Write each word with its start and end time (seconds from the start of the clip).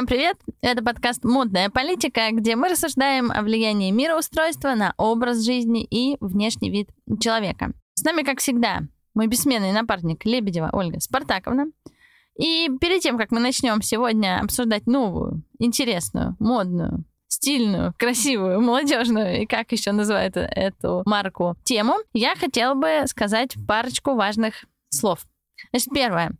Всем 0.00 0.06
привет! 0.06 0.38
Это 0.62 0.82
подкаст 0.82 1.24
«Модная 1.24 1.68
политика», 1.68 2.30
где 2.32 2.56
мы 2.56 2.70
рассуждаем 2.70 3.30
о 3.30 3.42
влиянии 3.42 3.90
мироустройства 3.90 4.74
на 4.74 4.94
образ 4.96 5.44
жизни 5.44 5.84
и 5.84 6.16
внешний 6.20 6.70
вид 6.70 6.88
человека. 7.20 7.74
С 7.92 8.02
нами, 8.02 8.22
как 8.22 8.38
всегда, 8.38 8.80
мой 9.12 9.26
бессменный 9.26 9.72
напарник 9.72 10.24
Лебедева 10.24 10.70
Ольга 10.72 11.00
Спартаковна. 11.00 11.66
И 12.38 12.70
перед 12.80 13.02
тем, 13.02 13.18
как 13.18 13.30
мы 13.30 13.40
начнем 13.40 13.82
сегодня 13.82 14.40
обсуждать 14.42 14.86
новую, 14.86 15.42
интересную, 15.58 16.34
модную, 16.38 17.04
стильную, 17.28 17.92
красивую, 17.98 18.62
молодежную 18.62 19.42
и 19.42 19.44
как 19.44 19.70
еще 19.70 19.92
называют 19.92 20.34
эту 20.34 21.02
марку 21.04 21.56
тему, 21.62 21.96
я 22.14 22.36
хотела 22.36 22.72
бы 22.72 23.02
сказать 23.04 23.54
парочку 23.68 24.14
важных 24.14 24.64
слов. 24.88 25.26
Значит, 25.72 25.90
первое. 25.92 26.38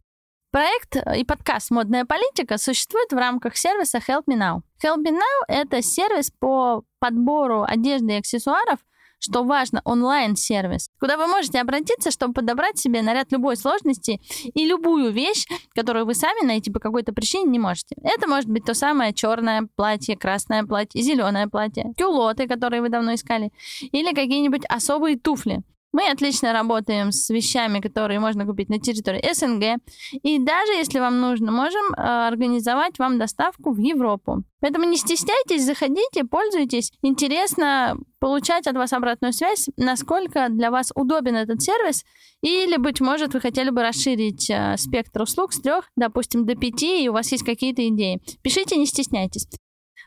Проект 0.52 0.96
и 1.16 1.22
подкаст 1.22 1.70
«Модная 1.70 2.04
политика» 2.04 2.58
существует 2.58 3.12
в 3.12 3.16
рамках 3.16 3.56
сервиса 3.56 3.98
Help 3.98 4.24
Me 4.28 4.36
Now. 4.36 4.62
Help 4.82 4.96
Me 5.04 5.12
Now— 5.12 5.44
это 5.46 5.80
сервис 5.80 6.32
по 6.32 6.82
подбору 6.98 7.62
одежды 7.62 8.14
и 8.14 8.18
аксессуаров, 8.18 8.80
что 9.20 9.44
важно, 9.44 9.80
онлайн-сервис, 9.84 10.90
куда 10.98 11.16
вы 11.16 11.28
можете 11.28 11.60
обратиться, 11.60 12.10
чтобы 12.10 12.34
подобрать 12.34 12.78
себе 12.78 13.00
наряд 13.00 13.30
любой 13.30 13.56
сложности 13.56 14.20
и 14.42 14.66
любую 14.66 15.12
вещь, 15.12 15.46
которую 15.72 16.04
вы 16.04 16.14
сами 16.14 16.44
найти 16.44 16.72
по 16.72 16.80
какой-то 16.80 17.12
причине 17.12 17.44
не 17.44 17.60
можете. 17.60 17.94
Это 18.02 18.26
может 18.26 18.50
быть 18.50 18.64
то 18.64 18.74
самое 18.74 19.14
черное 19.14 19.68
платье, 19.76 20.16
красное 20.16 20.64
платье, 20.64 21.00
зеленое 21.00 21.46
платье, 21.46 21.92
кюлоты, 21.96 22.48
которые 22.48 22.82
вы 22.82 22.88
давно 22.88 23.14
искали, 23.14 23.52
или 23.92 24.12
какие-нибудь 24.12 24.64
особые 24.68 25.16
туфли. 25.16 25.62
Мы 25.92 26.08
отлично 26.08 26.52
работаем 26.52 27.10
с 27.10 27.30
вещами, 27.30 27.80
которые 27.80 28.20
можно 28.20 28.46
купить 28.46 28.68
на 28.68 28.78
территории 28.78 29.32
СНГ. 29.32 29.82
И 30.22 30.38
даже 30.38 30.72
если 30.72 31.00
вам 31.00 31.20
нужно, 31.20 31.50
можем 31.50 31.84
э, 31.92 32.28
организовать 32.28 32.98
вам 32.98 33.18
доставку 33.18 33.72
в 33.72 33.78
Европу. 33.78 34.44
Поэтому 34.60 34.84
не 34.84 34.96
стесняйтесь, 34.96 35.64
заходите, 35.64 36.24
пользуйтесь. 36.24 36.92
Интересно 37.02 37.96
получать 38.20 38.68
от 38.68 38.76
вас 38.76 38.92
обратную 38.92 39.32
связь, 39.32 39.68
насколько 39.76 40.48
для 40.48 40.70
вас 40.70 40.92
удобен 40.94 41.34
этот 41.34 41.60
сервис. 41.60 42.04
Или, 42.40 42.76
быть 42.76 43.00
может, 43.00 43.34
вы 43.34 43.40
хотели 43.40 43.70
бы 43.70 43.82
расширить 43.82 44.48
э, 44.48 44.76
спектр 44.76 45.22
услуг 45.22 45.52
с 45.52 45.60
трех, 45.60 45.90
допустим, 45.96 46.46
до 46.46 46.54
пяти, 46.54 47.04
и 47.04 47.08
у 47.08 47.14
вас 47.14 47.32
есть 47.32 47.44
какие-то 47.44 47.86
идеи. 47.88 48.20
Пишите, 48.42 48.76
не 48.76 48.86
стесняйтесь. 48.86 49.48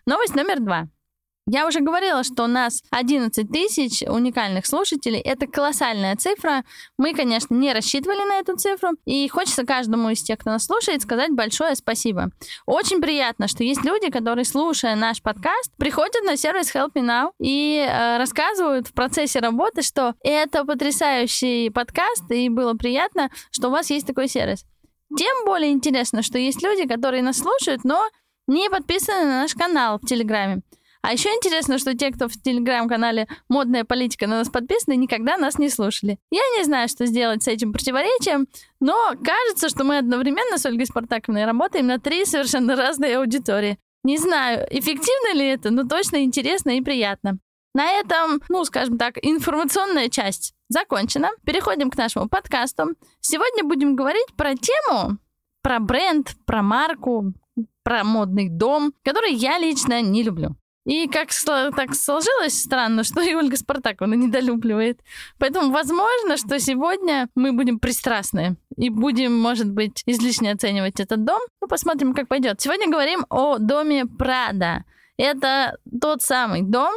Новость 0.06 0.36
номер 0.36 0.62
два. 0.62 0.88
Я 1.46 1.68
уже 1.68 1.82
говорила, 1.82 2.24
что 2.24 2.46
у 2.46 2.48
нас 2.48 2.82
11 2.92 3.52
тысяч 3.52 4.02
уникальных 4.08 4.66
слушателей. 4.66 5.20
Это 5.20 5.46
колоссальная 5.46 6.16
цифра. 6.16 6.64
Мы, 6.98 7.14
конечно, 7.14 7.54
не 7.54 7.74
рассчитывали 7.74 8.24
на 8.26 8.40
эту 8.40 8.56
цифру. 8.56 8.92
И 9.06 9.28
хочется 9.28 9.66
каждому 9.66 10.10
из 10.10 10.24
тех, 10.24 10.40
кто 10.40 10.52
нас 10.52 10.66
слушает, 10.66 11.02
сказать 11.02 11.32
большое 11.32 11.76
спасибо. 11.76 12.30
Очень 12.66 13.02
приятно, 13.02 13.50
что 13.50 13.64
есть 13.66 13.84
люди, 13.84 14.10
которые, 14.10 14.46
слушая 14.46 14.96
наш 14.96 15.22
подкаст, 15.22 15.76
приходят 15.78 16.24
на 16.24 16.38
сервис 16.38 16.74
Help 16.74 16.94
Me 16.96 17.02
Now 17.02 17.32
и 17.40 17.86
э, 17.86 18.18
рассказывают 18.18 18.88
в 18.88 18.94
процессе 18.94 19.40
работы, 19.40 19.82
что 19.82 20.16
это 20.24 20.64
потрясающий 20.64 21.70
подкаст, 21.70 22.24
и 22.32 22.48
было 22.48 22.74
приятно, 22.74 23.30
что 23.52 23.68
у 23.68 23.72
вас 23.72 23.90
есть 23.90 24.08
такой 24.08 24.30
сервис. 24.30 24.66
Тем 25.18 25.46
более 25.46 25.72
интересно, 25.72 26.22
что 26.22 26.38
есть 26.38 26.64
люди, 26.64 26.88
которые 26.88 27.22
нас 27.22 27.38
слушают, 27.38 27.84
но 27.84 28.08
не 28.48 28.70
подписаны 28.70 29.26
на 29.26 29.42
наш 29.42 29.54
канал 29.54 30.00
в 30.00 30.08
Телеграме. 30.08 30.62
А 31.04 31.12
еще 31.12 31.28
интересно, 31.30 31.78
что 31.80 31.98
те, 31.98 32.12
кто 32.12 32.30
в 32.30 32.32
телеграм-канале 32.32 33.28
«Модная 33.50 33.84
политика» 33.84 34.26
на 34.26 34.38
нас 34.38 34.48
подписаны, 34.48 34.96
никогда 34.96 35.36
нас 35.36 35.60
не 35.60 35.70
слушали. 35.70 36.18
Я 36.32 36.42
не 36.58 36.64
знаю, 36.64 36.88
что 36.88 37.06
сделать 37.06 37.44
с 37.44 37.50
этим 37.50 37.74
противоречием, 37.74 38.48
но 38.80 39.12
кажется, 39.22 39.68
что 39.68 39.84
мы 39.84 39.98
одновременно 39.98 40.58
с 40.58 40.66
Ольгой 40.66 40.86
Спартаковной 40.86 41.44
работаем 41.44 41.88
на 41.88 42.00
три 42.00 42.24
совершенно 42.24 42.78
разные 42.78 43.18
аудитории. 43.18 43.78
Не 44.06 44.18
знаю, 44.18 44.66
эффективно 44.70 45.34
ли 45.34 45.46
это, 45.46 45.72
но 45.72 45.84
точно 45.84 46.24
интересно 46.24 46.78
и 46.78 46.82
приятно. 46.82 47.38
На 47.76 47.92
этом, 47.92 48.42
ну, 48.48 48.64
скажем 48.64 48.98
так, 48.98 49.18
информационная 49.22 50.08
часть 50.08 50.54
закончена. 50.70 51.32
Переходим 51.46 51.90
к 51.90 51.98
нашему 51.98 52.30
подкасту. 52.30 52.96
Сегодня 53.20 53.66
будем 53.66 53.98
говорить 53.98 54.34
про 54.38 54.56
тему, 54.56 55.18
про 55.62 55.80
бренд, 55.82 56.34
про 56.46 56.62
марку, 56.62 57.34
про 57.84 58.06
модный 58.06 58.48
дом, 58.48 58.94
который 59.04 59.34
я 59.34 59.58
лично 59.58 60.02
не 60.02 60.24
люблю. 60.24 60.56
И 60.86 61.08
как 61.08 61.30
так 61.76 61.96
сложилось 61.96 62.62
странно, 62.62 63.04
что 63.04 63.22
и 63.22 63.34
Ольга 63.34 63.56
Спартаковна 63.56 64.16
недолюбливает. 64.16 65.00
Поэтому 65.40 65.72
возможно, 65.72 66.36
что 66.36 66.60
сегодня 66.60 67.30
мы 67.36 67.54
будем 67.54 67.80
пристрастны 67.80 68.58
и 68.76 68.90
будем, 68.90 69.34
может 69.40 69.72
быть, 69.72 70.04
излишне 70.06 70.52
оценивать 70.52 71.00
этот 71.00 71.24
дом. 71.24 71.40
Ну, 71.62 71.68
посмотрим, 71.70 72.14
как 72.14 72.28
пойдет. 72.28 72.60
Сегодня 72.60 72.90
говорим 72.90 73.26
о 73.30 73.60
доме 73.60 74.06
Прада. 74.06 74.84
Это 75.16 75.78
тот 76.02 76.22
самый 76.22 76.64
дом, 76.64 76.94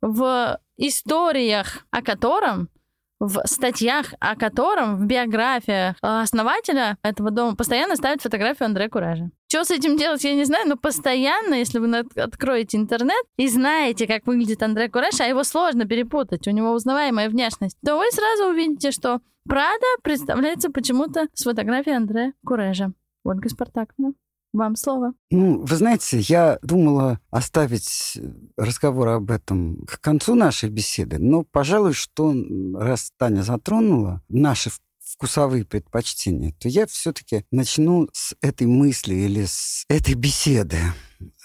в 0.00 0.58
историях 0.78 1.84
о 1.90 2.00
котором 2.00 2.70
в 3.18 3.42
статьях, 3.44 4.14
о 4.18 4.34
котором 4.34 4.96
в 4.96 5.04
биографиях 5.04 5.96
основателя 6.00 6.96
этого 7.02 7.30
дома 7.30 7.54
постоянно 7.54 7.96
ставят 7.96 8.22
фотографию 8.22 8.64
Андре 8.64 8.88
Куража. 8.88 9.30
Что 9.52 9.64
с 9.64 9.72
этим 9.72 9.96
делать, 9.96 10.22
я 10.22 10.36
не 10.36 10.44
знаю, 10.44 10.68
но 10.68 10.76
постоянно, 10.76 11.54
если 11.54 11.80
вы 11.80 11.92
откроете 12.14 12.76
интернет 12.76 13.24
и 13.36 13.48
знаете, 13.48 14.06
как 14.06 14.24
выглядит 14.24 14.62
Андре 14.62 14.88
Кураж, 14.88 15.20
а 15.20 15.24
его 15.24 15.42
сложно 15.42 15.86
перепутать, 15.86 16.46
у 16.46 16.52
него 16.52 16.70
узнаваемая 16.70 17.28
внешность, 17.28 17.76
то 17.84 17.96
вы 17.96 18.04
сразу 18.12 18.52
увидите, 18.52 18.92
что 18.92 19.20
Прада 19.48 19.86
представляется 20.04 20.70
почему-то 20.70 21.26
с 21.34 21.42
фотографией 21.42 21.96
Андре 21.96 22.32
Куража. 22.46 22.92
Ольга 23.24 23.48
Спартаковна. 23.48 24.12
Вам 24.52 24.76
слово. 24.76 25.14
Ну, 25.32 25.64
вы 25.64 25.76
знаете, 25.76 26.20
я 26.20 26.60
думала 26.62 27.18
оставить 27.30 28.18
разговор 28.56 29.08
об 29.08 29.32
этом 29.32 29.84
к 29.84 30.00
концу 30.00 30.36
нашей 30.36 30.70
беседы, 30.70 31.18
но, 31.18 31.42
пожалуй, 31.42 31.92
что 31.92 32.32
раз 32.74 33.10
Таня 33.16 33.42
затронула 33.42 34.22
наши 34.28 34.70
вкусовые 35.12 35.64
предпочтения, 35.64 36.52
то 36.58 36.68
я 36.68 36.86
все-таки 36.86 37.44
начну 37.50 38.08
с 38.12 38.34
этой 38.40 38.66
мысли 38.66 39.14
или 39.14 39.44
с 39.44 39.84
этой 39.88 40.14
беседы. 40.14 40.78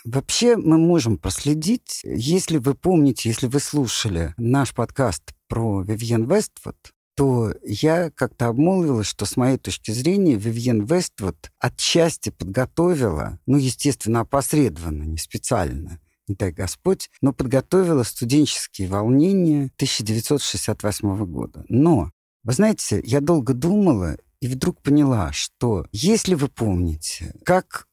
Вообще 0.03 0.55
мы 0.55 0.77
можем 0.77 1.17
проследить, 1.17 2.01
если 2.03 2.57
вы 2.57 2.75
помните, 2.75 3.29
если 3.29 3.47
вы 3.47 3.59
слушали 3.59 4.33
наш 4.37 4.73
подкаст 4.73 5.33
про 5.47 5.81
Вивьен 5.81 6.29
Вествуд, 6.31 6.75
то 7.15 7.53
я 7.63 8.11
как-то 8.11 8.47
обмолвилась, 8.47 9.07
что 9.07 9.25
с 9.25 9.37
моей 9.37 9.57
точки 9.57 9.91
зрения 9.91 10.35
Вивьен 10.35 10.85
Вествуд 10.85 11.51
отчасти 11.59 12.29
подготовила, 12.29 13.39
ну, 13.45 13.57
естественно, 13.57 14.21
опосредованно, 14.21 15.03
не 15.03 15.17
специально, 15.17 15.99
не 16.27 16.35
дай 16.35 16.51
Господь, 16.51 17.09
но 17.21 17.33
подготовила 17.33 18.03
студенческие 18.03 18.87
волнения 18.87 19.71
1968 19.77 21.25
года. 21.25 21.65
Но, 21.69 22.11
вы 22.45 22.53
знаете, 22.53 23.01
я 23.03 23.21
долго 23.21 23.55
думала 23.55 24.17
и 24.39 24.47
вдруг 24.47 24.79
поняла, 24.81 25.31
что 25.31 25.87
если 25.91 26.35
вы 26.35 26.47
помните, 26.47 27.33
как 27.43 27.87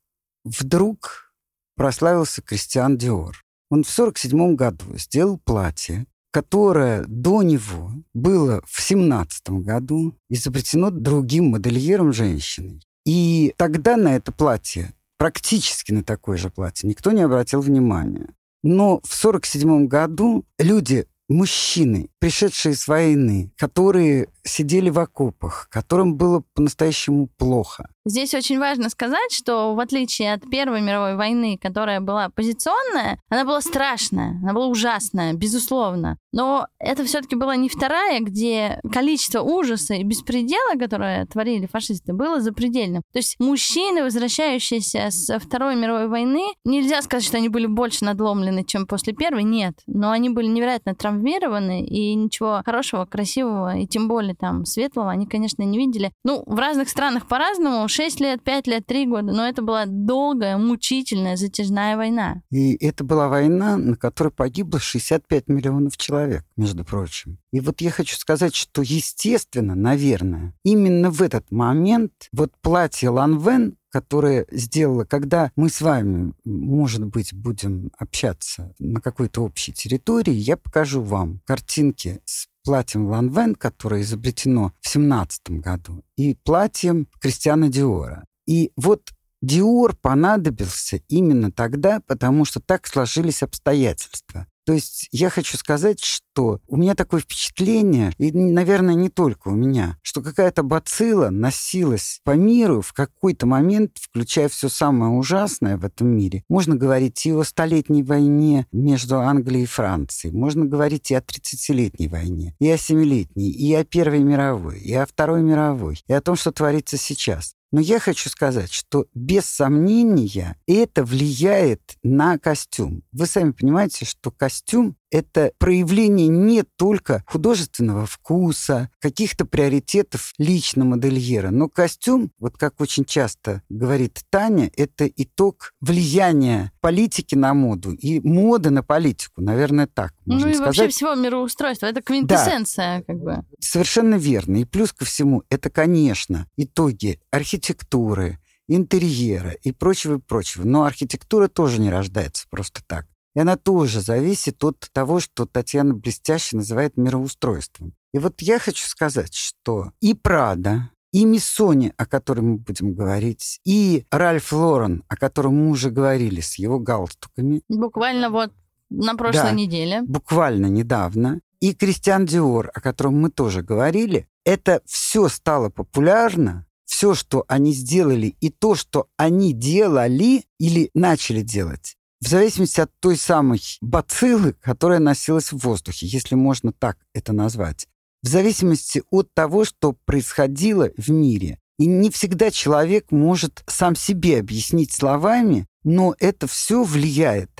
вдруг 0.45 1.33
прославился 1.75 2.43
Кристиан 2.43 2.99
Диор, 2.99 3.43
он 3.71 3.83
в 3.83 3.91
1947 3.99 4.55
году 4.55 4.99
сделал 4.99 5.39
платье, 5.39 6.07
которое 6.31 7.05
до 7.07 7.43
него 7.43 7.93
было 8.13 8.63
в 8.67 8.83
17 8.83 9.63
году 9.65 10.15
изобретено 10.29 10.91
другим 10.91 11.51
модельером 11.51 12.13
женщиной. 12.13 12.83
И 13.07 13.55
тогда 13.57 13.97
на 13.97 14.17
это 14.17 14.33
платье, 14.33 14.93
практически 15.17 15.93
на 15.93 16.05
такое 16.05 16.37
же 16.37 16.51
платье, 16.51 16.87
никто 16.87 17.13
не 17.13 17.23
обратил 17.23 17.63
внимания. 17.63 18.35
Но 18.63 19.01
в 19.03 19.25
1947 19.25 19.87
году 19.87 20.45
люди 20.59 21.07
мужчины, 21.33 22.09
пришедшие 22.19 22.75
с 22.75 22.87
войны, 22.87 23.53
которые 23.57 24.29
сидели 24.45 24.91
в 24.91 24.99
окопах, 24.99 25.69
которым 25.71 26.17
было 26.17 26.43
по-настоящему 26.55 27.29
плохо. 27.37 27.89
Здесь 28.05 28.35
очень 28.35 28.59
важно 28.59 28.89
сказать, 28.89 29.31
что 29.31 29.75
в 29.75 29.81
отличие 29.81 30.33
от 30.33 30.49
Первой 30.51 30.81
мировой 30.81 31.15
войны, 31.15 31.57
которая 31.61 32.01
была 32.01 32.31
позиционная, 32.31 33.21
она 33.29 33.45
была 33.45 33.61
страшная, 33.61 34.41
она 34.43 34.53
была 34.53 34.67
ужасная, 34.67 35.35
безусловно. 35.35 36.19
Но 36.33 36.67
это 36.81 37.05
все-таки 37.05 37.37
была 37.37 37.55
не 37.55 37.69
вторая, 37.69 38.21
где 38.21 38.81
количество 38.91 39.43
ужаса 39.43 39.95
и 39.95 40.03
беспредела, 40.03 40.77
которое 40.79 41.27
творили 41.27 41.67
фашисты, 41.67 42.13
было 42.13 42.41
запредельным. 42.41 43.03
То 43.13 43.19
есть 43.19 43.37
мужчины, 43.39 44.03
возвращающиеся 44.03 45.09
с 45.11 45.39
Второй 45.39 45.77
мировой 45.77 46.09
войны, 46.09 46.43
нельзя 46.65 47.03
сказать, 47.03 47.25
что 47.25 47.37
они 47.37 47.49
были 47.49 47.67
больше 47.67 48.05
надломлены, 48.05 48.65
чем 48.65 48.87
после 48.87 49.13
Первой, 49.13 49.45
нет. 49.45 49.75
Но 49.87 50.11
они 50.11 50.29
были 50.31 50.47
невероятно 50.47 50.97
травмированы, 50.97 51.85
и 51.85 52.15
ничего 52.15 52.63
хорошего, 52.65 53.05
красивого, 53.05 53.77
и 53.77 53.87
тем 53.87 54.09
более 54.09 54.32
или 54.33 54.37
там 54.37 54.65
светлого 54.65 55.11
они, 55.11 55.27
конечно, 55.27 55.63
не 55.63 55.79
видели. 55.79 56.13
Ну, 56.25 56.43
в 56.47 56.57
разных 56.57 56.89
странах 56.89 57.29
по-разному, 57.29 57.89
6 57.89 58.21
лет, 58.21 58.43
5 58.43 58.67
лет, 58.67 58.87
3 58.87 59.07
года, 59.07 59.33
но 59.33 59.47
это 59.47 59.63
была 59.63 59.85
долгая, 59.87 60.57
мучительная, 60.57 61.37
затяжная 61.37 61.97
война. 61.97 62.43
И 62.51 62.75
это 62.85 63.05
была 63.05 63.29
война, 63.29 63.77
на 63.77 63.97
которой 63.97 64.31
погибло 64.31 64.81
65 64.81 65.49
миллионов 65.49 65.97
человек, 65.97 66.45
между 66.57 66.85
прочим. 66.85 67.39
И 67.53 67.61
вот 67.61 67.81
я 67.81 67.91
хочу 67.91 68.17
сказать, 68.17 68.55
что, 68.55 68.83
естественно, 68.83 69.75
наверное, 69.75 70.55
именно 70.65 71.11
в 71.11 71.23
этот 71.23 71.51
момент 71.51 72.13
вот 72.33 72.53
платье 72.63 73.11
Ланвен 73.11 73.77
которое 73.93 74.47
сделала, 74.51 75.05
когда 75.05 75.53
мы 75.55 75.69
с 75.69 75.81
вами, 75.81 76.33
может 76.45 77.05
быть, 77.05 77.35
будем 77.35 77.93
общаться 77.99 78.75
на 78.79 79.01
какой-то 79.01 79.43
общей 79.43 79.73
территории, 79.73 80.33
я 80.33 80.57
покажу 80.57 81.03
вам 81.03 81.41
картинки 81.45 82.21
с 82.25 82.49
платьем 82.65 83.07
Лан 83.09 83.29
Вен, 83.29 83.55
которое 83.55 84.01
изобретено 84.01 84.73
в 84.81 84.89
17 84.89 85.61
году, 85.61 86.03
и 86.17 86.35
платьем 86.35 87.07
Кристиана 87.21 87.69
Диора. 87.69 88.25
И 88.47 88.73
вот 88.77 89.11
Диор 89.43 89.97
понадобился 89.97 91.01
именно 91.09 91.51
тогда, 91.51 92.01
потому 92.07 92.45
что 92.45 92.61
так 92.61 92.87
сложились 92.87 93.43
обстоятельства. 93.43 94.47
То 94.65 94.73
есть 94.73 95.09
я 95.11 95.31
хочу 95.31 95.57
сказать, 95.57 96.01
что 96.03 96.61
у 96.69 96.77
меня 96.77 96.95
такое 96.95 97.21
впечатление, 97.21 98.13
и, 98.19 98.31
наверное, 98.33 98.95
не 98.95 99.09
только 99.09 99.49
у 99.49 99.55
меня, 99.55 99.99
что 100.03 100.23
какая-то 100.23 100.63
бацилла 100.63 101.31
носилась 101.31 102.21
по 102.25 102.33
миру 102.33 102.81
в 102.81 102.93
какой-то 102.93 103.47
момент, 103.47 103.99
включая 104.01 104.49
все 104.49 104.69
самое 104.69 105.13
ужасное 105.13 105.77
в 105.77 105.85
этом 105.85 106.09
мире. 106.09 106.45
Можно 106.49 106.77
говорить 106.77 107.27
и 107.27 107.33
о 107.33 107.43
столетней 107.43 108.03
войне 108.03 108.67
между 108.73 109.19
Англией 109.19 109.65
и 109.65 109.67
Францией, 109.67 110.35
можно 110.35 110.65
говорить 110.65 111.11
и 111.11 111.15
о 111.15 111.21
30-летней 111.21 112.09
войне, 112.09 112.55
и 112.61 112.71
о 112.71 112.79
семилетней, 112.79 113.51
и 113.51 113.75
о 113.75 113.85
Первой 113.85 114.21
мировой, 114.21 114.79
и 114.79 114.95
о 114.95 115.07
Второй 115.07 115.43
мировой, 115.43 116.03
и 116.07 116.13
о 116.13 116.21
том, 116.21 116.37
что 116.37 116.53
творится 116.53 116.97
сейчас. 116.97 117.55
Но 117.73 117.81
я 117.81 117.99
хочу 117.99 118.29
сказать, 118.29 118.71
что 118.71 119.07
без 119.15 119.47
сомнения 119.47 120.57
это 120.67 121.05
влияет 121.05 121.97
на 122.03 122.39
костюм. 122.39 123.03
Вы 123.13 123.27
сами 123.27 123.53
понимаете, 123.53 124.05
что 124.05 124.31
костюм 124.31 124.95
это 125.11 125.53
проявление 125.59 126.29
не 126.29 126.63
только 126.63 127.23
художественного 127.27 128.07
вкуса, 128.07 128.91
каких-то 128.99 129.45
приоритетов 129.45 130.33
лично 130.39 130.85
модельера, 130.85 131.51
но 131.51 131.69
костюм, 131.69 132.31
вот 132.39 132.57
как 132.57 132.81
очень 132.81 133.05
часто 133.05 133.63
говорит 133.69 134.23
Таня, 134.31 134.71
это 134.77 135.07
итог 135.07 135.75
влияния 135.81 136.72
политики 136.83 137.37
на 137.37 137.55
моду 137.55 137.93
и 137.93 138.21
моды 138.21 138.71
на 138.71 138.83
политику, 138.83 139.41
наверное, 139.41 139.87
так 139.87 140.13
можно 140.27 140.47
ну 140.47 140.53
и 140.53 140.55
сказать. 140.55 140.77
вообще 140.77 140.89
всего 140.89 141.15
мироустройства, 141.15 141.87
это 141.87 142.03
квинтэссенция, 142.03 142.99
да, 142.99 143.05
как 143.05 143.23
бы. 143.23 143.45
Совершенно 143.61 144.17
верно. 144.17 144.57
И 144.57 144.65
плюс 144.65 144.93
ко 144.93 145.05
всему, 145.05 145.45
это, 145.49 145.71
конечно, 145.71 146.49
итоги 146.57 147.21
архитектуры, 147.31 148.41
интерьера 148.69 149.53
и 149.53 149.71
прочего, 149.71 150.17
и 150.17 150.21
прочего. 150.21 150.65
Но 150.65 150.85
архитектура 150.85 151.49
тоже 151.49 151.81
не 151.81 151.89
рождается 151.89 152.47
просто 152.51 152.83
так. 152.87 153.07
И 153.35 153.41
она 153.41 153.57
тоже 153.57 154.01
зависит 154.01 154.63
от 154.65 154.89
того, 154.93 155.21
что 155.21 155.47
Татьяна 155.47 155.95
блестяще 155.95 156.57
называет 156.57 156.97
мироустройством. 156.97 157.95
И 158.13 158.19
вот 158.19 158.43
я 158.43 158.59
хочу 158.59 158.87
сказать, 158.87 159.35
что 159.35 159.93
и 160.01 160.15
Прада, 160.15 160.91
и 161.13 161.25
Миссони, 161.25 161.93
о 161.97 162.07
котором 162.07 162.53
мы 162.53 162.57
будем 162.57 162.95
говорить, 162.95 163.61
и 163.65 164.07
Ральф 164.11 164.53
Лорен, 164.53 165.05
о 165.09 165.17
котором 165.17 165.57
мы 165.57 165.71
уже 165.71 165.91
говорили 165.91 166.41
с 166.41 166.55
его 166.57 166.79
галстуками. 166.79 167.63
Буквально 167.69 168.31
вот 168.31 168.53
на 168.91 169.15
прошлой 169.15 169.43
да, 169.43 169.53
неделе. 169.53 170.03
Буквально 170.03 170.67
недавно. 170.67 171.41
И 171.61 171.75
Кристиан 171.75 172.27
Диор, 172.27 172.71
о 172.75 172.81
котором 172.81 173.21
мы 173.21 173.31
тоже 173.31 173.63
говорили. 173.63 174.27
Это 174.45 174.83
все 174.85 175.29
стало 175.29 175.69
популярно, 175.69 176.67
все, 176.85 177.15
что 177.15 177.45
они 177.47 177.73
сделали, 177.73 178.35
и 178.41 178.51
то, 178.51 178.75
что 178.75 179.07
они 179.17 179.53
делали 179.53 180.45
или 180.59 180.91
начали 180.95 181.43
делать, 181.43 181.97
в 182.21 182.29
зависимости 182.29 182.81
от 182.81 182.91
той 183.01 183.17
самой 183.17 183.61
бациллы, 183.81 184.55
которая 184.61 184.99
носилась 184.99 185.53
в 185.53 185.59
воздухе, 185.59 186.07
если 186.07 186.35
можно 186.35 186.73
так 186.73 186.99
это 187.15 187.33
назвать. 187.33 187.87
В 188.23 188.29
зависимости 188.29 189.03
от 189.11 189.33
того, 189.35 189.65
что 189.65 189.93
происходило 189.93 190.91
в 190.97 191.11
мире. 191.11 191.59
И 191.79 191.87
не 191.87 192.11
всегда 192.11 192.51
человек 192.51 193.11
может 193.11 193.65
сам 193.67 193.97
себе 193.97 194.39
объяснить 194.39 194.93
словами, 194.93 195.67
но 195.83 196.15
это 196.21 196.47
все 196.47 196.85
влияет 196.85 197.51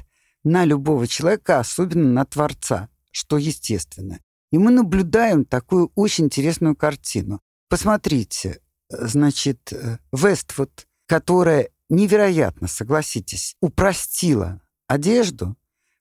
на 0.45 0.65
любого 0.65 1.09
человека, 1.09 1.59
особенно 1.59 2.13
на 2.13 2.25
Творца, 2.25 2.89
что 3.11 3.39
естественно. 3.39 4.21
И 4.53 4.59
мы 4.59 4.71
наблюдаем 4.71 5.45
такую 5.45 5.91
очень 5.95 6.27
интересную 6.27 6.77
картину. 6.77 7.41
Посмотрите, 7.69 8.61
значит, 8.89 9.73
Вествуд, 10.13 10.87
которая 11.07 11.71
невероятно, 11.89 12.69
согласитесь, 12.69 13.57
упростила 13.61 14.61
одежду, 14.87 15.57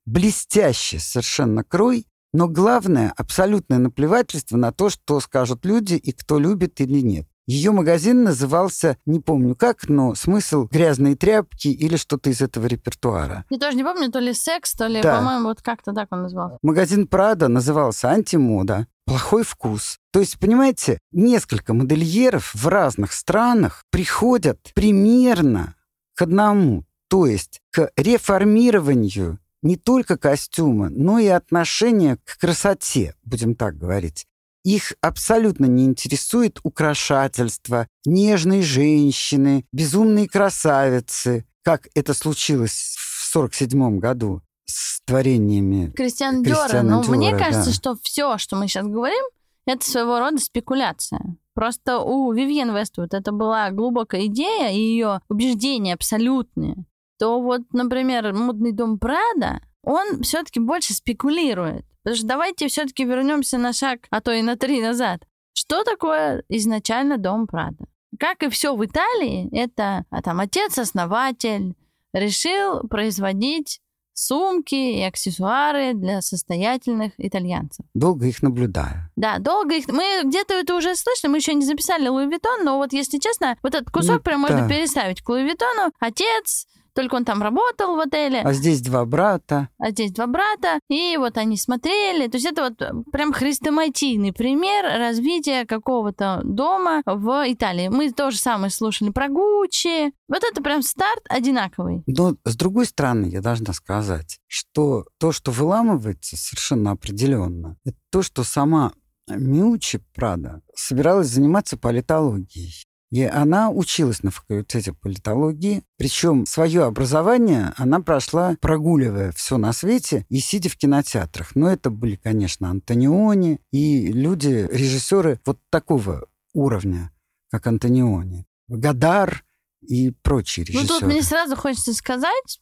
блестящий 0.06 1.00
совершенно 1.00 1.64
крой, 1.64 2.06
но 2.34 2.48
главное— 2.48 3.14
абсолютное 3.18 3.78
наплевательство 3.78 4.58
на 4.58 4.72
то, 4.72 4.90
что 4.90 5.20
скажут 5.20 5.66
люди 5.66 5.96
и 5.96 6.12
кто 6.12 6.40
любит 6.40 6.80
или 6.82 7.02
нет. 7.02 7.28
Ее 7.48 7.72
магазин 7.72 8.24
назывался, 8.24 8.98
не 9.06 9.20
помню 9.20 9.56
как, 9.56 9.90
но 9.90 10.16
смысл 10.16 10.68
«грязные 10.72 11.16
тряпки» 11.16 11.68
или 11.68 11.98
что-то 11.98 12.30
из 12.30 12.42
этого 12.42 12.68
репертуара. 12.68 13.46
Я 13.50 13.58
тоже 13.58 13.76
не 13.76 13.84
помню, 13.84 14.12
то 14.12 14.20
ли 14.20 14.34
секс, 14.34 14.74
то 14.74 14.88
ли, 14.88 15.02
да. 15.02 15.18
по-моему, 15.18 15.50
вот 15.50 15.62
как-то 15.62 15.92
так 15.92 16.08
он 16.12 16.24
назывался. 16.24 16.58
Магазин 16.62 17.08
Прада 17.08 17.48
назывался 17.48 18.10
«Антимода», 18.10 18.88
плохой 19.06 19.44
вкус. 19.44 19.98
То 20.14 20.22
есть, 20.22 20.40
понимаете, 20.40 21.00
несколько 21.12 21.74
модельеров 21.74 22.54
в 22.54 22.68
разных 22.68 23.12
странах 23.12 23.84
приходят 23.90 24.60
примерно 24.74 25.76
к 26.16 26.22
одному, 26.22 26.86
то 27.10 27.26
есть 27.26 27.60
к 27.72 27.92
реформированию 27.98 29.40
не 29.62 29.76
только 29.76 30.18
костюма, 30.18 30.90
но 30.90 31.20
и 31.20 31.28
отношения 31.28 32.18
к 32.24 32.38
красоте, 32.38 33.16
будем 33.24 33.56
так 33.56 33.78
говорить. 33.78 34.26
Их 34.64 34.94
абсолютно 35.02 35.66
не 35.66 35.86
интересует 35.86 36.60
украшательство, 36.64 37.88
нежные 38.06 38.62
женщины, 38.62 39.66
безумные 39.72 40.30
красавицы, 40.30 41.46
как 41.64 41.88
это 41.96 42.14
случилось 42.14 42.96
в 42.98 43.36
1947 43.36 44.00
году 44.00 44.42
с 44.66 45.02
творениями 45.02 45.92
Кристиан 45.92 46.44
Диора. 46.44 46.84
Но 46.84 47.02
Диора, 47.02 47.18
мне 47.18 47.38
кажется, 47.38 47.70
да. 47.70 47.74
что 47.74 47.98
все, 48.04 48.38
что 48.38 48.56
мы 48.56 48.68
сейчас 48.68 48.86
говорим, 48.86 49.24
это 49.66 49.90
своего 49.90 50.20
рода 50.20 50.38
спекуляция. 50.40 51.38
Просто 51.54 52.00
у 52.00 52.32
Вивьен 52.32 52.76
Вествуд 52.76 53.14
это 53.14 53.32
была 53.32 53.72
глубокая 53.72 54.28
идея 54.28 54.72
и 54.72 54.80
ее 54.80 55.22
убеждения 55.28 55.94
абсолютные. 55.94 56.86
То 57.22 57.40
вот, 57.40 57.62
например, 57.72 58.34
модный 58.34 58.72
дом 58.72 58.98
Прада, 58.98 59.62
он 59.84 60.24
все-таки 60.24 60.60
больше 60.60 60.96
спекулирует. 60.96 61.86
Потому 62.02 62.18
что 62.18 62.26
давайте 62.26 62.68
все-таки 62.68 63.04
вернемся 63.04 63.60
на 63.60 63.74
шаг, 63.74 64.08
а 64.10 64.22
то 64.22 64.32
и 64.32 64.42
на 64.42 64.56
три 64.56 64.82
назад. 64.82 65.22
Что 65.54 65.84
такое 65.84 66.44
изначально 66.50 67.20
дом 67.20 67.46
Прада? 67.46 67.86
Как 68.18 68.42
и 68.42 68.50
все 68.50 68.76
в 68.76 68.84
Италии, 68.84 69.56
это 69.56 70.06
а 70.10 70.24
там 70.24 70.40
отец-основатель 70.40 71.76
решил 72.12 72.88
производить 72.88 73.82
сумки 74.14 74.74
и 74.74 75.04
аксессуары 75.04 75.94
для 75.94 76.22
состоятельных 76.22 77.14
итальянцев. 77.20 77.86
Долго 77.94 78.26
их 78.26 78.42
наблюдаю. 78.42 79.12
Да, 79.16 79.38
долго 79.38 79.76
их... 79.76 79.88
Мы 79.90 80.24
где-то 80.24 80.56
это 80.56 80.76
уже 80.76 80.96
слышали, 80.96 81.30
мы 81.30 81.38
еще 81.38 81.54
не 81.54 81.68
записали 81.68 82.08
Луи 82.08 82.26
Виттон, 82.26 82.64
но 82.64 82.78
вот 82.78 82.94
если 82.94 83.20
честно, 83.20 83.58
вот 83.62 83.76
этот 83.76 83.92
кусок 83.92 84.18
ну, 84.18 84.22
прям 84.22 84.42
да. 84.42 84.48
можно 84.48 84.68
переставить 84.68 85.22
к 85.22 85.30
Луи 85.30 85.44
Виттону. 85.44 85.92
Отец, 86.00 86.66
только 86.94 87.16
он 87.16 87.26
там 87.26 87.42
работал 87.42 87.96
в 87.96 88.00
отеле. 88.00 88.42
А 88.42 88.54
здесь 88.54 88.82
два 88.82 89.06
брата. 89.06 89.70
А 89.78 89.92
здесь 89.92 90.12
два 90.12 90.28
брата. 90.28 90.80
И 90.90 91.16
вот 91.18 91.38
они 91.38 91.58
смотрели. 91.58 92.28
То 92.28 92.38
есть 92.38 92.48
это 92.48 92.64
вот 92.64 93.12
прям 93.12 93.34
хрестоматийный 93.34 94.34
пример 94.34 94.86
развития 95.00 95.66
какого-то 95.66 96.42
дома 96.44 97.02
в 97.06 97.44
Италии. 97.48 97.88
Мы 97.88 98.12
тоже 98.12 98.38
самое 98.38 98.72
слушали 98.72 99.10
про 99.10 99.30
Гуччи. 99.30 100.12
Вот 100.28 100.44
это 100.44 100.62
прям 100.62 100.82
старт 100.82 101.24
одинаковый. 101.30 102.04
Но 102.08 102.36
с 102.46 102.56
другой 102.56 102.86
стороны, 102.86 103.28
я 103.28 103.42
должна 103.42 103.74
сказать, 103.74 104.40
что 104.48 105.06
то, 105.20 105.32
что 105.32 105.52
выламывается 105.52 106.38
совершенно 106.38 106.92
определенно, 106.92 107.78
это 107.86 107.98
то, 108.12 108.22
что 108.22 108.44
сама 108.44 108.94
Миучи 109.30 110.00
Прада 110.14 110.62
собиралась 110.76 111.28
заниматься 111.28 111.78
политологией. 111.78 112.86
И 113.12 113.24
она 113.24 113.70
училась 113.70 114.24
на 114.24 114.32
факультете 114.32 114.94
политологии, 114.94 115.84
причем 115.98 116.46
свое 116.46 116.86
образование 116.86 117.74
она 117.76 118.00
прошла, 118.00 118.56
прогуливая 118.62 119.34
все 119.34 119.58
на 119.58 119.74
свете 119.74 120.26
и 120.30 120.40
сидя 120.40 120.70
в 120.70 120.78
кинотеатрах. 120.78 121.54
Но 121.56 121.70
это 121.70 121.90
были, 121.90 122.16
конечно, 122.16 122.70
Антониони 122.70 123.60
и 123.72 124.08
люди, 124.08 124.68
режиссеры 124.72 125.42
вот 125.46 125.60
такого 125.70 126.28
уровня, 126.54 127.12
как 127.50 127.68
Антониони. 127.68 128.48
Гадар 128.70 129.44
и 129.82 130.12
прочие 130.12 130.66
режиссеры. 130.66 130.88
Ну 130.88 131.00
тут 131.00 131.10
мне 131.10 131.22
сразу 131.22 131.58
хочется 131.58 131.94
сказать, 131.94 132.62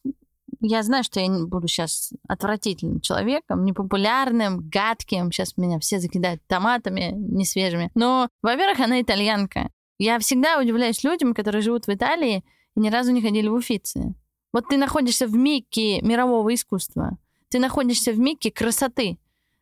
Я 0.62 0.84
знаю, 0.84 1.04
что 1.04 1.20
я 1.20 1.30
буду 1.46 1.68
сейчас 1.68 2.12
отвратительным 2.28 3.02
человеком, 3.02 3.64
непопулярным, 3.64 4.68
гадким. 4.68 5.32
Сейчас 5.32 5.56
меня 5.58 5.80
все 5.80 6.00
закидают 6.00 6.42
томатами 6.48 7.14
несвежими. 7.16 7.92
Но, 7.94 8.28
во-первых, 8.42 8.80
она 8.80 9.00
итальянка. 9.00 9.70
Я 10.00 10.18
всегда 10.18 10.60
удивляюсь 10.60 11.04
людям, 11.04 11.34
которые 11.34 11.62
живут 11.62 11.86
в 11.86 11.94
Италии 11.94 12.44
и 12.76 12.80
ни 12.80 12.90
разу 12.90 13.12
не 13.12 13.22
ходили 13.22 13.48
в 13.48 13.54
Уфицы. 13.54 14.16
Вот 14.54 14.68
ты 14.70 14.78
находишься 14.78 15.28
в 15.28 15.36
мике 15.36 16.02
мирового 16.02 16.54
искусства. 16.54 17.18
Ты 17.50 17.60
находишься 17.60 18.12
в 18.14 18.20
мике 18.20 18.50
красоты. 18.50 19.20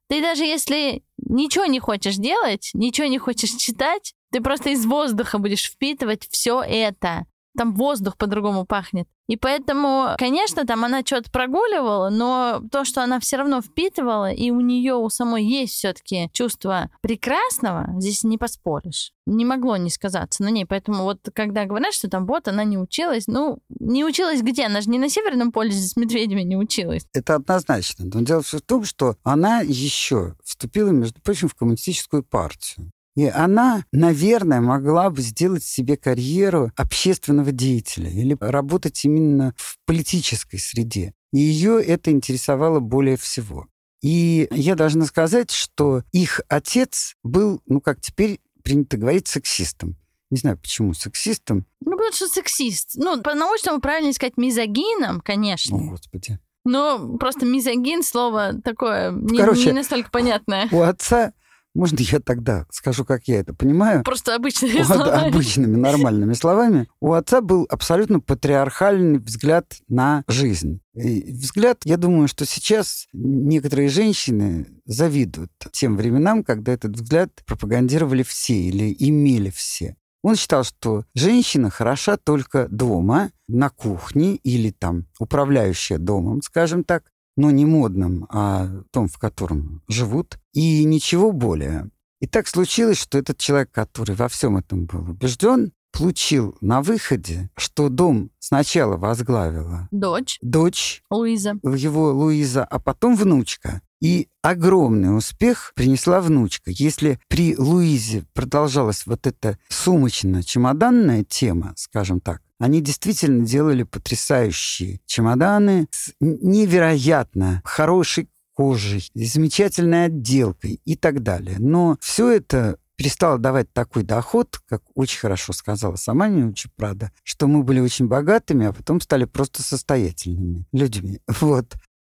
Ты 0.08 0.22
даже 0.22 0.46
если 0.46 1.04
ничего 1.18 1.66
не 1.66 1.80
хочешь 1.80 2.16
делать, 2.16 2.70
ничего 2.74 3.08
не 3.08 3.18
хочешь 3.18 3.52
читать, 3.52 4.14
ты 4.32 4.40
просто 4.40 4.70
из 4.70 4.86
воздуха 4.86 5.40
будешь 5.40 5.70
впитывать 5.70 6.28
все 6.30 6.62
это 6.62 7.26
там 7.58 7.74
воздух 7.74 8.16
по-другому 8.18 8.66
пахнет. 8.66 9.08
И 9.28 9.36
поэтому, 9.36 10.16
конечно, 10.18 10.66
там 10.66 10.86
она 10.86 11.02
что-то 11.02 11.30
прогуливала, 11.30 12.10
но 12.10 12.62
то, 12.72 12.86
что 12.86 13.04
она 13.04 13.20
все 13.20 13.38
равно 13.38 13.62
впитывала, 13.62 14.32
и 14.32 14.52
у 14.52 14.62
нее 14.62 14.94
у 14.94 15.10
самой 15.10 15.44
есть 15.44 15.74
все-таки 15.74 16.30
чувство 16.32 16.90
прекрасного, 17.02 17.90
здесь 18.00 18.24
не 18.24 18.38
поспоришь. 18.38 19.12
Не 19.26 19.44
могло 19.44 19.76
не 19.76 19.90
сказаться 19.90 20.44
на 20.44 20.48
ней. 20.48 20.66
Поэтому 20.66 21.04
вот 21.04 21.20
когда 21.34 21.66
говорят, 21.66 21.94
что 21.94 22.10
там 22.10 22.26
вот 22.26 22.48
она 22.48 22.64
не 22.64 22.78
училась, 22.78 23.28
ну, 23.28 23.60
не 23.70 24.06
училась 24.06 24.42
где? 24.42 24.66
Она 24.66 24.80
же 24.80 24.90
не 24.90 25.00
на 25.00 25.10
Северном 25.10 25.52
полюсе 25.52 25.82
с 25.82 25.98
медведями 25.98 26.44
не 26.44 26.56
училась. 26.56 27.06
Это 27.14 27.36
однозначно. 27.36 28.06
Но 28.06 28.22
дело 28.22 28.42
все 28.42 28.60
в 28.60 28.62
том, 28.62 28.86
что 28.86 29.18
она 29.24 29.60
еще 29.60 30.36
вступила, 30.46 30.92
между 30.92 31.22
прочим, 31.22 31.50
в 31.50 31.56
коммунистическую 31.56 32.24
партию. 32.24 32.92
И 33.18 33.26
она, 33.26 33.84
наверное, 33.92 34.62
могла 34.62 35.10
бы 35.10 35.22
сделать 35.24 35.64
себе 35.64 35.98
карьеру 35.98 36.72
общественного 36.78 37.52
деятеля 37.52 38.12
или 38.12 38.38
работать 38.40 39.04
именно 39.06 39.56
в 39.58 39.80
политической 39.88 40.60
среде. 40.60 41.16
И 41.34 41.40
ее 41.40 41.84
это 41.84 42.12
интересовало 42.12 42.80
более 42.80 43.18
всего. 43.18 43.66
И 44.04 44.48
я 44.52 44.76
должна 44.76 45.06
сказать, 45.06 45.50
что 45.50 46.04
их 46.12 46.42
отец 46.48 47.16
был, 47.24 47.60
ну, 47.66 47.82
как 47.82 48.00
теперь 48.02 48.40
принято 48.62 48.98
говорить, 48.98 49.28
сексистом. 49.28 49.98
Не 50.30 50.38
знаю, 50.38 50.60
почему 50.60 50.94
сексистом. 50.94 51.66
Ну, 51.82 51.94
потому 51.94 52.14
что 52.14 52.28
сексист. 52.28 52.92
Ну, 52.98 53.20
по-научному 53.24 53.82
правильно 53.82 54.14
сказать 54.14 54.38
мизогином, 54.38 55.22
конечно. 55.22 55.76
О, 55.76 55.80
Господи. 55.80 56.38
Но 56.66 57.18
просто 57.18 57.46
мизогин 57.46 58.04
слово 58.04 58.62
такое 58.62 59.12
не, 59.12 59.40
Короче, 59.40 59.68
не 59.68 59.72
настолько 59.72 60.12
понятное. 60.12 60.68
У 60.72 60.82
отца 60.82 61.32
можно 61.78 61.98
я 62.00 62.20
тогда 62.20 62.66
скажу, 62.72 63.06
как 63.06 63.28
я 63.28 63.40
это 63.40 63.54
понимаю? 63.54 64.04
Просто 64.04 64.36
обычными 64.36 64.82
словами. 64.82 65.30
Обычными, 65.30 65.76
нормальными 65.76 66.34
словами. 66.34 66.88
У 67.00 67.14
отца 67.14 67.40
был 67.42 67.68
абсолютно 67.70 68.20
патриархальный 68.20 69.20
взгляд 69.20 69.78
на 69.88 70.24
жизнь. 70.28 70.82
И 70.96 71.32
взгляд, 71.32 71.82
я 71.86 71.98
думаю, 71.98 72.28
что 72.28 72.46
сейчас 72.46 73.08
некоторые 73.14 73.90
женщины 73.90 74.66
завидуют 74.86 75.52
тем 75.72 75.98
временам, 75.98 76.44
когда 76.44 76.74
этот 76.74 76.96
взгляд 76.96 77.30
пропагандировали 77.46 78.24
все 78.24 78.56
или 78.56 78.96
имели 78.98 79.52
все. 79.52 79.96
Он 80.24 80.36
считал, 80.36 80.64
что 80.64 81.06
женщина 81.14 81.70
хороша 81.70 82.18
только 82.18 82.68
дома, 82.70 83.32
на 83.48 83.70
кухне 83.70 84.36
или 84.36 84.72
там 84.72 85.06
управляющая 85.20 86.00
домом, 86.00 86.42
скажем 86.42 86.84
так, 86.84 87.04
но 87.38 87.52
не 87.52 87.66
модном, 87.66 88.28
а 88.30 88.68
том, 88.92 89.08
в 89.08 89.18
котором 89.18 89.82
живут, 89.88 90.38
и 90.52 90.84
ничего 90.84 91.32
более. 91.32 91.90
И 92.20 92.28
так 92.28 92.48
случилось, 92.48 92.98
что 92.98 93.18
этот 93.18 93.38
человек, 93.38 93.72
который 93.72 94.16
во 94.16 94.28
всем 94.28 94.58
этом 94.58 94.86
был 94.86 95.12
убежден, 95.12 95.72
получил 95.94 96.58
на 96.62 96.82
выходе, 96.82 97.50
что 97.56 97.90
дом 97.90 98.32
сначала 98.40 98.98
возглавила 98.98 99.88
дочь, 99.92 100.38
дочь 100.42 101.02
Луиза, 101.10 101.60
его 101.64 102.12
Луиза, 102.12 102.66
а 102.66 102.80
потом 102.80 103.16
внучка. 103.16 103.82
И 104.00 104.28
огромный 104.44 105.16
успех 105.18 105.72
принесла 105.76 106.22
внучка. 106.22 106.70
Если 106.70 107.20
при 107.30 107.58
Луизе 107.58 108.26
продолжалась 108.34 109.08
вот 109.08 109.26
эта 109.26 109.58
сумочно-чемоданная 109.70 111.24
тема, 111.24 111.74
скажем 111.76 112.20
так, 112.20 112.42
они 112.60 112.82
действительно 112.82 113.46
делали 113.46 113.84
потрясающие 113.84 115.00
чемоданы 115.06 115.88
с 115.92 116.14
невероятно 116.20 117.62
хорошей 117.64 118.30
кожей, 118.54 119.10
замечательной 119.14 120.06
отделкой 120.06 120.82
и 120.84 120.96
так 120.96 121.22
далее. 121.22 121.58
Но 121.60 121.98
все 122.02 122.32
это 122.32 122.80
перестало 122.98 123.38
давать 123.38 123.72
такой 123.72 124.04
доход, 124.04 124.60
как 124.68 124.82
очень 124.96 125.20
хорошо 125.20 125.54
сказала 125.54 125.96
сама 125.96 126.28
Миучи 126.28 126.70
Прада, 126.76 127.12
что 127.24 127.48
мы 127.48 127.64
были 127.64 127.80
очень 127.80 128.08
богатыми, 128.08 128.66
а 128.66 128.74
потом 128.74 129.00
стали 129.00 129.26
просто 129.26 129.62
состоятельными 129.62 130.66
людьми. 130.74 131.22
Вот. 131.40 131.76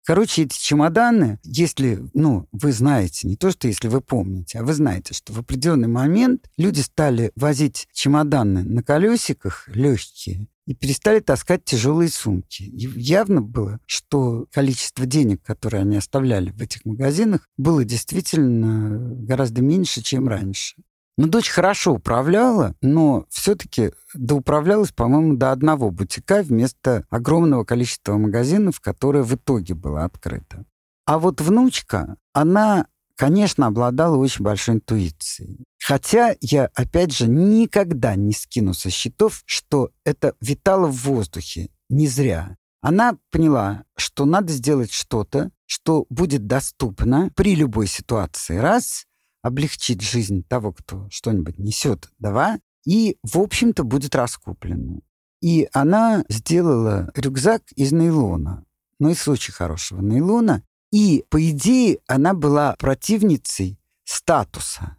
Короче, 0.08 0.44
эти 0.44 0.58
чемоданы, 0.58 1.38
если, 1.44 2.02
ну, 2.14 2.48
вы 2.50 2.72
знаете, 2.72 3.28
не 3.28 3.36
то, 3.36 3.50
что 3.50 3.68
если 3.68 3.88
вы 3.88 4.00
помните, 4.00 4.58
а 4.58 4.64
вы 4.64 4.72
знаете, 4.72 5.12
что 5.12 5.34
в 5.34 5.38
определенный 5.38 5.86
момент 5.86 6.48
люди 6.56 6.80
стали 6.80 7.30
возить 7.36 7.86
чемоданы 7.92 8.64
на 8.64 8.82
колесиках 8.82 9.68
легкие 9.68 10.48
и 10.64 10.74
перестали 10.74 11.20
таскать 11.20 11.66
тяжелые 11.66 12.08
сумки. 12.08 12.62
И 12.62 12.88
явно 12.98 13.42
было, 13.42 13.80
что 13.84 14.46
количество 14.50 15.04
денег, 15.04 15.42
которые 15.42 15.82
они 15.82 15.98
оставляли 15.98 16.52
в 16.52 16.62
этих 16.62 16.86
магазинах, 16.86 17.46
было 17.58 17.84
действительно 17.84 19.14
гораздо 19.26 19.60
меньше, 19.60 20.00
чем 20.00 20.26
раньше. 20.26 20.76
Ну, 21.18 21.26
дочь 21.26 21.48
хорошо 21.48 21.94
управляла, 21.94 22.76
но 22.80 23.26
все-таки 23.28 23.90
доуправлялась, 24.14 24.92
по-моему, 24.92 25.36
до 25.36 25.50
одного 25.50 25.90
бутика 25.90 26.44
вместо 26.44 27.04
огромного 27.10 27.64
количества 27.64 28.16
магазинов, 28.16 28.78
которое 28.78 29.24
в 29.24 29.34
итоге 29.34 29.74
было 29.74 30.04
открыто. 30.04 30.64
А 31.06 31.18
вот 31.18 31.40
внучка, 31.40 32.18
она, 32.32 32.86
конечно, 33.16 33.66
обладала 33.66 34.16
очень 34.16 34.44
большой 34.44 34.76
интуицией. 34.76 35.64
Хотя 35.84 36.36
я, 36.40 36.70
опять 36.76 37.12
же, 37.12 37.26
никогда 37.26 38.14
не 38.14 38.32
скину 38.32 38.72
со 38.72 38.88
счетов, 38.88 39.42
что 39.44 39.90
это 40.04 40.34
витало 40.40 40.86
в 40.86 41.02
воздухе. 41.02 41.70
Не 41.88 42.06
зря. 42.06 42.56
Она 42.80 43.18
поняла, 43.32 43.82
что 43.96 44.24
надо 44.24 44.52
сделать 44.52 44.92
что-то, 44.92 45.50
что 45.66 46.06
будет 46.10 46.46
доступно 46.46 47.32
при 47.34 47.56
любой 47.56 47.88
ситуации. 47.88 48.58
Раз 48.58 49.07
облегчить 49.42 50.02
жизнь 50.02 50.44
того, 50.44 50.72
кто 50.72 51.08
что-нибудь 51.10 51.58
несет, 51.58 52.10
два, 52.18 52.58
и, 52.84 53.16
в 53.22 53.38
общем-то, 53.38 53.84
будет 53.84 54.14
раскуплено. 54.14 55.00
И 55.40 55.68
она 55.72 56.24
сделала 56.28 57.10
рюкзак 57.14 57.62
из 57.76 57.92
нейлона, 57.92 58.64
но 58.98 59.10
из 59.10 59.26
очень 59.28 59.52
хорошего 59.52 60.00
нейлона. 60.00 60.62
И, 60.90 61.24
по 61.28 61.50
идее, 61.50 61.98
она 62.06 62.34
была 62.34 62.74
противницей 62.78 63.78
статуса. 64.04 64.96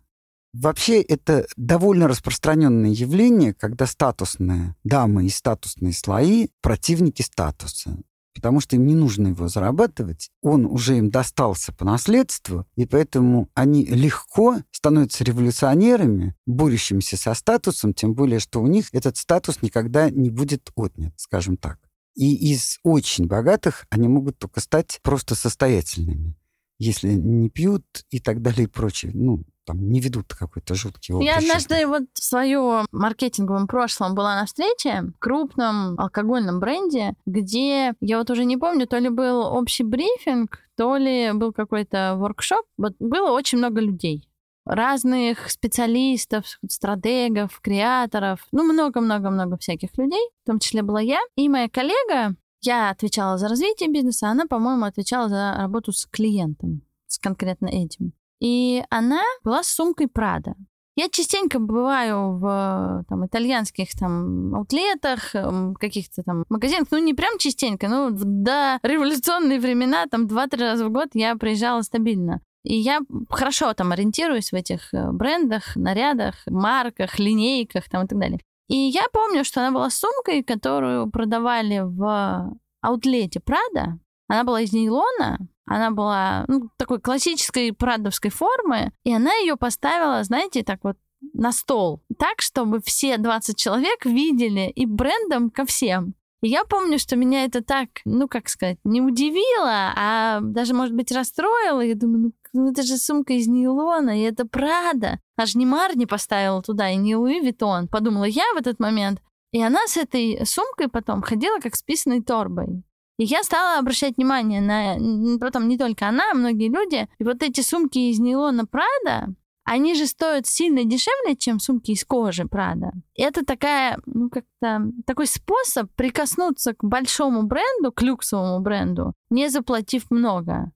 Вообще, 0.54 1.02
это 1.02 1.46
довольно 1.58 2.08
распространенное 2.08 2.92
явление, 2.92 3.54
когда 3.54 3.86
статусные 3.86 4.76
дамы 4.84 5.26
и 5.26 5.30
статусные 5.30 5.94
слои 5.94 6.48
противники 6.62 7.22
статуса 7.22 7.98
потому 8.34 8.60
что 8.60 8.76
им 8.76 8.86
не 8.86 8.96
нужно 8.96 9.30
его 9.30 9.48
зарабатывать. 9.48 10.30
Он 10.42 10.66
уже 10.66 10.98
им 10.98 11.10
достался 11.10 11.74
по 11.74 11.86
наследству, 11.86 12.66
и 12.76 12.86
поэтому 12.86 13.50
они 13.54 13.86
легко 13.86 14.58
становятся 14.72 15.24
революционерами, 15.24 16.36
борющимися 16.46 17.18
со 17.18 17.34
статусом, 17.34 17.94
тем 17.94 18.14
более, 18.14 18.40
что 18.40 18.62
у 18.62 18.68
них 18.68 18.88
этот 18.94 19.18
статус 19.18 19.62
никогда 19.62 20.10
не 20.10 20.30
будет 20.30 20.70
отнят, 20.76 21.14
скажем 21.18 21.58
так. 21.58 21.80
И 22.16 22.52
из 22.52 22.80
очень 22.84 23.28
богатых 23.28 23.86
они 23.90 24.08
могут 24.08 24.38
только 24.38 24.60
стать 24.60 25.00
просто 25.04 25.36
состоятельными, 25.36 26.36
если 26.78 27.14
не 27.14 27.50
пьют 27.50 27.86
и 28.10 28.20
так 28.20 28.42
далее 28.42 28.66
и 28.66 28.70
прочее. 28.70 29.12
Ну, 29.14 29.46
там 29.66 29.90
не 29.90 30.00
ведут 30.00 30.34
какой-то 30.34 30.74
жуткий 30.76 31.14
образ 31.14 31.28
Я 31.28 31.38
однажды 31.38 31.86
вот 31.86 32.04
в 32.14 32.24
своем 32.24 32.88
маркетинговом 32.92 33.68
прошлом 33.68 34.16
была 34.16 34.36
на 34.36 34.46
встрече 34.46 35.04
в 35.16 35.20
крупном 35.20 36.00
алкогольном 36.00 36.60
бренде, 36.60 37.14
где, 37.26 37.94
я 38.02 38.18
вот 38.18 38.30
уже 38.30 38.46
не 38.46 38.58
помню, 38.58 38.88
то 38.88 38.98
ли 38.98 39.10
был 39.10 39.42
общий 39.42 39.84
брифинг, 39.84 40.60
то 40.76 40.98
ли 40.98 41.32
был 41.34 41.54
какой-то 41.54 42.16
воркшоп. 42.18 42.66
Вот 42.78 42.94
было 43.00 43.32
очень 43.32 43.60
много 43.60 43.82
людей 43.82 44.30
разных 44.66 45.50
специалистов, 45.50 46.60
стратегов, 46.68 47.60
креаторов, 47.60 48.46
ну, 48.52 48.64
много-много-много 48.64 49.58
всяких 49.58 49.98
людей, 49.98 50.22
в 50.44 50.48
том 50.48 50.60
числе 50.60 50.84
была 50.84 51.02
я 51.02 51.20
и 51.36 51.50
моя 51.50 51.70
коллега. 51.70 52.36
Я 52.62 52.92
отвечала 52.92 53.38
за 53.38 53.48
развитие 53.48 53.90
бизнеса, 53.90 54.30
она, 54.30 54.46
по-моему, 54.46 54.86
отвечала 54.86 55.30
за 55.30 55.56
работу 55.58 55.92
с 55.92 56.06
клиентом, 56.06 56.82
с 57.08 57.18
конкретно 57.18 57.68
этим. 57.68 58.14
И 58.40 58.84
она 58.90 59.22
была 59.44 59.64
с 59.64 59.68
сумкой 59.68 60.08
Прада. 60.08 60.56
Я 60.96 61.08
частенько 61.10 61.60
бываю 61.60 62.38
в 62.40 63.06
там, 63.08 63.26
итальянских 63.26 63.88
там 63.98 64.54
аутлетах, 64.54 65.34
эм, 65.34 65.74
каких-то 65.76 66.24
там 66.24 66.44
магазинах, 66.50 66.88
ну 66.92 66.98
не 66.98 67.14
прям 67.14 67.38
частенько, 67.38 67.88
но 67.88 68.10
до 68.12 68.80
революционные 68.84 69.62
времена, 69.62 70.08
там 70.08 70.28
два-три 70.28 70.62
раза 70.62 70.86
в 70.86 70.92
год 70.92 71.10
я 71.14 71.38
приезжала 71.38 71.84
стабильно. 71.84 72.42
И 72.64 72.76
я 72.76 73.00
хорошо 73.30 73.74
там 73.74 73.94
ориентируюсь 73.94 74.52
в 74.52 74.56
этих 74.56 74.94
э, 74.94 75.12
брендах, 75.12 75.78
нарядах, 75.78 76.36
марках, 76.48 77.18
линейках 77.18 77.90
там 77.90 78.04
и 78.04 78.08
так 78.08 78.20
далее. 78.20 78.40
И 78.68 78.76
я 78.76 79.06
помню, 79.14 79.46
что 79.46 79.62
она 79.62 79.72
была 79.72 79.90
сумкой, 79.90 80.44
которую 80.44 81.10
продавали 81.10 81.80
в 81.80 82.54
аутлете 82.82 83.40
Прада. 83.40 83.98
Она 84.28 84.44
была 84.44 84.62
из 84.62 84.74
нейлона, 84.74 85.40
она 85.70 85.92
была 85.92 86.46
ну, 86.48 86.70
такой 86.78 87.00
классической 87.00 87.72
прадовской 87.72 88.32
формы, 88.32 88.92
и 89.04 89.14
она 89.14 89.34
ее 89.36 89.56
поставила, 89.56 90.24
знаете, 90.24 90.64
так 90.64 90.80
вот 90.84 90.98
на 91.34 91.52
стол, 91.52 92.02
так, 92.18 92.42
чтобы 92.42 92.82
все 92.82 93.18
20 93.18 93.56
человек 93.56 94.06
видели 94.06 94.72
и 94.76 94.86
брендом 94.86 95.52
ко 95.52 95.66
всем. 95.66 96.16
И 96.42 96.48
я 96.48 96.64
помню, 96.64 96.98
что 96.98 97.18
меня 97.18 97.44
это 97.44 97.62
так, 97.62 97.90
ну, 98.06 98.28
как 98.28 98.50
сказать, 98.50 98.78
не 98.84 99.02
удивило, 99.02 99.94
а 99.96 100.40
даже, 100.42 100.74
может 100.74 100.96
быть, 100.96 101.12
расстроило. 101.12 101.82
Я 101.82 101.96
думаю, 101.96 102.32
ну, 102.54 102.72
это 102.72 102.82
же 102.82 102.98
сумка 102.98 103.34
из 103.34 103.48
нейлона, 103.48 104.20
и 104.20 104.24
это 104.24 104.46
Прада. 104.46 105.20
Аж 105.38 105.56
не 105.56 105.66
Марни 105.66 106.06
поставила 106.06 106.62
туда, 106.64 106.90
и 106.90 106.96
не 106.96 107.16
Луи 107.16 107.42
Виттон. 107.42 107.90
Подумала 107.90 108.24
я 108.24 108.46
в 108.56 108.58
этот 108.58 108.80
момент. 108.80 109.22
И 109.52 109.62
она 109.62 109.80
с 109.86 109.98
этой 109.98 110.46
сумкой 110.46 110.88
потом 110.88 111.22
ходила 111.22 111.60
как 111.60 111.76
с 111.76 111.84
писаной 111.84 112.24
торбой. 112.24 112.84
И 113.20 113.26
я 113.26 113.44
стала 113.44 113.80
обращать 113.80 114.16
внимание 114.16 114.62
на, 114.62 115.38
потом 115.40 115.68
не 115.68 115.78
только 115.78 116.08
она, 116.08 116.32
а 116.32 116.36
многие 116.36 116.70
люди. 116.70 117.06
И 117.18 117.24
вот 117.26 117.44
эти 117.44 117.60
сумки 117.60 117.98
из 117.98 118.20
нейлона 118.20 118.66
Прада, 118.66 119.36
они 119.66 119.94
же 119.94 120.08
стоят 120.08 120.48
сильно 120.48 120.86
дешевле, 120.86 121.36
чем 121.36 121.60
сумки 121.60 121.92
из 121.92 122.06
кожи, 122.06 122.46
Прада. 122.48 122.94
Это 123.16 123.46
такая, 123.46 124.00
ну, 124.06 124.30
как-то 124.30 124.90
такой 125.06 125.28
способ 125.28 125.92
прикоснуться 125.96 126.74
к 126.74 126.82
большому 126.82 127.44
бренду, 127.44 127.92
к 127.92 128.02
люксовому 128.02 128.62
бренду, 128.62 129.14
не 129.30 129.50
заплатив 129.50 130.10
много. 130.10 130.72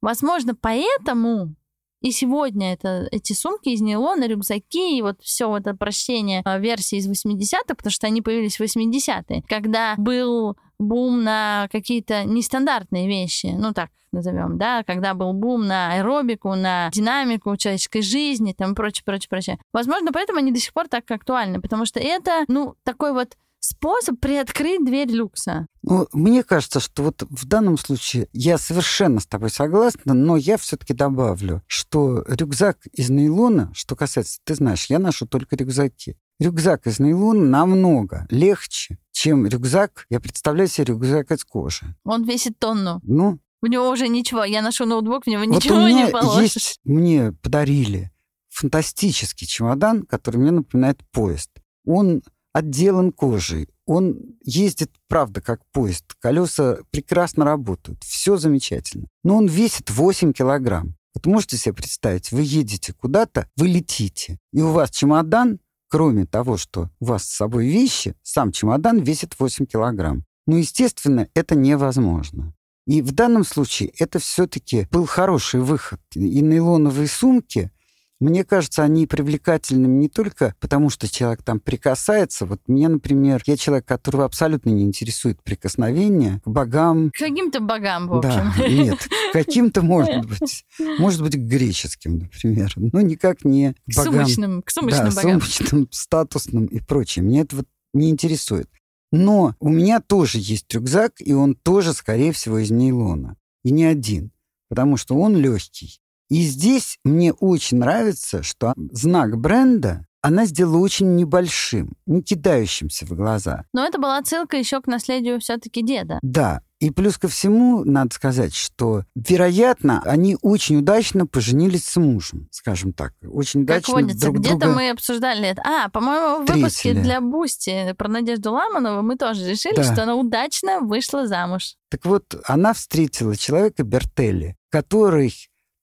Возможно, 0.00 0.54
поэтому 0.54 1.56
и 2.00 2.12
сегодня 2.12 2.74
это, 2.74 3.08
эти 3.10 3.32
сумки 3.32 3.70
из 3.70 3.80
нейлона, 3.80 4.28
рюкзаки 4.28 4.96
и 4.96 5.02
вот 5.02 5.20
все 5.20 5.56
это 5.56 5.74
прощение 5.74 6.42
а, 6.44 6.58
версии 6.58 6.98
из 6.98 7.10
80-х, 7.10 7.74
потому 7.74 7.90
что 7.90 8.06
они 8.06 8.22
появились 8.22 8.60
в 8.60 8.62
80-е, 8.62 9.42
когда 9.48 9.96
был 9.98 10.56
бум 10.78 11.22
на 11.22 11.68
какие-то 11.70 12.24
нестандартные 12.24 13.08
вещи, 13.08 13.54
ну 13.56 13.72
так 13.72 13.90
назовем, 14.12 14.58
да, 14.58 14.84
когда 14.84 15.14
был 15.14 15.32
бум 15.32 15.66
на 15.66 15.94
аэробику, 15.94 16.54
на 16.54 16.90
динамику 16.92 17.56
человеческой 17.56 18.02
жизни, 18.02 18.54
там 18.56 18.74
прочее, 18.74 19.02
прочее, 19.04 19.28
прочее. 19.28 19.58
Возможно, 19.72 20.12
поэтому 20.12 20.38
они 20.38 20.52
до 20.52 20.60
сих 20.60 20.72
пор 20.72 20.88
так 20.88 21.10
актуальны, 21.10 21.60
потому 21.60 21.84
что 21.84 22.00
это, 22.00 22.44
ну, 22.48 22.74
такой 22.84 23.12
вот 23.12 23.36
способ 23.60 24.20
приоткрыть 24.20 24.84
дверь 24.84 25.10
люкса. 25.10 25.66
Ну, 25.82 26.06
мне 26.12 26.42
кажется, 26.42 26.80
что 26.80 27.02
вот 27.02 27.22
в 27.28 27.46
данном 27.46 27.76
случае 27.76 28.28
я 28.32 28.58
совершенно 28.58 29.20
с 29.20 29.26
тобой 29.26 29.50
согласна, 29.50 30.14
но 30.14 30.36
я 30.36 30.56
все-таки 30.56 30.94
добавлю, 30.94 31.62
что 31.66 32.24
рюкзак 32.28 32.78
из 32.92 33.10
нейлона, 33.10 33.72
что 33.74 33.96
касается, 33.96 34.38
ты 34.44 34.54
знаешь, 34.54 34.86
я 34.86 34.98
ношу 34.98 35.26
только 35.26 35.56
рюкзаки. 35.56 36.16
Рюкзак 36.40 36.86
из 36.86 37.00
нейлона 37.00 37.44
намного 37.44 38.26
легче, 38.30 38.98
чем 39.18 39.46
рюкзак. 39.46 40.06
Я 40.10 40.20
представляю 40.20 40.68
себе 40.68 40.84
рюкзак 40.86 41.32
из 41.32 41.44
кожи. 41.44 41.96
Он 42.04 42.24
весит 42.24 42.58
тонну. 42.58 43.00
Ну, 43.02 43.38
в 43.60 43.66
него 43.66 43.90
уже 43.90 44.06
ничего. 44.06 44.44
Я 44.44 44.62
ношу 44.62 44.86
ноутбук, 44.86 45.24
в 45.24 45.26
него 45.26 45.42
вот 45.44 45.56
ничего 45.56 45.76
у 45.76 45.80
меня 45.80 46.06
не 46.06 46.12
положишь. 46.12 46.54
Есть, 46.54 46.80
мне 46.84 47.32
подарили 47.32 48.12
фантастический 48.48 49.48
чемодан, 49.48 50.04
который 50.04 50.36
мне 50.36 50.52
напоминает 50.52 51.00
поезд. 51.10 51.50
Он 51.84 52.22
отделан 52.52 53.10
кожей. 53.10 53.68
Он 53.86 54.16
ездит, 54.44 54.92
правда, 55.08 55.40
как 55.40 55.62
поезд. 55.72 56.04
Колеса 56.20 56.78
прекрасно 56.90 57.44
работают. 57.44 58.04
Все 58.04 58.36
замечательно. 58.36 59.08
Но 59.24 59.36
он 59.36 59.46
весит 59.46 59.90
8 59.90 60.32
килограмм. 60.32 60.94
Вот 61.14 61.26
можете 61.26 61.56
себе 61.56 61.74
представить, 61.74 62.30
вы 62.30 62.42
едете 62.42 62.92
куда-то, 62.92 63.48
вы 63.56 63.66
летите, 63.66 64.38
и 64.52 64.60
у 64.60 64.70
вас 64.70 64.90
чемодан, 64.90 65.58
кроме 65.88 66.26
того, 66.26 66.56
что 66.56 66.90
у 67.00 67.06
вас 67.06 67.24
с 67.24 67.36
собой 67.36 67.66
вещи, 67.66 68.14
сам 68.22 68.52
чемодан 68.52 69.00
весит 69.00 69.34
8 69.38 69.66
килограмм. 69.66 70.24
Ну, 70.46 70.56
естественно, 70.56 71.28
это 71.34 71.54
невозможно. 71.54 72.54
И 72.86 73.02
в 73.02 73.12
данном 73.12 73.44
случае 73.44 73.92
это 73.98 74.18
все-таки 74.18 74.88
был 74.90 75.04
хороший 75.04 75.60
выход. 75.60 76.00
И 76.14 76.40
нейлоновые 76.40 77.06
сумки, 77.06 77.70
мне 78.20 78.44
кажется, 78.44 78.82
они 78.82 79.06
привлекательными 79.06 80.00
не 80.00 80.08
только 80.08 80.54
потому, 80.58 80.90
что 80.90 81.08
человек 81.08 81.42
там 81.42 81.60
прикасается. 81.60 82.46
Вот 82.46 82.60
мне, 82.66 82.88
например, 82.88 83.42
я 83.46 83.56
человек, 83.56 83.86
которого 83.86 84.24
абсолютно 84.24 84.70
не 84.70 84.82
интересует 84.82 85.40
прикосновение 85.42 86.40
к 86.44 86.48
богам. 86.48 87.10
К 87.10 87.18
каким-то 87.18 87.60
богам, 87.60 88.08
в 88.08 88.14
общем. 88.14 88.52
Да, 88.58 88.68
нет, 88.68 89.08
каким-то, 89.32 89.82
может 89.82 90.26
быть. 90.26 90.64
Может 90.98 91.22
быть, 91.22 91.34
к 91.34 91.38
греческим, 91.38 92.18
например. 92.18 92.72
Но 92.76 93.00
никак 93.00 93.44
не 93.44 93.74
к 93.86 93.96
богам. 93.96 94.12
Сумочным, 94.12 94.62
к 94.62 94.70
сумочным 94.70 95.10
да, 95.10 95.14
богам. 95.14 95.40
сумочным, 95.40 95.88
статусным 95.92 96.66
и 96.66 96.80
прочее. 96.80 97.24
Меня 97.24 97.42
это 97.42 97.56
вот 97.56 97.66
не 97.94 98.10
интересует. 98.10 98.68
Но 99.12 99.54
у 99.60 99.68
меня 99.68 100.00
тоже 100.00 100.38
есть 100.38 100.72
рюкзак, 100.74 101.14
и 101.18 101.32
он 101.32 101.54
тоже, 101.54 101.92
скорее 101.92 102.32
всего, 102.32 102.58
из 102.58 102.70
нейлона. 102.70 103.36
И 103.64 103.70
не 103.70 103.84
один, 103.84 104.32
потому 104.68 104.96
что 104.96 105.14
он 105.14 105.36
легкий. 105.36 106.00
И 106.28 106.42
здесь 106.42 106.98
мне 107.04 107.32
очень 107.32 107.78
нравится, 107.78 108.42
что 108.42 108.74
знак 108.92 109.38
бренда 109.38 110.04
она 110.20 110.46
сделала 110.46 110.78
очень 110.78 111.14
небольшим, 111.14 111.92
не 112.06 112.22
кидающимся 112.22 113.06
в 113.06 113.10
глаза. 113.10 113.64
Но 113.72 113.84
это 113.86 113.98
была 113.98 114.18
отсылка 114.18 114.56
еще 114.56 114.80
к 114.80 114.86
наследию 114.88 115.38
все-таки 115.40 115.80
деда. 115.80 116.18
Да, 116.22 116.60
и 116.80 116.90
плюс 116.90 117.18
ко 117.18 117.28
всему, 117.28 117.84
надо 117.84 118.14
сказать, 118.14 118.54
что, 118.54 119.04
вероятно, 119.14 120.02
они 120.04 120.36
очень 120.42 120.76
удачно 120.78 121.26
поженились 121.26 121.84
с 121.84 121.96
мужем, 121.96 122.48
скажем 122.50 122.92
так. 122.92 123.14
Очень 123.22 123.64
как 123.64 123.78
удачно 123.78 123.94
водится, 123.94 124.20
друг 124.20 124.36
где-то 124.38 124.56
друга 124.58 124.74
мы 124.74 124.90
обсуждали 124.90 125.48
это. 125.48 125.62
А, 125.64 125.88
по-моему, 125.88 126.38
в 126.38 126.40
встретили. 126.42 126.62
выпуске 126.62 126.94
для 126.94 127.20
Бусти 127.20 127.94
про 127.96 128.08
Надежду 128.08 128.52
Ламанову 128.52 129.02
мы 129.02 129.16
тоже 129.16 129.48
решили, 129.48 129.76
Да. 129.76 129.84
что 129.84 130.02
она 130.02 130.16
удачно 130.16 130.80
вышла 130.80 131.26
замуж. 131.26 131.74
Так 131.90 132.04
вот, 132.04 132.24
она 132.44 132.74
встретила 132.74 133.36
человека 133.36 133.82
Бертелли, 133.84 134.56
который 134.70 135.32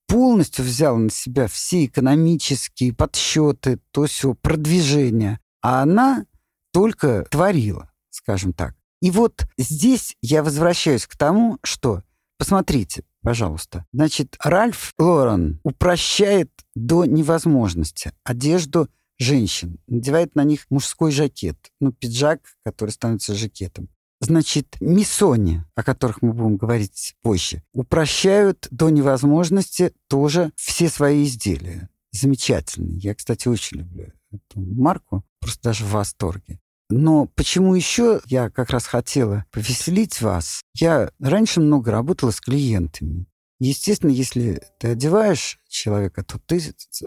полностью 0.07 0.65
взял 0.65 0.97
на 0.97 1.09
себя 1.09 1.47
все 1.47 1.85
экономические 1.85 2.93
подсчеты, 2.93 3.79
то 3.91 4.05
все 4.05 4.33
продвижение, 4.33 5.39
а 5.61 5.81
она 5.81 6.25
только 6.71 7.25
творила, 7.29 7.91
скажем 8.09 8.53
так. 8.53 8.75
И 9.01 9.11
вот 9.11 9.45
здесь 9.57 10.15
я 10.21 10.43
возвращаюсь 10.43 11.05
к 11.07 11.15
тому, 11.17 11.59
что, 11.63 12.01
посмотрите, 12.37 13.03
пожалуйста, 13.21 13.85
значит, 13.93 14.35
Ральф 14.43 14.93
Лорен 14.97 15.59
упрощает 15.63 16.51
до 16.75 17.05
невозможности 17.05 18.11
одежду 18.23 18.89
женщин, 19.17 19.79
надевает 19.87 20.35
на 20.35 20.43
них 20.43 20.65
мужской 20.69 21.11
жакет, 21.11 21.57
ну, 21.79 21.91
пиджак, 21.91 22.41
который 22.63 22.91
становится 22.91 23.35
жакетом. 23.35 23.89
Значит, 24.21 24.77
миссони, 24.79 25.63
о 25.75 25.83
которых 25.83 26.21
мы 26.21 26.33
будем 26.33 26.57
говорить 26.57 27.15
позже, 27.21 27.63
упрощают 27.73 28.67
до 28.71 28.89
невозможности 28.89 29.93
тоже 30.07 30.51
все 30.55 30.89
свои 30.89 31.25
изделия. 31.25 31.89
Замечательно. 32.11 32.97
Я, 32.97 33.13
кстати, 33.13 33.47
очень 33.47 33.79
люблю 33.79 34.13
эту 34.31 34.61
марку, 34.61 35.25
просто 35.39 35.63
даже 35.63 35.83
в 35.83 35.91
восторге. 35.91 36.59
Но 36.89 37.25
почему 37.25 37.75
еще 37.75 38.21
я 38.25 38.49
как 38.49 38.69
раз 38.69 38.85
хотела 38.85 39.45
повеселить 39.51 40.21
вас? 40.21 40.61
Я 40.75 41.11
раньше 41.19 41.59
много 41.59 41.91
работала 41.91 42.31
с 42.31 42.39
клиентами. 42.39 43.25
Естественно, 43.59 44.11
если 44.11 44.61
ты 44.79 44.89
одеваешь 44.89 45.59
человека, 45.67 46.23
то 46.23 46.39
ты 46.39 46.61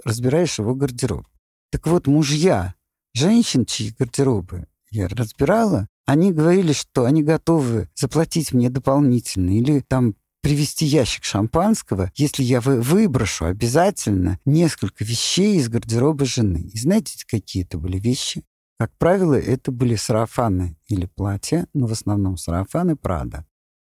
разбираешь 0.04 0.58
его 0.58 0.74
гардероб. 0.74 1.26
Так 1.70 1.86
вот, 1.86 2.06
мужья 2.06 2.74
женщин, 3.14 3.66
чьи 3.66 3.94
гардеробы 3.98 4.66
я 4.90 5.08
разбирала, 5.08 5.88
они 6.08 6.32
говорили, 6.32 6.72
что 6.72 7.04
они 7.04 7.22
готовы 7.22 7.90
заплатить 7.94 8.54
мне 8.54 8.70
дополнительно 8.70 9.50
или 9.50 9.80
там 9.80 10.14
привезти 10.40 10.86
ящик 10.86 11.22
шампанского, 11.22 12.10
если 12.16 12.42
я 12.42 12.62
вы- 12.62 12.80
выброшу 12.80 13.44
обязательно 13.44 14.38
несколько 14.46 15.04
вещей 15.04 15.56
из 15.58 15.68
гардероба 15.68 16.24
жены. 16.24 16.70
И 16.72 16.78
знаете, 16.78 17.22
какие 17.26 17.62
это 17.62 17.76
были 17.76 17.98
вещи? 17.98 18.42
Как 18.78 18.90
правило, 18.96 19.34
это 19.34 19.70
были 19.70 19.96
сарафаны 19.96 20.78
или 20.86 21.04
платья, 21.04 21.66
но 21.74 21.86
в 21.86 21.92
основном 21.92 22.38
сарафаны 22.38 22.96
Прада. 22.96 23.44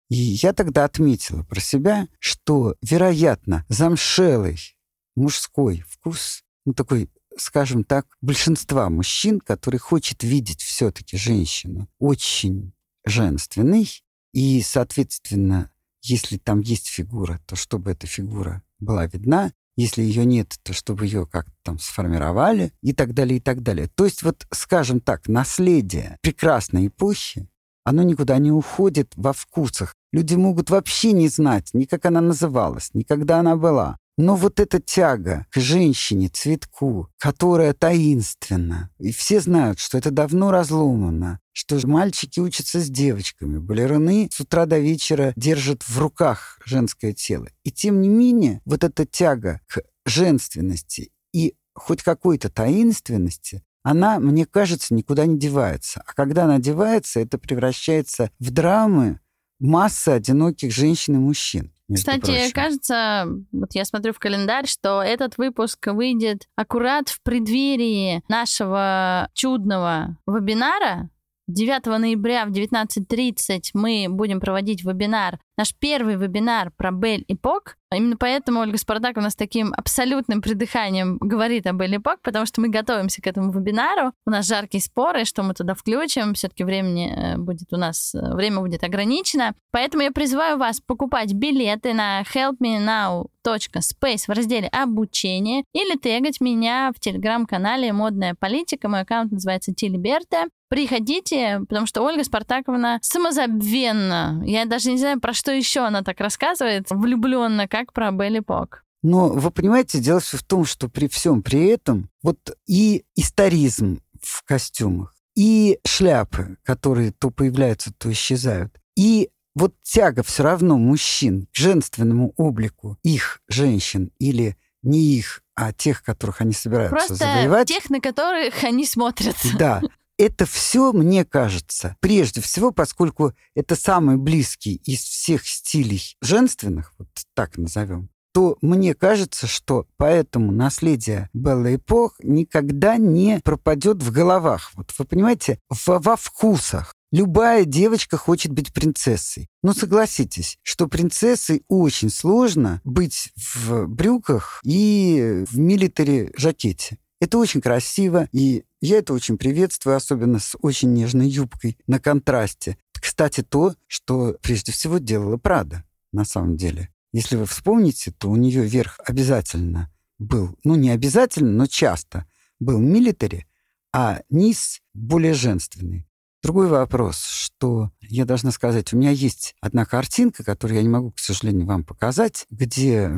И 0.10 0.16
я 0.16 0.54
тогда 0.54 0.86
отметила 0.86 1.44
про 1.44 1.60
себя, 1.60 2.08
что, 2.20 2.76
вероятно, 2.82 3.66
замшелый 3.68 4.78
мужской 5.18 5.84
вкус, 5.90 6.44
ну, 6.66 6.72
такой 6.72 7.10
скажем 7.38 7.84
так, 7.84 8.06
большинства 8.22 8.90
мужчин, 8.90 9.40
который 9.40 9.80
хочет 9.80 10.24
видеть 10.24 10.62
все-таки 10.62 11.18
женщину 11.18 11.88
очень 12.00 12.74
женственной, 13.06 13.90
и, 14.34 14.62
соответственно, 14.62 15.72
если 16.02 16.38
там 16.38 16.62
есть 16.62 16.88
фигура, 16.88 17.40
то 17.46 17.56
чтобы 17.56 17.92
эта 17.92 18.08
фигура 18.08 18.64
была 18.80 19.06
видна, 19.08 19.52
если 19.76 20.04
ее 20.04 20.26
нет, 20.26 20.60
то 20.64 20.74
чтобы 20.74 21.06
ее 21.06 21.26
как-то 21.26 21.54
там 21.64 21.80
сформировали 21.80 22.72
и 22.82 22.94
так 22.94 23.14
далее, 23.14 23.38
и 23.38 23.42
так 23.42 23.64
далее. 23.64 23.88
То 23.88 24.06
есть 24.06 24.22
вот, 24.22 24.46
скажем 24.52 25.00
так, 25.00 25.28
наследие 25.28 26.18
прекрасной 26.22 26.88
эпохи, 26.88 27.50
оно 27.84 28.04
никуда 28.04 28.38
не 28.38 28.52
уходит 28.52 29.14
во 29.16 29.34
вкусах. 29.34 29.96
Люди 30.14 30.36
могут 30.36 30.70
вообще 30.70 31.12
не 31.12 31.28
знать 31.28 31.72
ни 31.74 31.84
как 31.84 32.06
она 32.06 32.22
называлась, 32.22 32.92
ни 32.94 33.04
когда 33.04 33.40
она 33.40 33.58
была. 33.58 33.98
Но 34.16 34.36
вот 34.36 34.60
эта 34.60 34.80
тяга 34.80 35.48
к 35.50 35.60
женщине, 35.60 36.30
цветку, 36.30 37.10
которая 37.18 37.74
таинственна, 37.74 38.92
и 39.00 39.12
все 39.12 39.42
знают, 39.42 39.80
что 39.80 39.98
это 39.98 40.12
давно 40.12 40.52
разломано, 40.52 41.40
что 41.52 41.80
мальчики 41.88 42.40
учатся 42.40 42.80
с 42.80 42.90
девочками, 42.90 43.58
балерины 43.58 44.30
с 44.32 44.40
утра 44.40 44.68
до 44.68 44.78
вечера 44.78 45.34
держат 45.36 45.82
в 45.82 45.98
руках 45.98 46.60
женское 46.64 47.14
тело. 47.14 47.48
И 47.64 47.72
тем 47.72 48.02
не 48.02 48.10
менее, 48.10 48.62
вот 48.66 48.84
эта 48.84 49.08
тяга 49.08 49.62
к 49.68 49.82
женственности 50.06 51.12
и 51.34 51.56
хоть 51.74 52.04
какой-то 52.04 52.50
таинственности, 52.50 53.64
она, 53.82 54.20
мне 54.20 54.46
кажется, 54.46 54.94
никуда 54.94 55.26
не 55.26 55.38
девается. 55.38 56.04
А 56.06 56.14
когда 56.14 56.46
она 56.46 56.60
девается, 56.60 57.20
это 57.20 57.38
превращается 57.38 58.30
в 58.40 58.52
драмы 58.52 59.20
массы 59.64 60.10
одиноких 60.10 60.72
женщин 60.72 61.16
и 61.16 61.20
мужчин. 61.20 61.72
Кстати, 61.94 62.20
прочим. 62.22 62.52
кажется, 62.54 63.28
вот 63.52 63.74
я 63.74 63.86
смотрю 63.86 64.14
в 64.14 64.20
календарь, 64.20 64.68
что 64.68 65.02
этот 65.02 65.38
выпуск 65.38 65.88
выйдет 65.88 66.48
аккурат 66.56 67.10
в 67.10 67.22
преддверии 67.24 68.24
нашего 68.28 69.30
чудного 69.34 70.18
вебинара. 70.26 71.10
9 71.48 71.86
ноября 71.86 72.46
в 72.46 72.52
19.30 72.52 73.72
мы 73.74 74.08
будем 74.10 74.40
проводить 74.40 74.86
вебинар, 74.86 75.40
наш 75.58 75.76
первый 75.76 76.16
вебинар 76.16 76.72
про 76.72 76.92
Бель 76.92 77.26
и 77.28 77.36
Пок. 77.36 77.76
Именно 77.94 78.16
поэтому 78.18 78.62
Ольга 78.62 78.78
Спартаковна 78.78 79.30
с 79.30 79.36
таким 79.36 79.74
абсолютным 79.76 80.42
придыханием 80.42 81.18
говорит 81.20 81.68
о 81.68 81.74
Бель 81.74 81.96
и 81.96 82.00
Пок, 82.00 82.22
потому 82.24 82.46
что 82.46 82.62
мы 82.62 82.70
готовимся 82.70 83.22
к 83.22 83.28
этому 83.28 83.52
вебинару. 83.52 84.14
У 84.26 84.32
нас 84.32 84.48
жаркие 84.48 84.82
споры, 84.82 85.26
что 85.26 85.44
мы 85.44 85.54
туда 85.54 85.76
включим. 85.76 86.34
Все-таки 86.34 86.64
времени 86.64 87.14
э, 87.14 87.38
будет 87.38 87.72
у 87.72 87.78
нас, 87.78 88.16
э, 88.16 88.34
время 88.34 88.62
будет 88.62 88.84
ограничено. 88.84 89.54
Поэтому 89.72 90.04
я 90.04 90.12
призываю 90.12 90.58
вас 90.58 90.80
покупать 90.80 91.34
билеты 91.34 91.94
на 91.94 92.24
helpmenow.space 92.24 94.24
в 94.28 94.30
разделе 94.30 94.70
«Обучение» 94.70 95.66
или 95.74 95.98
тегать 95.98 96.42
меня 96.42 96.92
в 96.96 97.00
телеграм-канале 97.00 97.92
«Модная 97.92 98.34
политика». 98.34 98.88
Мой 98.88 99.02
аккаунт 99.02 99.34
называется 99.34 99.74
Тилиберте. 99.74 100.48
Приходите, 100.74 101.62
потому 101.70 101.86
что 101.86 102.02
Ольга 102.02 102.24
Спартаковна 102.24 102.98
самозабвенно. 103.04 104.42
Я 104.44 104.66
даже 104.66 104.90
не 104.90 104.98
знаю, 104.98 105.22
про 105.22 105.32
что 105.32 105.52
еще 105.52 105.82
она 105.82 106.02
так 106.02 106.20
рассказывает, 106.20 106.88
влюбленно, 106.90 107.68
как 107.68 107.94
про 107.94 108.10
Белли 108.10 108.40
Пок. 108.40 108.84
Но 109.04 109.30
вы 109.30 109.52
понимаете, 109.52 110.00
дело 110.00 110.20
все 110.20 110.38
в 110.38 110.44
том, 110.44 110.66
что 110.66 110.90
при 110.90 111.08
всем 111.08 111.44
при 111.44 111.68
этом 111.68 112.10
вот 112.24 112.40
и 112.66 113.06
историзм 113.16 114.02
в 114.20 114.44
костюмах, 114.46 115.14
и 115.36 115.78
шляпы, 115.86 116.58
которые 116.64 117.12
то 117.12 117.30
появляются, 117.30 117.94
то 117.96 118.12
исчезают, 118.12 118.74
и 118.96 119.30
вот 119.54 119.76
тяга 119.84 120.24
все 120.24 120.42
равно 120.42 120.80
мужчин 120.80 121.46
к 121.54 121.56
женственному 121.56 122.34
облику 122.36 122.98
их 123.04 123.42
женщин 123.48 124.10
или 124.18 124.58
не 124.82 125.18
их, 125.18 125.44
а 125.54 125.72
тех, 125.72 126.02
которых 126.02 126.42
они 126.42 126.54
собираются 126.54 126.96
Просто 126.96 127.14
завоевать. 127.14 127.68
тех, 127.68 127.92
на 127.92 128.00
которых 128.00 128.64
они 128.64 128.88
смотрят. 128.88 129.36
Да. 129.60 129.80
Это 130.18 130.46
все, 130.46 130.94
мне 130.94 131.26
кажется, 131.26 131.96
прежде 132.00 132.40
всего, 132.40 132.72
поскольку 132.72 133.34
это 133.56 133.76
самый 133.76 134.18
близкий 134.18 134.76
из 134.86 135.00
всех 135.00 135.48
стилей 135.48 136.16
женственных, 136.22 136.94
вот 137.00 137.08
так 137.34 137.58
назовем, 137.58 138.10
то 138.34 138.58
мне 138.62 138.94
кажется, 138.96 139.48
что 139.48 139.88
поэтому 139.98 140.52
наследие 140.52 141.30
Белла 141.34 141.76
Эпох 141.76 142.16
никогда 142.22 142.98
не 142.98 143.40
пропадет 143.44 144.02
в 144.02 144.12
головах. 144.12 144.72
Вот 144.76 144.94
вы 144.98 145.06
понимаете, 145.06 145.60
во, 145.70 146.00
во 146.00 146.16
вкусах. 146.16 146.96
Любая 147.12 147.64
девочка 147.64 148.18
хочет 148.18 148.52
быть 148.52 148.74
принцессой. 148.74 149.48
Но 149.62 149.74
согласитесь, 149.74 150.58
что 150.64 150.88
принцессой 150.88 151.64
очень 151.68 152.10
сложно 152.10 152.82
быть 152.84 153.32
в 153.36 153.86
брюках 153.86 154.60
и 154.64 155.46
в 155.48 155.60
милитари 155.60 156.32
жакете. 156.36 156.98
Это 157.22 157.38
очень 157.38 157.62
красиво, 157.62 158.28
и 158.34 158.66
я 158.86 158.98
это 158.98 159.14
очень 159.14 159.38
приветствую, 159.38 159.96
особенно 159.96 160.40
с 160.40 160.58
очень 160.62 160.94
нежной 160.94 161.30
юбкой 161.30 161.78
на 161.88 162.00
контрасте. 162.00 162.78
Кстати, 162.92 163.42
то, 163.42 163.76
что 163.88 164.38
прежде 164.42 164.74
всего 164.74 164.98
делала 164.98 165.38
Прада, 165.38 165.86
на 166.12 166.26
самом 166.26 166.58
деле. 166.58 166.90
Если 167.14 167.38
вы 167.38 167.46
вспомните, 167.46 168.12
то 168.12 168.30
у 168.30 168.36
нее 168.36 168.66
верх 168.66 169.00
обязательно 169.06 169.90
был, 170.20 170.58
ну 170.66 170.76
не 170.76 170.90
обязательно, 170.90 171.52
но 171.52 171.66
часто 171.66 172.28
был 172.60 172.80
милитари, 172.80 173.46
а 173.94 174.22
низ 174.30 174.82
более 174.94 175.34
женственный. 175.34 176.06
Другой 176.42 176.68
вопрос, 176.68 177.24
что 177.24 177.92
я 178.02 178.26
должна 178.26 178.52
сказать, 178.52 178.92
у 178.92 178.98
меня 178.98 179.12
есть 179.12 179.56
одна 179.62 179.86
картинка, 179.86 180.44
которую 180.44 180.76
я 180.76 180.84
не 180.84 180.90
могу, 180.90 181.12
к 181.12 181.20
сожалению, 181.20 181.66
вам 181.66 181.86
показать, 181.86 182.48
где 182.50 183.10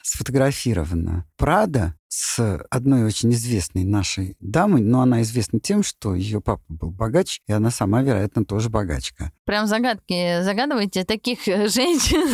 сфотографирована 0.00 1.26
Прада 1.36 1.96
с 2.14 2.62
одной 2.68 3.04
очень 3.04 3.32
известной 3.32 3.84
нашей 3.84 4.36
дамой, 4.38 4.82
но 4.82 5.00
она 5.00 5.22
известна 5.22 5.60
тем, 5.60 5.82
что 5.82 6.14
ее 6.14 6.42
папа 6.42 6.62
был 6.68 6.90
богач, 6.90 7.40
и 7.46 7.52
она 7.52 7.70
сама, 7.70 8.02
вероятно, 8.02 8.44
тоже 8.44 8.68
богачка. 8.68 9.32
Прям 9.46 9.66
загадки 9.66 10.42
загадываете? 10.42 11.04
Таких 11.04 11.48
э, 11.48 11.68
женщин 11.68 12.28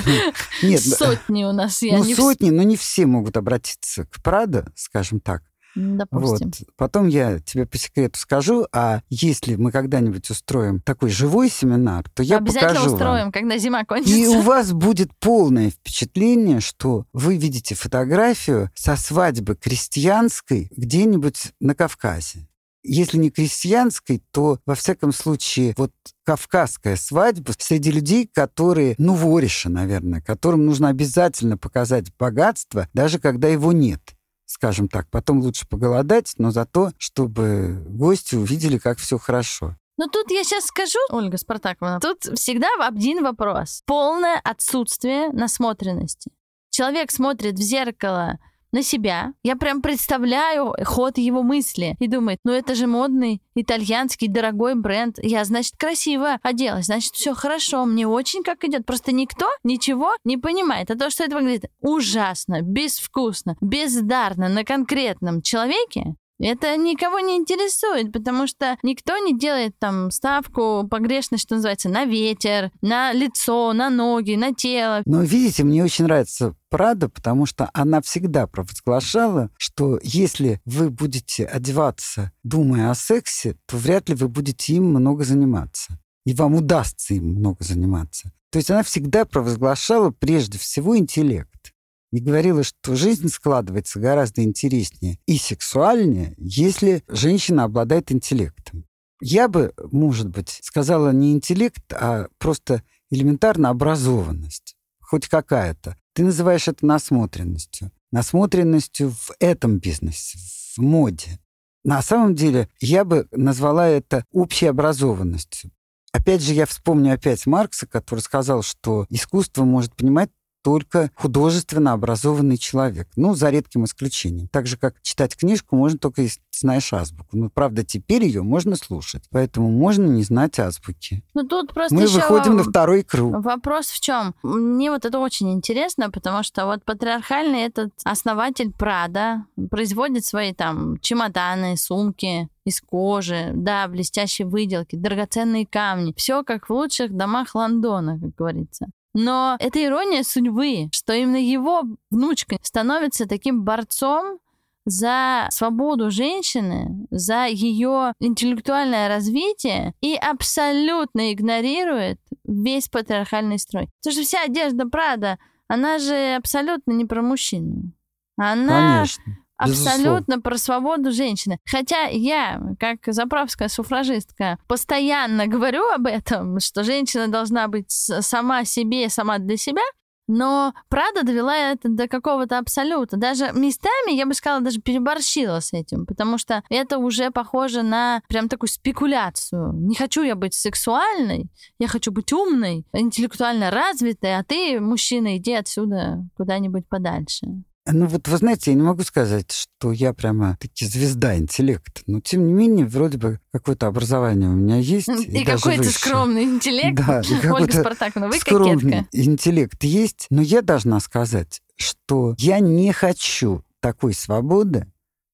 Нет, 0.64 0.80
сотни 0.82 1.44
у 1.44 1.52
нас. 1.52 1.80
Я 1.82 1.98
ну, 1.98 2.04
не 2.04 2.16
сотни, 2.16 2.50
но 2.50 2.64
не 2.64 2.76
все 2.76 3.06
могут 3.06 3.36
обратиться 3.36 4.04
к 4.06 4.20
Прада, 4.20 4.72
скажем 4.74 5.20
так. 5.20 5.44
Допустим. 5.78 6.52
Вот. 6.58 6.68
Потом 6.76 7.06
я 7.06 7.38
тебе 7.38 7.64
по 7.64 7.78
секрету 7.78 8.18
скажу, 8.18 8.66
а 8.72 9.02
если 9.08 9.54
мы 9.54 9.70
когда-нибудь 9.70 10.28
устроим 10.28 10.80
такой 10.80 11.08
живой 11.08 11.48
семинар, 11.48 12.04
то 12.14 12.24
я 12.24 12.38
Обязательно 12.38 12.74
покажу 12.74 12.94
устроим, 12.94 13.22
вам. 13.24 13.32
когда 13.32 13.58
зима 13.58 13.84
кончится. 13.84 14.12
И 14.12 14.26
у 14.26 14.40
вас 14.40 14.72
будет 14.72 15.14
полное 15.20 15.70
впечатление, 15.70 16.58
что 16.58 17.06
вы 17.12 17.36
видите 17.36 17.76
фотографию 17.76 18.70
со 18.74 18.96
свадьбы 18.96 19.54
крестьянской 19.54 20.68
где-нибудь 20.76 21.52
на 21.60 21.76
Кавказе. 21.76 22.48
Если 22.82 23.18
не 23.18 23.30
крестьянской, 23.30 24.22
то, 24.32 24.58
во 24.64 24.74
всяком 24.74 25.12
случае, 25.12 25.74
вот 25.76 25.92
кавказская 26.24 26.96
свадьба 26.96 27.52
среди 27.58 27.90
людей, 27.90 28.28
которые, 28.32 28.94
ну, 28.98 29.14
вориши, 29.14 29.68
наверное, 29.68 30.20
которым 30.20 30.64
нужно 30.64 30.88
обязательно 30.88 31.58
показать 31.58 32.12
богатство, 32.18 32.88
даже 32.94 33.18
когда 33.18 33.48
его 33.48 33.72
нет 33.72 34.00
скажем 34.48 34.88
так. 34.88 35.08
Потом 35.10 35.40
лучше 35.40 35.68
поголодать, 35.68 36.32
но 36.38 36.50
зато, 36.50 36.90
чтобы 36.98 37.84
гости 37.86 38.34
увидели, 38.34 38.78
как 38.78 38.98
все 38.98 39.18
хорошо. 39.18 39.76
Ну 39.98 40.06
тут 40.06 40.30
я 40.30 40.44
сейчас 40.44 40.66
скажу, 40.66 40.98
Ольга 41.10 41.36
Спартаковна, 41.38 42.00
тут 42.00 42.22
всегда 42.38 42.68
один 42.80 43.22
вопрос. 43.22 43.82
Полное 43.84 44.40
отсутствие 44.42 45.28
насмотренности. 45.30 46.30
Человек 46.70 47.10
смотрит 47.10 47.54
в 47.54 47.62
зеркало 47.62 48.38
на 48.72 48.82
себя. 48.82 49.32
Я 49.42 49.56
прям 49.56 49.82
представляю 49.82 50.74
ход 50.84 51.18
его 51.18 51.42
мысли 51.42 51.96
и 51.98 52.08
думает, 52.08 52.38
ну 52.44 52.52
это 52.52 52.74
же 52.74 52.86
модный 52.86 53.42
итальянский 53.54 54.28
дорогой 54.28 54.74
бренд. 54.74 55.18
Я, 55.22 55.44
значит, 55.44 55.74
красиво 55.76 56.38
оделась, 56.42 56.86
значит, 56.86 57.14
все 57.14 57.34
хорошо, 57.34 57.84
мне 57.84 58.06
очень 58.06 58.42
как 58.42 58.64
идет. 58.64 58.86
Просто 58.86 59.12
никто 59.12 59.48
ничего 59.64 60.12
не 60.24 60.36
понимает. 60.36 60.90
А 60.90 60.96
то, 60.96 61.10
что 61.10 61.24
это 61.24 61.36
выглядит 61.36 61.70
ужасно, 61.80 62.62
безвкусно, 62.62 63.56
бездарно 63.60 64.48
на 64.48 64.64
конкретном 64.64 65.42
человеке, 65.42 66.14
это 66.40 66.76
никого 66.76 67.18
не 67.18 67.36
интересует, 67.36 68.12
потому 68.12 68.46
что 68.46 68.78
никто 68.82 69.18
не 69.18 69.36
делает 69.36 69.76
там 69.78 70.10
ставку 70.12 70.86
погрешность, 70.88 71.42
что 71.42 71.56
называется, 71.56 71.88
на 71.88 72.04
ветер, 72.04 72.70
на 72.80 73.12
лицо, 73.12 73.72
на 73.72 73.90
ноги, 73.90 74.36
на 74.36 74.54
тело. 74.54 75.02
Но 75.04 75.22
видите, 75.22 75.64
мне 75.64 75.82
очень 75.82 76.04
нравится 76.04 76.54
Прада, 76.70 77.08
потому 77.08 77.46
что 77.46 77.70
она 77.72 78.00
всегда 78.02 78.46
провозглашала, 78.46 79.50
что 79.56 79.98
если 80.02 80.60
вы 80.64 80.90
будете 80.90 81.44
одеваться, 81.44 82.32
думая 82.42 82.90
о 82.90 82.94
сексе, 82.94 83.56
то 83.66 83.76
вряд 83.76 84.08
ли 84.08 84.14
вы 84.14 84.28
будете 84.28 84.74
им 84.74 84.84
много 84.84 85.24
заниматься. 85.24 85.98
И 86.24 86.34
вам 86.34 86.54
удастся 86.56 87.14
им 87.14 87.36
много 87.36 87.64
заниматься. 87.64 88.32
То 88.50 88.58
есть 88.58 88.70
она 88.70 88.82
всегда 88.82 89.24
провозглашала 89.24 90.10
прежде 90.10 90.58
всего 90.58 90.96
интеллект 90.96 91.74
и 92.12 92.20
говорила, 92.20 92.62
что 92.62 92.96
жизнь 92.96 93.28
складывается 93.28 94.00
гораздо 94.00 94.42
интереснее 94.42 95.18
и 95.26 95.36
сексуальнее, 95.36 96.34
если 96.38 97.02
женщина 97.08 97.64
обладает 97.64 98.10
интеллектом. 98.10 98.84
Я 99.20 99.48
бы, 99.48 99.72
может 99.90 100.28
быть, 100.28 100.60
сказала 100.62 101.10
не 101.10 101.32
интеллект, 101.32 101.92
а 101.92 102.28
просто 102.38 102.82
элементарно 103.10 103.70
образованность, 103.70 104.76
хоть 105.08 105.26
какая-то. 105.26 105.96
Ты 106.12 106.22
называешь 106.22 106.68
это 106.68 106.84
насмотренностью. 106.84 107.90
Насмотренностью 108.12 109.10
в 109.10 109.32
этом 109.40 109.78
бизнесе, 109.78 110.38
в 110.76 110.82
моде. 110.82 111.40
На 111.82 112.02
самом 112.02 112.34
деле, 112.34 112.68
я 112.80 113.04
бы 113.04 113.26
назвала 113.30 113.88
это 113.88 114.24
общей 114.32 114.66
образованностью. 114.66 115.70
Опять 116.12 116.42
же, 116.42 116.52
я 116.52 116.66
вспомню 116.66 117.14
опять 117.14 117.46
Маркса, 117.46 117.86
который 117.86 118.20
сказал, 118.20 118.62
что 118.62 119.06
искусство 119.08 119.64
может 119.64 119.94
понимать 119.94 120.30
только 120.62 121.10
художественно 121.14 121.92
образованный 121.92 122.58
человек. 122.58 123.08
Ну, 123.16 123.34
за 123.34 123.50
редким 123.50 123.84
исключением. 123.84 124.48
Так 124.48 124.66
же, 124.66 124.76
как 124.76 125.00
читать 125.02 125.36
книжку 125.36 125.76
можно 125.76 125.98
только 125.98 126.22
если 126.22 126.40
знаешь 126.60 126.92
азбуку. 126.92 127.36
Ну, 127.36 127.50
правда, 127.50 127.84
теперь 127.84 128.24
ее 128.24 128.42
можно 128.42 128.76
слушать. 128.76 129.24
Поэтому 129.30 129.70
можно 129.70 130.04
не 130.06 130.22
знать 130.22 130.58
азбуки. 130.58 131.22
Ну, 131.34 131.46
тут 131.46 131.72
просто 131.72 131.94
Мы 131.94 132.06
выходим 132.06 132.56
на 132.56 132.64
второй 132.64 133.02
круг. 133.02 133.44
Вопрос 133.44 133.86
в 133.86 134.00
чем? 134.00 134.34
Мне 134.42 134.90
вот 134.90 135.04
это 135.04 135.18
очень 135.18 135.52
интересно, 135.52 136.10
потому 136.10 136.42
что 136.42 136.66
вот 136.66 136.84
патриархальный 136.84 137.60
этот 137.60 137.92
основатель 138.04 138.72
Прада 138.72 139.44
производит 139.70 140.24
свои 140.24 140.52
там 140.52 140.98
чемоданы, 141.00 141.76
сумки, 141.76 142.48
из 142.64 142.80
кожи, 142.80 143.52
да, 143.54 143.88
блестящие 143.88 144.46
выделки, 144.46 144.94
драгоценные 144.94 145.66
камни. 145.66 146.12
Все 146.16 146.42
как 146.44 146.68
в 146.68 146.72
лучших 146.72 147.16
домах 147.16 147.54
Лондона, 147.54 148.18
как 148.20 148.34
говорится. 148.34 148.88
Но 149.14 149.56
это 149.58 149.84
ирония 149.84 150.22
судьбы, 150.22 150.88
что 150.92 151.12
именно 151.12 151.36
его 151.36 151.82
внучка 152.10 152.56
становится 152.62 153.26
таким 153.26 153.64
борцом 153.64 154.38
за 154.84 155.48
свободу 155.50 156.10
женщины, 156.10 157.06
за 157.10 157.46
ее 157.46 158.12
интеллектуальное 158.20 159.08
развитие 159.08 159.94
и 160.00 160.14
абсолютно 160.14 161.32
игнорирует 161.32 162.18
весь 162.44 162.88
патриархальный 162.88 163.58
строй. 163.58 163.88
Потому 164.00 164.12
что 164.14 164.22
вся 164.22 164.44
одежда 164.44 164.88
Прада, 164.88 165.38
она 165.68 165.98
же 165.98 166.34
абсолютно 166.36 166.92
не 166.92 167.04
про 167.04 167.22
мужчину. 167.22 167.92
Она 168.36 168.98
Конечно. 168.98 169.38
Абсолютно 169.58 170.40
про 170.40 170.56
свободу 170.56 171.12
женщины. 171.12 171.58
Хотя 171.66 172.04
я, 172.04 172.60
как 172.78 173.00
заправская 173.06 173.68
суфражистка, 173.68 174.58
постоянно 174.66 175.46
говорю 175.58 175.86
об 175.88 176.06
этом, 176.06 176.60
что 176.60 176.84
женщина 176.84 177.28
должна 177.28 177.68
быть 177.68 177.90
сама 177.90 178.64
себе, 178.64 179.08
сама 179.08 179.38
для 179.38 179.56
себя, 179.56 179.82
но 180.28 180.74
Прада 180.90 181.22
довела 181.24 181.56
это 181.56 181.88
до 181.88 182.06
какого-то 182.06 182.58
абсолюта. 182.58 183.16
Даже 183.16 183.50
местами, 183.54 184.14
я 184.14 184.26
бы 184.26 184.34
сказала, 184.34 184.62
даже 184.62 184.80
переборщила 184.80 185.60
с 185.60 185.72
этим, 185.72 186.04
потому 186.06 186.36
что 186.36 186.62
это 186.68 186.98
уже 186.98 187.30
похоже 187.30 187.82
на 187.82 188.20
прям 188.28 188.48
такую 188.48 188.68
спекуляцию. 188.68 189.72
Не 189.72 189.94
хочу 189.94 190.22
я 190.22 190.36
быть 190.36 190.54
сексуальной, 190.54 191.46
я 191.78 191.88
хочу 191.88 192.12
быть 192.12 192.32
умной, 192.32 192.84
интеллектуально 192.92 193.70
развитой, 193.70 194.36
а 194.36 194.44
ты, 194.44 194.78
мужчина, 194.80 195.38
иди 195.38 195.54
отсюда 195.54 196.24
куда-нибудь 196.36 196.86
подальше. 196.86 197.46
Ну 197.90 198.06
вот, 198.06 198.28
вы 198.28 198.36
знаете, 198.36 198.70
я 198.70 198.76
не 198.76 198.82
могу 198.82 199.02
сказать, 199.02 199.50
что 199.50 199.92
я 199.92 200.12
прямо 200.12 200.56
таки 200.60 200.84
звезда 200.84 201.36
интеллекта. 201.36 202.02
Но, 202.06 202.20
тем 202.20 202.46
не 202.46 202.52
менее, 202.52 202.86
вроде 202.86 203.18
бы 203.18 203.40
какое-то 203.52 203.86
образование 203.86 204.48
у 204.48 204.54
меня 204.54 204.76
есть. 204.76 205.08
И, 205.08 205.44
даже 205.44 205.62
какой-то 205.62 205.90
скромный 205.90 206.44
интеллект. 206.44 206.96
Да, 206.96 207.20
и 207.22 207.46
Ольга 207.50 207.72
Спартаковна, 207.72 208.28
вы 208.28 208.38
скромный 208.38 209.04
кокетка. 209.04 209.08
интеллект 209.12 209.82
есть, 209.84 210.26
но 210.30 210.42
я 210.42 210.62
должна 210.62 211.00
сказать, 211.00 211.60
что 211.76 212.34
я 212.38 212.60
не 212.60 212.92
хочу 212.92 213.64
такой 213.80 214.12
свободы, 214.12 214.86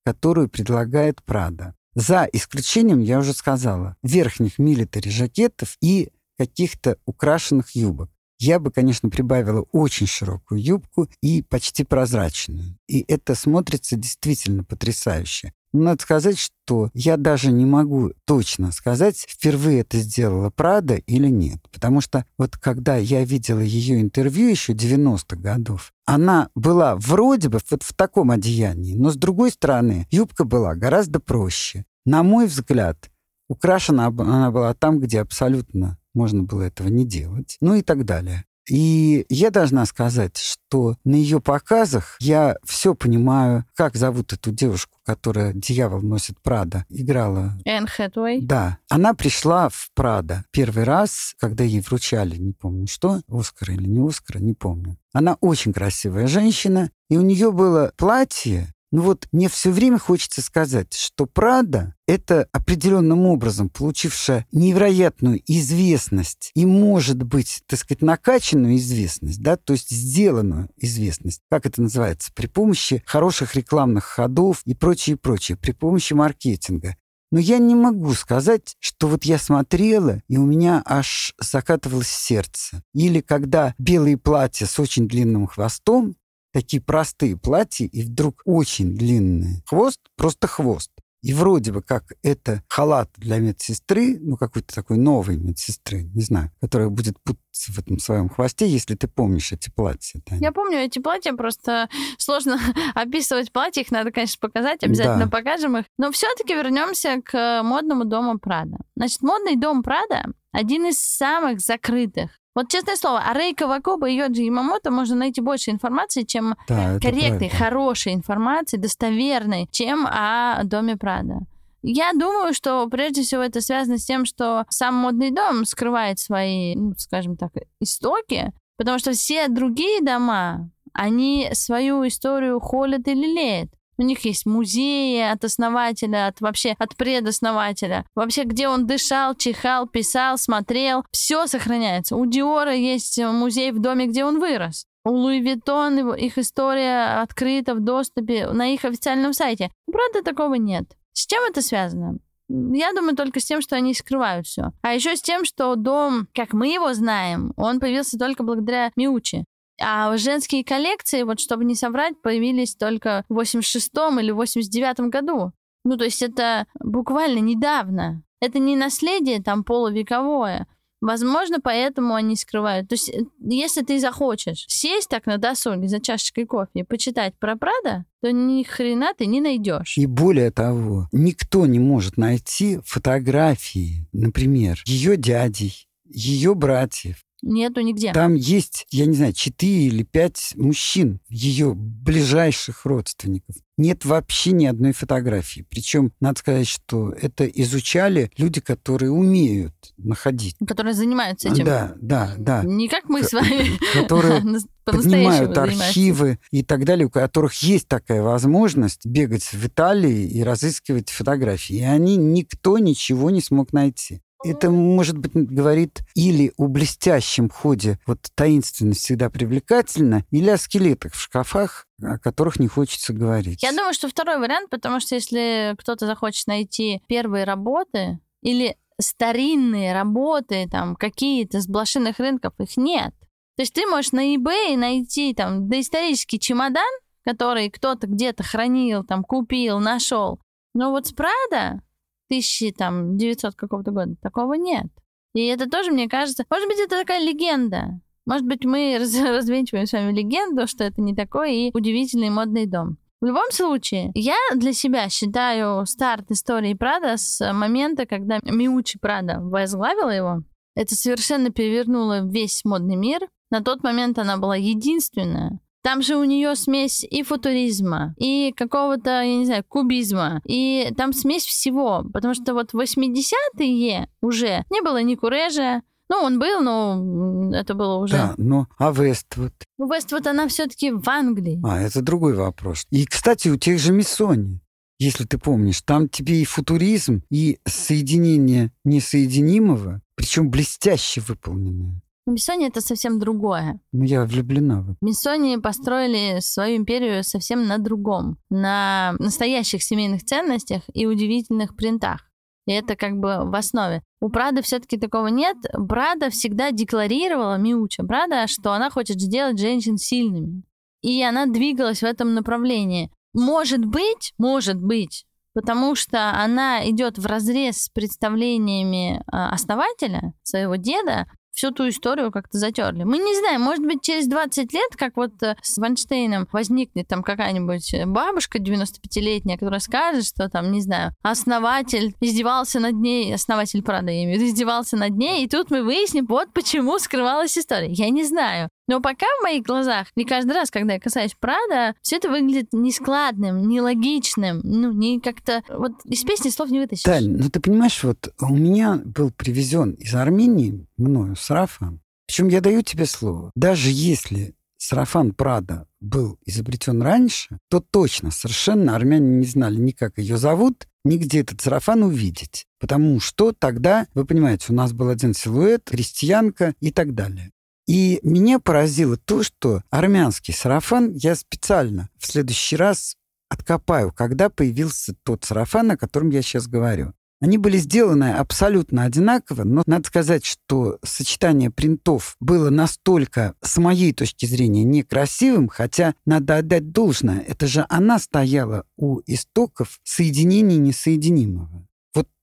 которую 0.05 0.49
предлагает 0.49 1.23
Прада. 1.25 1.75
За 1.95 2.29
исключением, 2.33 3.01
я 3.01 3.19
уже 3.19 3.33
сказала, 3.33 3.97
верхних 4.03 4.59
милитари 4.59 5.11
жакетов 5.11 5.77
и 5.81 6.11
каких-то 6.37 6.99
украшенных 7.07 7.71
юбок. 7.77 8.11
Я 8.39 8.59
бы, 8.59 8.71
конечно, 8.71 9.09
прибавила 9.11 9.65
очень 9.73 10.07
широкую 10.07 10.63
юбку 10.63 11.09
и 11.23 11.43
почти 11.43 11.85
прозрачную. 11.85 12.77
И 12.89 13.05
это 13.07 13.35
смотрится 13.35 13.97
действительно 13.97 14.65
потрясающе. 14.65 15.53
Но 15.75 15.83
надо 15.83 16.03
сказать, 16.03 16.39
что 16.39 16.91
я 16.95 17.17
даже 17.17 17.51
не 17.51 17.65
могу 17.65 18.13
точно 18.27 18.71
сказать, 18.71 19.27
впервые 19.29 19.81
это 19.81 19.99
сделала 19.99 20.51
Прада 20.51 20.95
или 20.95 21.27
нет. 21.27 21.59
Потому 21.73 22.01
что 22.01 22.25
вот 22.39 22.57
когда 22.57 22.97
я 22.97 23.25
видела 23.25 23.59
ее 23.59 24.01
интервью 24.01 24.49
еще 24.49 24.73
90-х 24.73 25.37
годов, 25.37 25.93
она 26.07 26.49
была 26.55 26.95
вроде 26.95 27.49
бы 27.49 27.59
вот 27.71 27.83
в 27.83 27.93
таком 27.93 28.31
одеянии, 28.31 28.95
но 28.95 29.11
с 29.11 29.17
другой 29.17 29.51
стороны, 29.51 30.07
юбка 30.13 30.45
была 30.45 30.77
гораздо 30.77 31.19
проще. 31.19 31.85
На 32.07 32.23
мой 32.23 32.47
взгляд, 32.47 33.11
украшена 33.49 34.07
она 34.07 34.53
была 34.53 34.75
там, 34.75 35.01
где 35.01 35.21
абсолютно 35.21 35.99
можно 36.15 36.43
было 36.43 36.63
этого 36.63 36.89
не 36.89 37.05
делать, 37.05 37.57
ну 37.61 37.75
и 37.75 37.83
так 37.83 38.05
далее. 38.05 38.45
И 38.69 39.27
я 39.29 39.51
должна 39.51 39.85
сказать, 39.85 40.39
что 40.39 40.97
на 41.05 41.17
ее 41.17 41.41
показах 41.41 42.17
я 42.21 42.57
все 42.65 42.95
понимаю, 42.95 43.65
как 43.75 43.95
зовут 43.97 44.33
эту 44.33 44.53
девушку, 44.53 44.99
которая 45.05 45.53
«Дьявол 45.53 46.01
носит 46.01 46.41
Прада», 46.43 46.87
играла 46.89 47.59
Энн 47.67 47.87
Хэтуэй. 47.87 48.41
да, 48.41 48.79
она 48.89 49.13
пришла 49.13 49.69
в 49.69 49.91
Прада 49.95 50.45
первый 50.51 50.85
раз, 50.85 51.35
когда 51.39 51.63
ей 51.63 51.81
вручали, 51.81 52.37
не 52.37 52.53
помню 52.53 52.87
что, 52.87 53.21
Оскар 53.29 53.73
или 53.73 53.87
не 53.87 54.07
Оскар, 54.07 54.41
не 54.41 54.55
помню. 54.55 54.97
Она 55.13 55.37
очень 55.41 55.73
красивая 55.73 56.27
женщина, 56.27 56.91
и 57.11 57.19
у 57.19 57.23
нее 57.23 57.53
было 57.53 57.93
платье. 57.97 58.74
Ну 58.95 59.03
вот 59.03 59.27
мне 59.33 59.49
все 59.49 59.73
время 59.73 59.99
хочется 59.99 60.41
сказать, 60.41 60.95
что 60.95 61.27
Прада— 61.27 61.97
это 62.07 62.47
определенным 62.53 63.27
образом 63.27 63.69
получившая 63.69 64.47
невероятную 64.53 65.43
известность 65.49 66.53
и, 66.55 66.65
может 66.65 67.21
быть, 67.21 67.65
так 67.67 67.81
сказать, 67.81 68.03
накачанную 68.03 68.77
известность, 68.77 69.43
да, 69.43 69.57
то 69.57 69.73
есть 69.73 69.91
сделанную 69.91 70.71
известность, 70.77 71.41
как 71.51 71.67
это 71.67 71.83
называется, 71.83 72.31
при 72.37 72.47
помощи 72.47 73.03
хороших 73.05 73.57
рекламных 73.57 74.05
ходов 74.05 74.63
и 74.65 74.77
прочее, 74.77 75.17
прочее, 75.17 75.59
при 75.59 75.73
помощи 75.73 76.13
маркетинга. 76.13 76.97
Но 77.33 77.41
я 77.41 77.59
не 77.59 77.75
могу 77.75 78.15
сказать, 78.15 78.77
что 78.79 79.09
вот 79.09 79.25
я 79.25 79.39
смотрела, 79.39 80.23
и 80.29 80.37
у 80.37 80.47
меня 80.47 80.85
аж 80.87 81.35
закатывалось 81.41 82.07
сердце. 82.07 82.81
Или 82.95 83.23
когда 83.23 83.75
белые 83.77 84.19
платья 84.19 84.67
с 84.67 84.79
очень 84.79 85.09
длинным 85.09 85.49
хвостом, 85.49 86.15
такие 86.55 86.81
простые 86.81 87.37
платья, 87.37 87.85
и 87.87 88.03
вдруг 88.03 88.41
очень 88.47 88.95
длинный 88.97 89.63
хвост, 89.67 89.99
просто 90.17 90.47
хвост. 90.47 90.91
И 91.23 91.33
вроде 91.33 91.73
бы 91.73 91.81
как 91.83 92.13
это 92.23 92.63
халат 92.69 93.11
для 93.17 93.39
медсестры, 93.39 94.19
ну 94.21 94.37
какой-то 94.37 94.75
такой 94.75 94.99
новой 94.99 95.39
медсестры, 95.39 96.03
не 96.15 96.21
знаю, 96.21 96.51
которая 96.61 96.91
будет 96.91 97.17
путаться 97.25 97.73
в 97.73 97.79
этом 97.79 97.99
своем 97.99 98.29
хвосте, 98.29 98.69
если 98.69 98.95
ты 98.95 99.09
помнишь 99.09 99.51
эти 99.51 99.71
платья. 99.71 100.21
Таня. 100.27 100.43
Я 100.43 100.53
помню 100.53 100.79
эти 100.81 100.99
платья, 100.99 101.33
просто 101.33 101.89
сложно 102.19 102.59
описывать 102.95 103.53
платья, 103.53 103.81
их 103.81 103.91
надо, 103.91 104.13
конечно, 104.13 104.37
показать, 104.39 104.85
обязательно 104.85 105.25
Да. 105.25 105.31
покажем 105.31 105.79
их. 105.79 105.87
Но 105.99 106.13
все-таки 106.13 106.53
вернемся 106.55 107.21
к 107.25 107.63
модному 107.63 108.05
дому 108.05 108.39
Прада. 108.39 108.77
Значит, 108.95 109.23
модный 109.23 109.57
дом 109.57 109.83
Прада 109.83 110.27
один 110.53 110.85
из 110.87 111.01
самых 111.01 111.59
закрытых. 111.61 112.39
Вот 112.55 112.69
честное 112.69 112.95
слово, 112.97 113.21
о 113.21 113.35
Рей 113.35 113.53
Кавакоба 113.53 114.09
и 114.09 114.15
Йоджи 114.15 114.43
Ямамото 114.43 114.93
можно 114.93 115.17
найти 115.17 115.41
больше 115.41 115.73
информации, 115.73 116.23
чем 116.23 116.55
Да, 116.69 116.99
корректной, 117.01 117.49
хорошей 117.49 118.15
информации, 118.15 118.77
достоверной, 118.77 119.69
чем 119.73 120.07
о 120.07 120.63
доме 120.63 120.97
Прада. 120.97 121.41
Я 121.83 122.13
думаю, 122.13 122.55
что 122.55 122.89
прежде 122.89 123.23
всего 123.23 123.43
это 123.43 123.61
связано 123.61 123.99
с 123.99 124.05
тем, 124.07 124.25
что 124.25 124.65
сам 124.71 124.95
модный 124.95 125.31
дом 125.31 125.67
скрывает 125.67 126.19
свои, 126.19 126.75
ну, 126.77 126.95
скажем 126.97 127.37
так, 127.37 127.51
истоки, 127.81 128.53
потому 128.79 128.99
что 128.99 129.13
все 129.13 129.49
другие 129.49 130.01
дома, 130.01 130.71
они 130.95 131.51
свою 131.53 132.07
историю 132.07 132.61
холят 132.61 133.07
и 133.09 133.15
лелеют. 133.15 133.71
У 133.97 134.03
них 134.03 134.25
есть 134.25 134.47
музеи 134.47 135.21
от 135.21 135.45
основателя, 135.45 136.27
от 136.29 136.41
вообще 136.41 136.75
от 136.79 136.97
предоснователя. 136.97 138.05
Вообще, 138.15 138.45
где 138.45 138.69
он 138.69 138.87
дышал, 138.87 139.35
чихал, 139.35 139.87
писал, 139.87 140.39
смотрел, 140.39 141.05
все 141.11 141.47
сохраняется. 141.47 142.17
У 142.17 142.27
Диора 142.27 142.75
есть 142.75 143.19
музей 143.19 143.73
в 143.73 143.81
доме, 143.81 144.07
где 144.07 144.25
он 144.25 144.41
вырос. 144.41 144.87
У 145.05 145.11
Луи 145.11 145.41
Виттон 145.41 146.15
их 146.15 146.39
история 146.39 147.21
открыта 147.21 147.75
в 147.75 147.81
доступе 147.81 148.49
на 148.51 148.73
их 148.73 148.85
официальном 148.85 149.35
сайте. 149.35 149.71
Правда, 149.91 150.23
такого 150.23 150.55
нет. 150.55 150.97
С 151.13 151.27
чем 151.27 151.45
это 151.45 151.61
связано? 151.61 152.19
Я 152.49 152.93
думаю 152.93 153.17
только 153.17 153.41
с 153.41 153.45
тем, 153.45 153.63
что 153.63 153.77
они 153.77 153.95
скрывают 153.95 154.47
все. 154.47 154.73
А 154.83 154.95
еще 154.95 155.17
с 155.17 155.23
тем, 155.23 155.45
что 155.45 155.75
дом, 155.77 156.29
как 156.35 156.53
мы 156.53 156.69
его 156.69 156.93
знаем, 156.95 157.53
он 157.57 157.81
появился 157.81 158.19
только 158.19 158.43
благодаря 158.43 158.93
Миучи. 158.97 159.45
А 159.81 160.17
женские 160.17 160.65
коллекции, 160.65 161.23
вот 161.23 161.41
чтобы 161.41 161.65
не 161.65 161.75
соврать, 161.75 162.21
появились 162.23 162.75
только 162.77 163.25
в 163.29 163.35
86 163.35 163.91
или 164.21 164.31
89 164.31 165.11
году. 165.11 165.53
Ну, 165.85 165.97
то 165.97 166.05
есть 166.05 166.23
это 166.23 166.67
буквально 166.81 167.41
недавно. 167.41 168.23
Это 168.41 168.59
не 168.59 168.77
наследие 168.77 169.43
там 169.43 169.65
полувековое. 169.65 170.67
Возможно, 171.01 171.61
поэтому 171.63 172.15
они 172.15 172.35
скрывают. 172.35 172.89
То 172.89 172.95
есть, 172.95 173.11
э, 173.11 173.25
если 173.39 173.83
ты 173.83 174.01
захочешь 174.01 174.65
сесть 174.69 175.11
так 175.11 175.27
на 175.27 175.37
досуге 175.37 175.87
за 175.87 176.01
чашечкой 176.01 176.47
кофе 176.47 176.71
и 176.75 176.83
почитать 176.83 177.35
про 177.39 177.57
Прада, 177.57 178.07
то 178.23 178.33
ни 178.33 178.63
хрена 178.63 179.13
ты 179.13 179.27
не 179.27 179.43
найдешь. 179.43 179.99
И 179.99 180.07
более 180.07 180.51
того, 180.51 181.09
никто 181.13 181.67
не 181.67 181.79
может 181.79 182.17
найти 182.17 182.81
фотографии, 182.87 184.09
например, 184.13 184.83
ее 184.87 185.19
дядей, 185.19 185.87
ее 186.07 186.55
братьев, 186.55 187.24
Нету 187.47 187.83
нигде. 187.83 188.13
Там 188.13 188.35
есть, 188.35 188.87
я 188.91 189.05
не 189.05 189.15
знаю, 189.15 189.35
четыре 189.35 189.87
или 189.87 190.03
пять 190.03 190.55
мужчин, 190.57 191.21
ее 191.29 191.75
ближайших 191.75 192.87
родственников. 192.87 193.57
Нет 193.77 194.07
вообще 194.07 194.53
ни 194.53 194.65
одной 194.65 194.93
фотографии. 194.93 195.67
Причем, 195.69 196.13
надо 196.21 196.39
сказать, 196.39 196.67
что 196.67 197.11
это 197.11 197.45
изучали 197.45 198.31
люди, 198.39 198.63
которые 198.63 199.11
умеют 199.11 199.75
находить. 199.99 200.57
Которые 200.67 200.95
занимаются 200.95 201.51
этим. 201.51 201.67
Да, 201.67 201.93
да, 202.01 202.35
да. 202.39 202.63
Не 202.65 202.89
как 202.89 203.11
мы 203.11 203.23
с 203.23 203.33
вами. 203.33 203.79
Которые 203.93 204.43
поднимают 204.85 205.59
архивы 205.59 206.39
и 206.51 206.63
так 206.63 206.85
далее, 206.85 207.07
у 207.09 207.11
которых 207.11 207.55
есть 207.63 207.89
такая 207.89 208.23
возможность 208.23 209.05
бегать 209.05 209.53
в 209.53 209.67
Италии 209.67 210.29
и 210.29 210.43
разыскивать 210.43 211.11
фотографии. 211.11 211.77
И 211.77 211.83
они 211.83 212.17
никто 212.17 212.79
ничего 212.79 213.29
не 213.29 213.43
смог 213.43 213.75
найти. 213.75 214.23
Это, 214.45 214.71
может 214.71 215.17
быть, 215.17 215.33
говорит 215.35 216.03
или 216.15 216.53
о 216.59 216.69
блестящем 216.69 217.49
ходе, 217.49 217.99
вот 218.07 218.19
таинственность 218.35 219.01
всегда 219.01 219.31
привлекательна, 219.31 220.25
или 220.31 220.51
о 220.51 220.59
скелетах 220.59 221.15
в 221.15 221.21
шкафах, 221.21 221.87
о 222.03 222.19
которых 222.19 222.59
не 222.59 222.69
хочется 222.69 223.15
говорить. 223.15 223.63
Я 223.63 223.73
думаю, 223.73 223.95
что 223.95 224.09
второй 224.09 224.39
вариант, 224.39 224.69
потому 224.71 225.01
что 225.01 225.15
если 225.15 225.75
кто-то 225.79 226.07
захочет 226.07 226.47
найти 226.47 227.03
первые 227.09 227.45
работы 227.45 228.19
или 228.43 228.77
старинные 229.01 229.95
работы, 229.95 230.69
там, 230.71 230.95
какие-то 230.95 231.61
с 231.61 231.67
блошиных 231.67 232.19
рынков, 232.19 232.53
их 232.59 232.77
нет. 232.77 233.15
То 233.57 233.63
есть 233.63 233.73
ты 233.73 233.87
можешь 233.87 234.13
на 234.13 234.35
eBay 234.35 234.77
найти 234.77 235.33
там 235.33 235.69
доисторический 235.69 236.39
чемодан, 236.39 236.91
который 237.25 237.71
кто-то 237.71 238.07
где-то 238.07 238.43
хранил, 238.43 239.05
там, 239.05 239.25
купил, 239.25 239.79
нашел. 239.79 240.41
Но 240.75 240.91
вот 240.91 241.07
с 241.07 241.13
Прада 241.13 241.81
1900 242.29 243.55
какого-то 243.55 243.91
года. 243.91 244.15
Такого 244.23 244.55
нет. 244.55 244.87
И 245.35 245.45
это 245.47 245.69
тоже, 245.69 245.91
мне 245.91 246.09
кажется, 246.09 246.45
может 246.49 246.69
быть, 246.69 246.79
это 246.79 246.97
такая 246.97 247.21
легенда. 247.25 248.01
Может 248.27 248.47
быть, 248.47 248.65
мы 248.65 248.97
раз, 249.01 249.17
развенчиваем 249.19 249.87
с 249.87 249.93
вами 249.93 250.13
легенду, 250.13 250.67
что 250.67 250.85
это 250.85 251.01
не 251.01 251.15
такой 251.15 251.57
и 251.57 251.71
удивительный 251.75 252.31
модный 252.31 252.67
дом. 252.67 252.99
В 253.21 253.27
любом 253.27 253.51
случае, 253.51 254.11
я 254.15 254.37
для 254.55 254.73
себя 254.73 255.09
считаю 255.09 255.87
старт 255.87 256.31
истории 256.31 256.75
Прада 256.75 257.17
с 257.17 257.53
момента, 257.53 258.07
когда 258.07 258.39
Миучи 258.43 258.99
Прада 258.99 259.39
возглавила 259.41 260.11
его. 260.11 260.43
Это 260.77 260.95
совершенно 260.95 261.51
перевернуло 261.51 262.27
весь 262.27 262.65
модный 262.65 262.97
мир. 262.97 263.21
На 263.51 263.63
тот 263.63 263.83
момент 263.83 264.19
она 264.19 264.37
была 264.37 264.57
единственная, 264.57 265.59
там 265.85 266.01
же 266.01 266.17
у 266.17 266.25
нее 266.25 266.57
смесь 266.57 267.05
и 267.05 267.23
футуризма, 267.23 268.15
и 268.17 268.55
какого-то, 268.57 269.11
я 269.21 269.37
не 269.37 269.45
знаю, 269.45 269.65
кубизма, 269.69 270.41
и 270.47 270.91
там 270.97 271.13
смесь 271.13 271.45
всего, 271.45 272.07
потому 272.11 272.33
что 272.33 272.55
вот 272.55 272.73
в 272.73 272.81
80-е 272.81 274.09
уже 274.23 274.65
не 274.71 274.81
было 274.81 275.03
ни 275.03 275.15
Курежа, 275.15 275.83
ну, 276.09 276.17
он 276.17 276.39
был, 276.39 276.63
но 276.63 277.55
это 277.55 277.75
было 277.75 277.97
уже... 277.97 278.15
Да, 278.15 278.35
но 278.39 278.67
а 278.79 278.93
Вествуд? 278.93 279.53
Ну, 279.79 279.93
Вествуд, 279.93 280.27
она 280.27 280.49
все 280.49 280.67
таки 280.67 280.91
в 280.91 281.07
Англии. 281.07 281.61
А, 281.63 281.81
это 281.81 282.01
другой 282.01 282.35
вопрос. 282.35 282.87
И, 282.91 283.05
кстати, 283.05 283.49
у 283.49 283.57
тех 283.57 283.79
же 283.79 283.93
Миссони, 283.93 284.61
если 284.99 285.25
ты 285.25 285.37
помнишь, 285.37 285.83
там 285.83 286.09
тебе 286.09 286.41
и 286.41 286.45
футуризм, 286.47 287.23
и 287.31 287.59
соединение 287.67 288.71
несоединимого, 288.85 290.01
причем 290.15 290.51
блестяще 290.51 291.21
выполненное. 291.21 292.01
Миссони 292.27 292.67
это 292.67 292.81
совсем 292.81 293.19
другое. 293.19 293.81
Ну, 293.93 294.05
я 294.05 294.25
влюблена 294.25 294.81
в 294.81 294.91
это. 294.91 294.97
Миссони 295.03 295.57
построили 295.59 296.41
свою 296.41 296.77
империю 296.77 297.23
совсем 297.23 297.67
на 297.67 297.79
другом, 297.79 298.39
на 298.49 299.15
настоящих 299.19 299.83
семейных 299.83 300.25
ценностях 300.25 300.83
и 300.95 301.07
удивительных 301.07 301.77
принтах. 301.77 302.31
И 302.67 302.73
это 302.73 302.97
как 302.97 303.19
бы 303.19 303.45
в 303.45 303.55
основе. 303.55 304.03
У 304.21 304.31
Прада 304.31 304.63
все-таки 304.63 304.97
такого 304.97 305.27
нет. 305.27 305.57
Прада 305.87 306.31
всегда 306.31 306.71
декларировала, 306.71 307.59
Миуча 307.59 308.05
Прада, 308.05 308.47
что 308.47 308.73
она 308.73 308.89
хочет 308.89 309.21
сделать 309.21 309.59
женщин 309.59 309.99
сильными. 309.99 310.63
И 311.03 311.23
она 311.23 311.45
двигалась 311.45 312.01
в 312.01 312.05
этом 312.05 312.33
направлении. 312.33 313.11
Может 313.35 313.85
быть, 313.85 314.33
может 314.39 314.81
быть, 314.81 315.27
потому 315.53 315.95
что 315.95 316.31
она 316.31 316.89
идет 316.89 317.19
в 317.19 317.27
разрез 317.27 317.83
с 317.83 317.89
представлениями 317.91 319.23
а, 319.27 319.51
основателя, 319.51 320.33
своего 320.43 320.77
деда, 320.77 321.27
всю 321.55 321.71
ту 321.71 321.89
историю 321.89 322.31
как-то 322.31 322.59
затерли. 322.59 323.05
Мы 323.05 323.19
не 323.19 323.39
знаем, 323.39 323.63
может 323.63 323.85
быть, 323.85 324.03
через 324.03 324.27
20 324.27 324.73
лет, 324.73 324.97
как 324.97 325.17
вот 325.17 325.43
э, 325.43 325.57
с 325.63 325.79
Вайнштейном 325.79 326.49
возникнет 326.53 327.09
там 327.09 327.23
какая-нибудь 327.23 327.95
бабушка 328.07 328.59
95-летняя, 328.59 329.57
которая 329.57 329.81
скажет, 329.81 330.27
что 330.27 330.49
там, 330.49 330.73
не 330.73 330.81
знаю, 330.81 331.13
основатель 331.23 332.15
издевался 332.21 332.81
над 332.81 332.95
ней, 332.95 333.35
основатель, 333.35 333.83
правда, 333.83 334.11
я 334.11 334.25
имею 334.25 334.39
в 334.39 334.43
виду, 334.43 334.51
издевался 334.51 334.97
над 334.97 335.17
ней, 335.17 335.45
и 335.45 335.49
тут 335.49 335.71
мы 335.71 335.83
выясним, 335.83 336.27
вот 336.27 336.53
почему 336.53 336.99
скрывалась 336.99 337.57
история. 337.57 337.91
Я 337.91 338.11
не 338.11 338.25
знаю. 338.25 338.69
Но 338.87 339.01
пока 339.01 339.27
в 339.41 339.43
моих 339.43 339.65
глазах, 339.65 340.09
не 340.15 340.25
каждый 340.25 340.53
раз, 340.53 340.71
когда 340.71 340.95
я 340.95 341.01
касаюсь 341.01 341.35
Прада, 341.39 341.95
все 342.03 342.17
это 342.17 342.29
выглядит 342.29 342.73
нескладным, 342.73 343.67
нелогичным, 343.69 344.61
ну, 344.63 344.93
не 344.93 345.21
как-то... 345.21 345.63
Вот 345.69 345.93
из 346.05 346.23
песни 346.23 346.51
слов 346.51 346.71
не 346.71 346.81
вытащишь. 346.81 347.05
Таль, 347.05 347.29
ну 347.29 347.49
ты 347.49 347.61
понимаешь, 347.61 348.03
вот 348.03 348.35
у 348.41 348.55
меня 348.55 349.01
был 349.05 349.31
привезен 349.31 349.93
из 349.93 350.15
Армении 350.15 350.87
мною 350.97 351.37
сарафан. 351.37 352.01
Причем 352.27 352.49
я 352.49 352.61
даю 352.61 352.83
тебе 352.83 353.07
слово. 353.07 353.51
Даже 353.55 353.91
если 353.91 354.55
сарафан 354.77 355.33
Прада 355.33 355.87
был 356.01 356.39
изобретен 356.45 357.01
раньше, 357.03 357.59
то 357.69 357.81
точно, 357.81 358.31
совершенно 358.31 358.97
армяне 358.97 359.39
не 359.39 359.47
знали 359.47 359.77
ни 359.77 359.93
как 359.93 360.19
ее 360.19 360.37
зовут, 360.37 360.87
ни 361.05 361.17
где 361.17 361.41
этот 361.41 361.61
сарафан 361.61 362.03
увидеть. 362.03 362.67
Потому 362.79 363.21
что 363.21 363.53
тогда, 363.53 364.07
вы 364.15 364.27
понимаете, 364.27 364.67
у 364.69 364.75
нас 364.75 364.93
был 364.93 365.09
один 365.09 365.33
силуэт, 365.33 365.85
крестьянка 365.91 366.75
и 366.81 366.91
так 366.91 367.15
далее. 367.15 367.51
И 367.87 368.21
меня 368.23 368.59
поразило 368.59 369.17
то, 369.17 369.43
что 369.43 369.83
армянский 369.91 370.55
сарафан 370.55 371.13
я 371.13 371.35
специально 371.35 372.09
в 372.19 372.27
следующий 372.27 372.77
раз 372.77 373.17
откопаю, 373.51 374.13
когда 374.13 374.49
появился 374.49 375.15
тот 375.23 375.45
сарафан, 375.45 375.91
о 375.91 375.97
котором 375.97 376.31
я 376.31 376.43
сейчас 376.43 376.67
говорю. 376.67 377.13
Они 377.41 377.59
были 377.59 377.77
сделаны 377.77 378.33
абсолютно 378.33 379.05
одинаково, 379.05 379.65
но 379.65 379.83
надо 379.85 380.07
сказать, 380.07 380.47
что 380.47 380.99
сочетание 381.05 381.71
принтов 381.71 382.37
было 382.41 382.71
настолько, 382.71 383.55
с 383.61 383.77
моей 383.77 384.15
точки 384.15 384.47
зрения, 384.47 384.83
некрасивым, 384.83 385.69
хотя 385.69 386.15
надо 386.25 386.57
отдать 386.57 386.91
должное, 386.91 387.41
это 387.41 387.67
же 387.67 387.85
она 387.91 388.19
стояла 388.19 388.87
у 388.97 389.21
истоков 389.27 390.01
соединения 390.05 390.79
несоединимого 390.79 391.87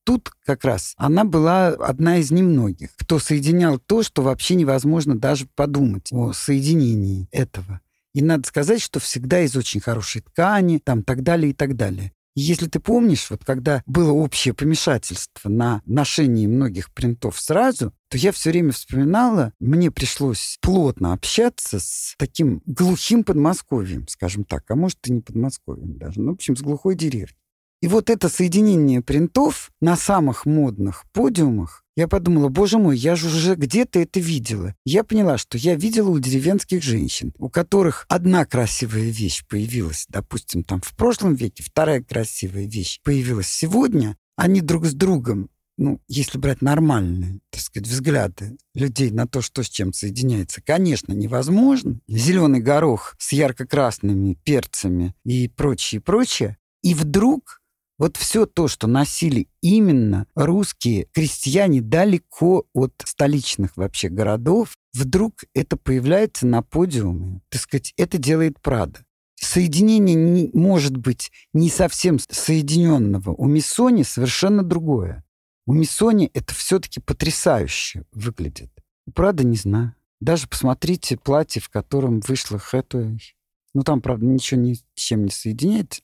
тут 0.03 0.31
как 0.45 0.63
раз 0.63 0.93
она 0.97 1.23
была 1.23 1.69
одна 1.69 2.17
из 2.17 2.31
немногих, 2.31 2.89
кто 2.97 3.19
соединял 3.19 3.79
то, 3.79 4.03
что 4.03 4.21
вообще 4.21 4.55
невозможно 4.55 5.17
даже 5.17 5.47
подумать 5.55 6.09
о 6.11 6.33
соединении 6.33 7.27
этого. 7.31 7.81
И 8.13 8.21
надо 8.21 8.47
сказать, 8.47 8.81
что 8.81 8.99
всегда 8.99 9.41
из 9.41 9.55
очень 9.55 9.79
хорошей 9.79 10.21
ткани, 10.21 10.79
там 10.79 11.03
так 11.03 11.23
далее 11.23 11.51
и 11.51 11.53
так 11.53 11.75
далее. 11.75 12.11
И 12.35 12.41
если 12.41 12.67
ты 12.67 12.79
помнишь, 12.79 13.29
вот 13.29 13.43
когда 13.43 13.83
было 13.85 14.11
общее 14.11 14.53
помешательство 14.53 15.49
на 15.49 15.81
ношении 15.85 16.47
многих 16.47 16.93
принтов 16.93 17.39
сразу, 17.39 17.93
то 18.09 18.17
я 18.17 18.31
все 18.31 18.51
время 18.51 18.71
вспоминала, 18.71 19.51
мне 19.59 19.91
пришлось 19.91 20.57
плотно 20.61 21.11
общаться 21.11 21.79
с 21.79 22.15
таким 22.17 22.61
глухим 22.65 23.25
Подмосковьем, 23.25 24.07
скажем 24.07 24.45
так, 24.45 24.63
а 24.69 24.75
может 24.75 24.99
и 25.07 25.11
не 25.11 25.21
Подмосковьем 25.21 25.97
даже, 25.97 26.21
ну, 26.21 26.31
в 26.31 26.35
общем, 26.35 26.55
с 26.55 26.61
глухой 26.61 26.95
деревней. 26.95 27.35
И 27.81 27.87
вот 27.87 28.09
это 28.09 28.29
соединение 28.29 29.01
принтов 29.01 29.71
на 29.81 29.95
самых 29.95 30.45
модных 30.45 31.03
подиумах, 31.13 31.83
я 31.97 32.07
подумала, 32.07 32.49
боже 32.49 32.77
мой, 32.77 32.97
я 32.97 33.15
же 33.15 33.27
уже 33.27 33.55
где-то 33.55 33.99
это 33.99 34.19
видела. 34.19 34.75
Я 34.85 35.03
поняла, 35.03 35.37
что 35.37 35.57
я 35.57 35.75
видела 35.75 36.09
у 36.09 36.19
деревенских 36.19 36.83
женщин, 36.83 37.33
у 37.37 37.49
которых 37.49 38.05
одна 38.07 38.45
красивая 38.45 39.09
вещь 39.09 39.43
появилась, 39.47 40.05
допустим, 40.09 40.63
там 40.63 40.81
в 40.81 40.95
прошлом 40.95 41.35
веке, 41.35 41.63
вторая 41.63 42.01
красивая 42.01 42.65
вещь 42.65 42.99
появилась 43.03 43.47
сегодня, 43.47 44.15
они 44.37 44.61
друг 44.61 44.85
с 44.85 44.93
другом 44.93 45.49
ну, 45.77 45.99
если 46.07 46.37
брать 46.37 46.61
нормальные, 46.61 47.39
так 47.49 47.61
сказать, 47.61 47.87
взгляды 47.87 48.55
людей 48.75 49.09
на 49.09 49.27
то, 49.27 49.41
что 49.41 49.63
с 49.63 49.69
чем 49.69 49.93
соединяется, 49.93 50.61
конечно, 50.61 51.11
невозможно. 51.13 51.99
Зеленый 52.07 52.59
горох 52.59 53.15
с 53.17 53.31
ярко-красными 53.31 54.37
перцами 54.43 55.15
и 55.25 55.47
прочее, 55.47 55.99
прочее. 55.99 56.57
И 56.83 56.93
вдруг 56.93 57.60
вот 58.01 58.17
все 58.17 58.47
то, 58.47 58.67
что 58.67 58.87
носили 58.87 59.47
именно 59.61 60.25
русские 60.33 61.05
крестьяне 61.13 61.81
далеко 61.81 62.65
от 62.73 62.93
столичных 63.05 63.77
вообще 63.77 64.09
городов, 64.09 64.73
вдруг 64.91 65.43
это 65.53 65.77
появляется 65.77 66.47
на 66.47 66.63
подиуме. 66.63 67.41
Так 67.49 67.61
сказать, 67.61 67.93
это 67.97 68.17
делает 68.17 68.59
Прада. 68.59 69.05
Соединение 69.35 70.15
не, 70.15 70.49
может 70.51 70.97
быть 70.97 71.31
не 71.53 71.69
совсем 71.69 72.17
соединенного. 72.17 73.35
У 73.35 73.45
Миссони 73.45 74.01
совершенно 74.01 74.63
другое. 74.63 75.23
У 75.67 75.73
Миссони 75.73 76.31
это 76.33 76.55
все-таки 76.55 76.99
потрясающе 77.01 78.05
выглядит. 78.13 78.71
У 79.05 79.11
Прада 79.11 79.43
не 79.43 79.57
знаю. 79.57 79.93
Даже 80.19 80.47
посмотрите 80.47 81.17
платье, 81.17 81.61
в 81.61 81.69
котором 81.69 82.19
вышла 82.21 82.57
Хэтуэй. 82.57 83.35
Ну, 83.75 83.83
там, 83.83 84.01
правда, 84.01 84.25
ничего 84.25 84.59
ни 84.59 84.73
с 84.73 84.83
чем 84.95 85.25
не 85.25 85.31
соединяется. 85.31 86.01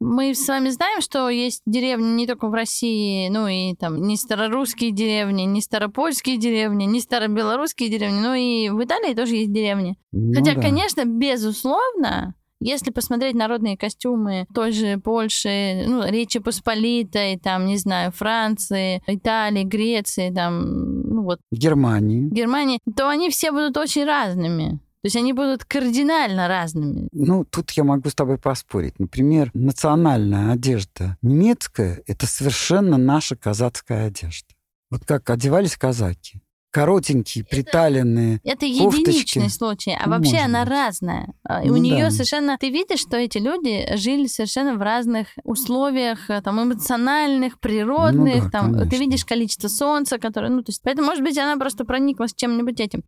Мы 0.00 0.34
с 0.34 0.48
вами 0.48 0.70
знаем, 0.70 1.02
что 1.02 1.28
есть 1.28 1.60
деревни 1.66 2.12
не 2.12 2.26
только 2.26 2.48
в 2.48 2.54
России, 2.54 3.28
ну 3.28 3.46
и 3.46 3.74
там 3.74 4.00
не 4.00 4.16
старорусские 4.16 4.92
деревни, 4.92 5.42
не 5.42 5.60
старопольские 5.60 6.38
деревни, 6.38 6.84
не 6.84 7.00
старобелорусские 7.00 7.90
деревни, 7.90 8.18
но 8.18 8.34
и 8.34 8.70
в 8.70 8.82
Италии 8.82 9.12
тоже 9.12 9.36
есть 9.36 9.52
деревни. 9.52 9.98
Ну 10.12 10.32
Хотя, 10.32 10.54
да. 10.54 10.62
конечно, 10.62 11.04
безусловно, 11.04 12.34
если 12.60 12.90
посмотреть 12.90 13.34
народные 13.34 13.76
костюмы 13.76 14.46
той 14.54 14.72
же 14.72 14.98
Польши, 14.98 15.84
ну, 15.86 16.06
Речи 16.06 16.38
Посполитой, 16.38 17.38
там, 17.38 17.66
не 17.66 17.76
знаю, 17.76 18.12
Франции, 18.12 19.02
Италии, 19.06 19.64
Греции, 19.64 20.30
там, 20.30 21.02
ну 21.02 21.24
вот, 21.24 21.40
Германии. 21.50 22.28
Германии, 22.30 22.78
то 22.96 23.08
они 23.08 23.28
все 23.28 23.50
будут 23.50 23.76
очень 23.76 24.04
разными. 24.04 24.80
То 25.02 25.06
есть 25.06 25.16
они 25.16 25.32
будут 25.32 25.64
кардинально 25.64 26.46
разными. 26.46 27.08
Ну, 27.12 27.44
тут 27.44 27.70
я 27.70 27.84
могу 27.84 28.10
с 28.10 28.14
тобой 28.14 28.36
поспорить. 28.36 28.98
Например, 28.98 29.50
национальная 29.54 30.52
одежда 30.52 31.16
немецкая— 31.22 32.02
это 32.06 32.26
совершенно 32.26 32.98
наша 32.98 33.34
казацкая 33.34 34.08
одежда. 34.08 34.48
Вот 34.90 35.04
как 35.06 35.30
одевались 35.30 35.76
казаки. 35.76 36.42
Коротенькие, 36.72 37.44
приталенные. 37.44 38.40
Это 38.44 38.66
Кофточки. 38.66 39.00
единичный 39.00 39.50
случай, 39.50 39.96
а 39.98 40.06
Ну, 40.06 40.12
вообще 40.16 40.32
может 40.32 40.46
она 40.46 40.64
разная. 40.64 41.32
А, 41.44 41.64
И 41.64 41.68
Ну 41.68 41.74
у 41.74 41.76
нее 41.78 42.04
да. 42.04 42.10
совершенно... 42.10 42.56
Ты 42.58 42.70
видишь, 42.70 43.00
что 43.00 43.16
эти 43.16 43.38
люди 43.38 43.88
жили 43.96 44.26
совершенно 44.28 44.74
в 44.76 44.82
разных 44.82 45.28
условиях, 45.42 46.30
э, 46.30 46.40
там, 46.42 46.62
эмоциональных, 46.62 47.58
природных, 47.58 48.36
Ну 48.36 48.42
да, 48.44 48.50
там, 48.50 48.72
ты 48.74 48.78
конечно. 48.80 48.96
видишь 48.98 49.24
количество 49.24 49.66
солнца, 49.68 50.18
которое... 50.18 50.50
Ну, 50.50 50.62
то 50.62 50.70
есть, 50.70 50.82
поэтому, 50.84 51.08
может 51.08 51.24
быть, 51.24 51.38
она 51.38 51.56
просто 51.56 51.84
прониклась 51.84 52.34
чем-нибудь 52.34 52.78
этим. 52.78 53.02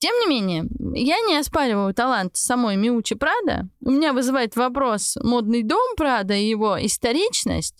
Тем 0.00 0.14
не 0.20 0.26
менее, 0.28 0.68
я 0.94 1.20
не 1.20 1.36
оспариваю 1.36 1.92
талант 1.92 2.36
самой 2.36 2.76
Миучи 2.76 3.16
Прада. 3.16 3.68
У 3.80 3.90
меня 3.90 4.12
вызывает 4.12 4.54
вопрос 4.54 5.16
модный 5.22 5.62
дом 5.62 5.96
Прада 5.96 6.34
и 6.34 6.48
его 6.48 6.76
историчность. 6.84 7.74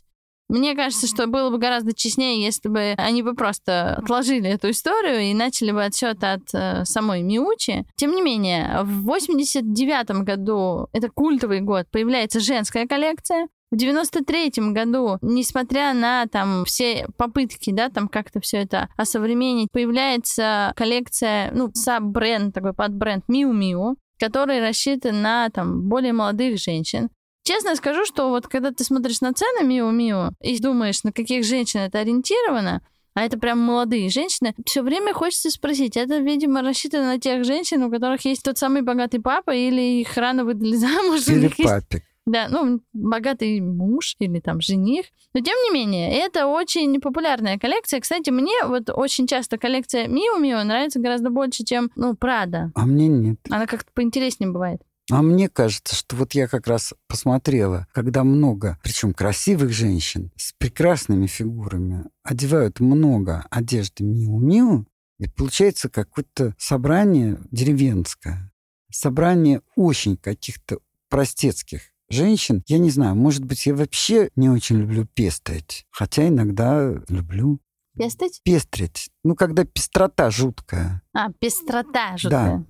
Мне 0.48 0.74
кажется, 0.74 1.06
что 1.06 1.26
было 1.26 1.50
бы 1.50 1.58
гораздо 1.58 1.94
честнее, 1.94 2.42
если 2.42 2.70
бы 2.70 2.94
они 2.96 3.22
бы 3.22 3.34
просто 3.34 3.96
отложили 3.96 4.48
эту 4.48 4.70
историю 4.70 5.20
и 5.20 5.34
начали 5.34 5.72
бы 5.72 5.84
отсчет 5.84 6.24
от 6.24 6.42
э, 6.54 6.86
самой 6.86 7.22
Миучи. 7.22 7.84
Тем 7.96 8.12
не 8.12 8.22
менее, 8.22 8.80
в 8.82 9.02
89 9.02 10.10
году, 10.22 10.88
это 10.92 11.10
культовый 11.10 11.60
год, 11.60 11.86
появляется 11.90 12.40
женская 12.40 12.86
коллекция. 12.86 13.48
В 13.70 13.76
93 13.76 14.72
году, 14.72 15.18
несмотря 15.20 15.92
на 15.92 16.26
там 16.26 16.64
все 16.64 17.06
попытки, 17.18 17.70
да, 17.70 17.90
там 17.90 18.08
как-то 18.08 18.40
все 18.40 18.58
это 18.58 18.88
осовременить, 18.96 19.68
появляется 19.70 20.72
коллекция, 20.74 21.50
ну, 21.52 21.70
саб-бренд, 21.74 22.54
такой 22.54 22.72
подбренд 22.72 23.24
Miu 23.28 23.52
Miu, 23.52 23.96
который 24.18 24.66
рассчитан 24.66 25.20
на 25.20 25.50
там 25.50 25.82
более 25.82 26.14
молодых 26.14 26.58
женщин. 26.58 27.10
Честно 27.44 27.76
скажу, 27.76 28.04
что 28.04 28.30
вот 28.30 28.46
когда 28.46 28.72
ты 28.72 28.84
смотришь 28.84 29.20
на 29.20 29.32
цены 29.32 29.66
Миу 29.66 29.90
Миу 29.90 30.32
и 30.42 30.58
думаешь, 30.58 31.02
на 31.02 31.12
каких 31.12 31.44
женщин 31.44 31.80
это 31.80 32.00
ориентировано, 32.00 32.82
а 33.14 33.22
это 33.22 33.38
прям 33.38 33.58
молодые 33.58 34.10
женщины, 34.10 34.54
все 34.64 34.82
время 34.82 35.12
хочется 35.12 35.50
спросить, 35.50 35.96
это, 35.96 36.18
видимо, 36.18 36.62
рассчитано 36.62 37.06
на 37.06 37.18
тех 37.18 37.44
женщин, 37.44 37.82
у 37.82 37.90
которых 37.90 38.24
есть 38.24 38.42
тот 38.42 38.58
самый 38.58 38.82
богатый 38.82 39.18
папа, 39.18 39.54
или 39.54 40.00
их 40.00 40.16
рано 40.16 40.44
выдали 40.44 40.76
замуж, 40.76 41.26
Или 41.28 41.40
них 41.40 41.58
есть 41.58 41.70
папик. 41.70 42.04
Да, 42.28 42.48
ну, 42.48 42.80
богатый 42.92 43.60
муж 43.60 44.16
или 44.18 44.40
там 44.40 44.60
жених. 44.60 45.06
Но 45.34 45.40
тем 45.40 45.56
не 45.64 45.70
менее, 45.72 46.12
это 46.12 46.46
очень 46.46 47.00
популярная 47.00 47.58
коллекция. 47.58 48.00
Кстати, 48.00 48.30
мне 48.30 48.64
вот 48.66 48.90
очень 48.90 49.26
часто 49.26 49.58
коллекция 49.58 50.06
Миу 50.08 50.38
Миу 50.38 50.64
нравится 50.64 51.00
гораздо 51.00 51.30
больше, 51.30 51.64
чем, 51.64 51.90
ну, 51.96 52.14
Прада. 52.14 52.70
А 52.74 52.86
мне 52.86 53.08
нет. 53.08 53.38
Она 53.50 53.66
как-то 53.66 53.90
поинтереснее 53.94 54.50
бывает. 54.50 54.82
А 55.10 55.22
мне 55.22 55.48
кажется, 55.48 55.96
что 55.96 56.16
вот 56.16 56.34
я 56.34 56.48
как 56.48 56.66
раз 56.66 56.92
посмотрела, 57.06 57.86
когда 57.92 58.24
много, 58.24 58.78
причем 58.82 59.14
красивых 59.14 59.72
женщин 59.72 60.30
с 60.36 60.52
прекрасными 60.52 61.26
фигурами 61.26 62.04
одевают 62.22 62.80
много 62.80 63.46
одежды 63.50 64.04
Миу-Миу, 64.04 64.84
и 65.18 65.28
получается 65.28 65.88
какое-то 65.88 66.54
собрание 66.58 67.38
деревенское, 67.50 68.52
собрание 68.90 69.62
очень 69.76 70.18
каких-то 70.18 70.78
простецких 71.08 71.90
женщин. 72.10 72.62
Я 72.66 72.78
не 72.78 72.90
знаю, 72.90 73.14
может 73.14 73.44
быть, 73.44 73.66
я 73.66 73.74
вообще 73.74 74.30
не 74.36 74.48
очень 74.48 74.76
люблю 74.76 75.06
пестрить, 75.14 75.86
хотя 75.90 76.28
иногда 76.28 76.94
люблю 77.08 77.60
Пестать? 77.98 78.40
пестрить. 78.44 79.10
Ну, 79.24 79.34
когда 79.34 79.64
пестрота 79.64 80.30
жуткая. 80.30 81.02
А, 81.12 81.30
пестрота 81.38 82.16
жуткая. 82.16 82.64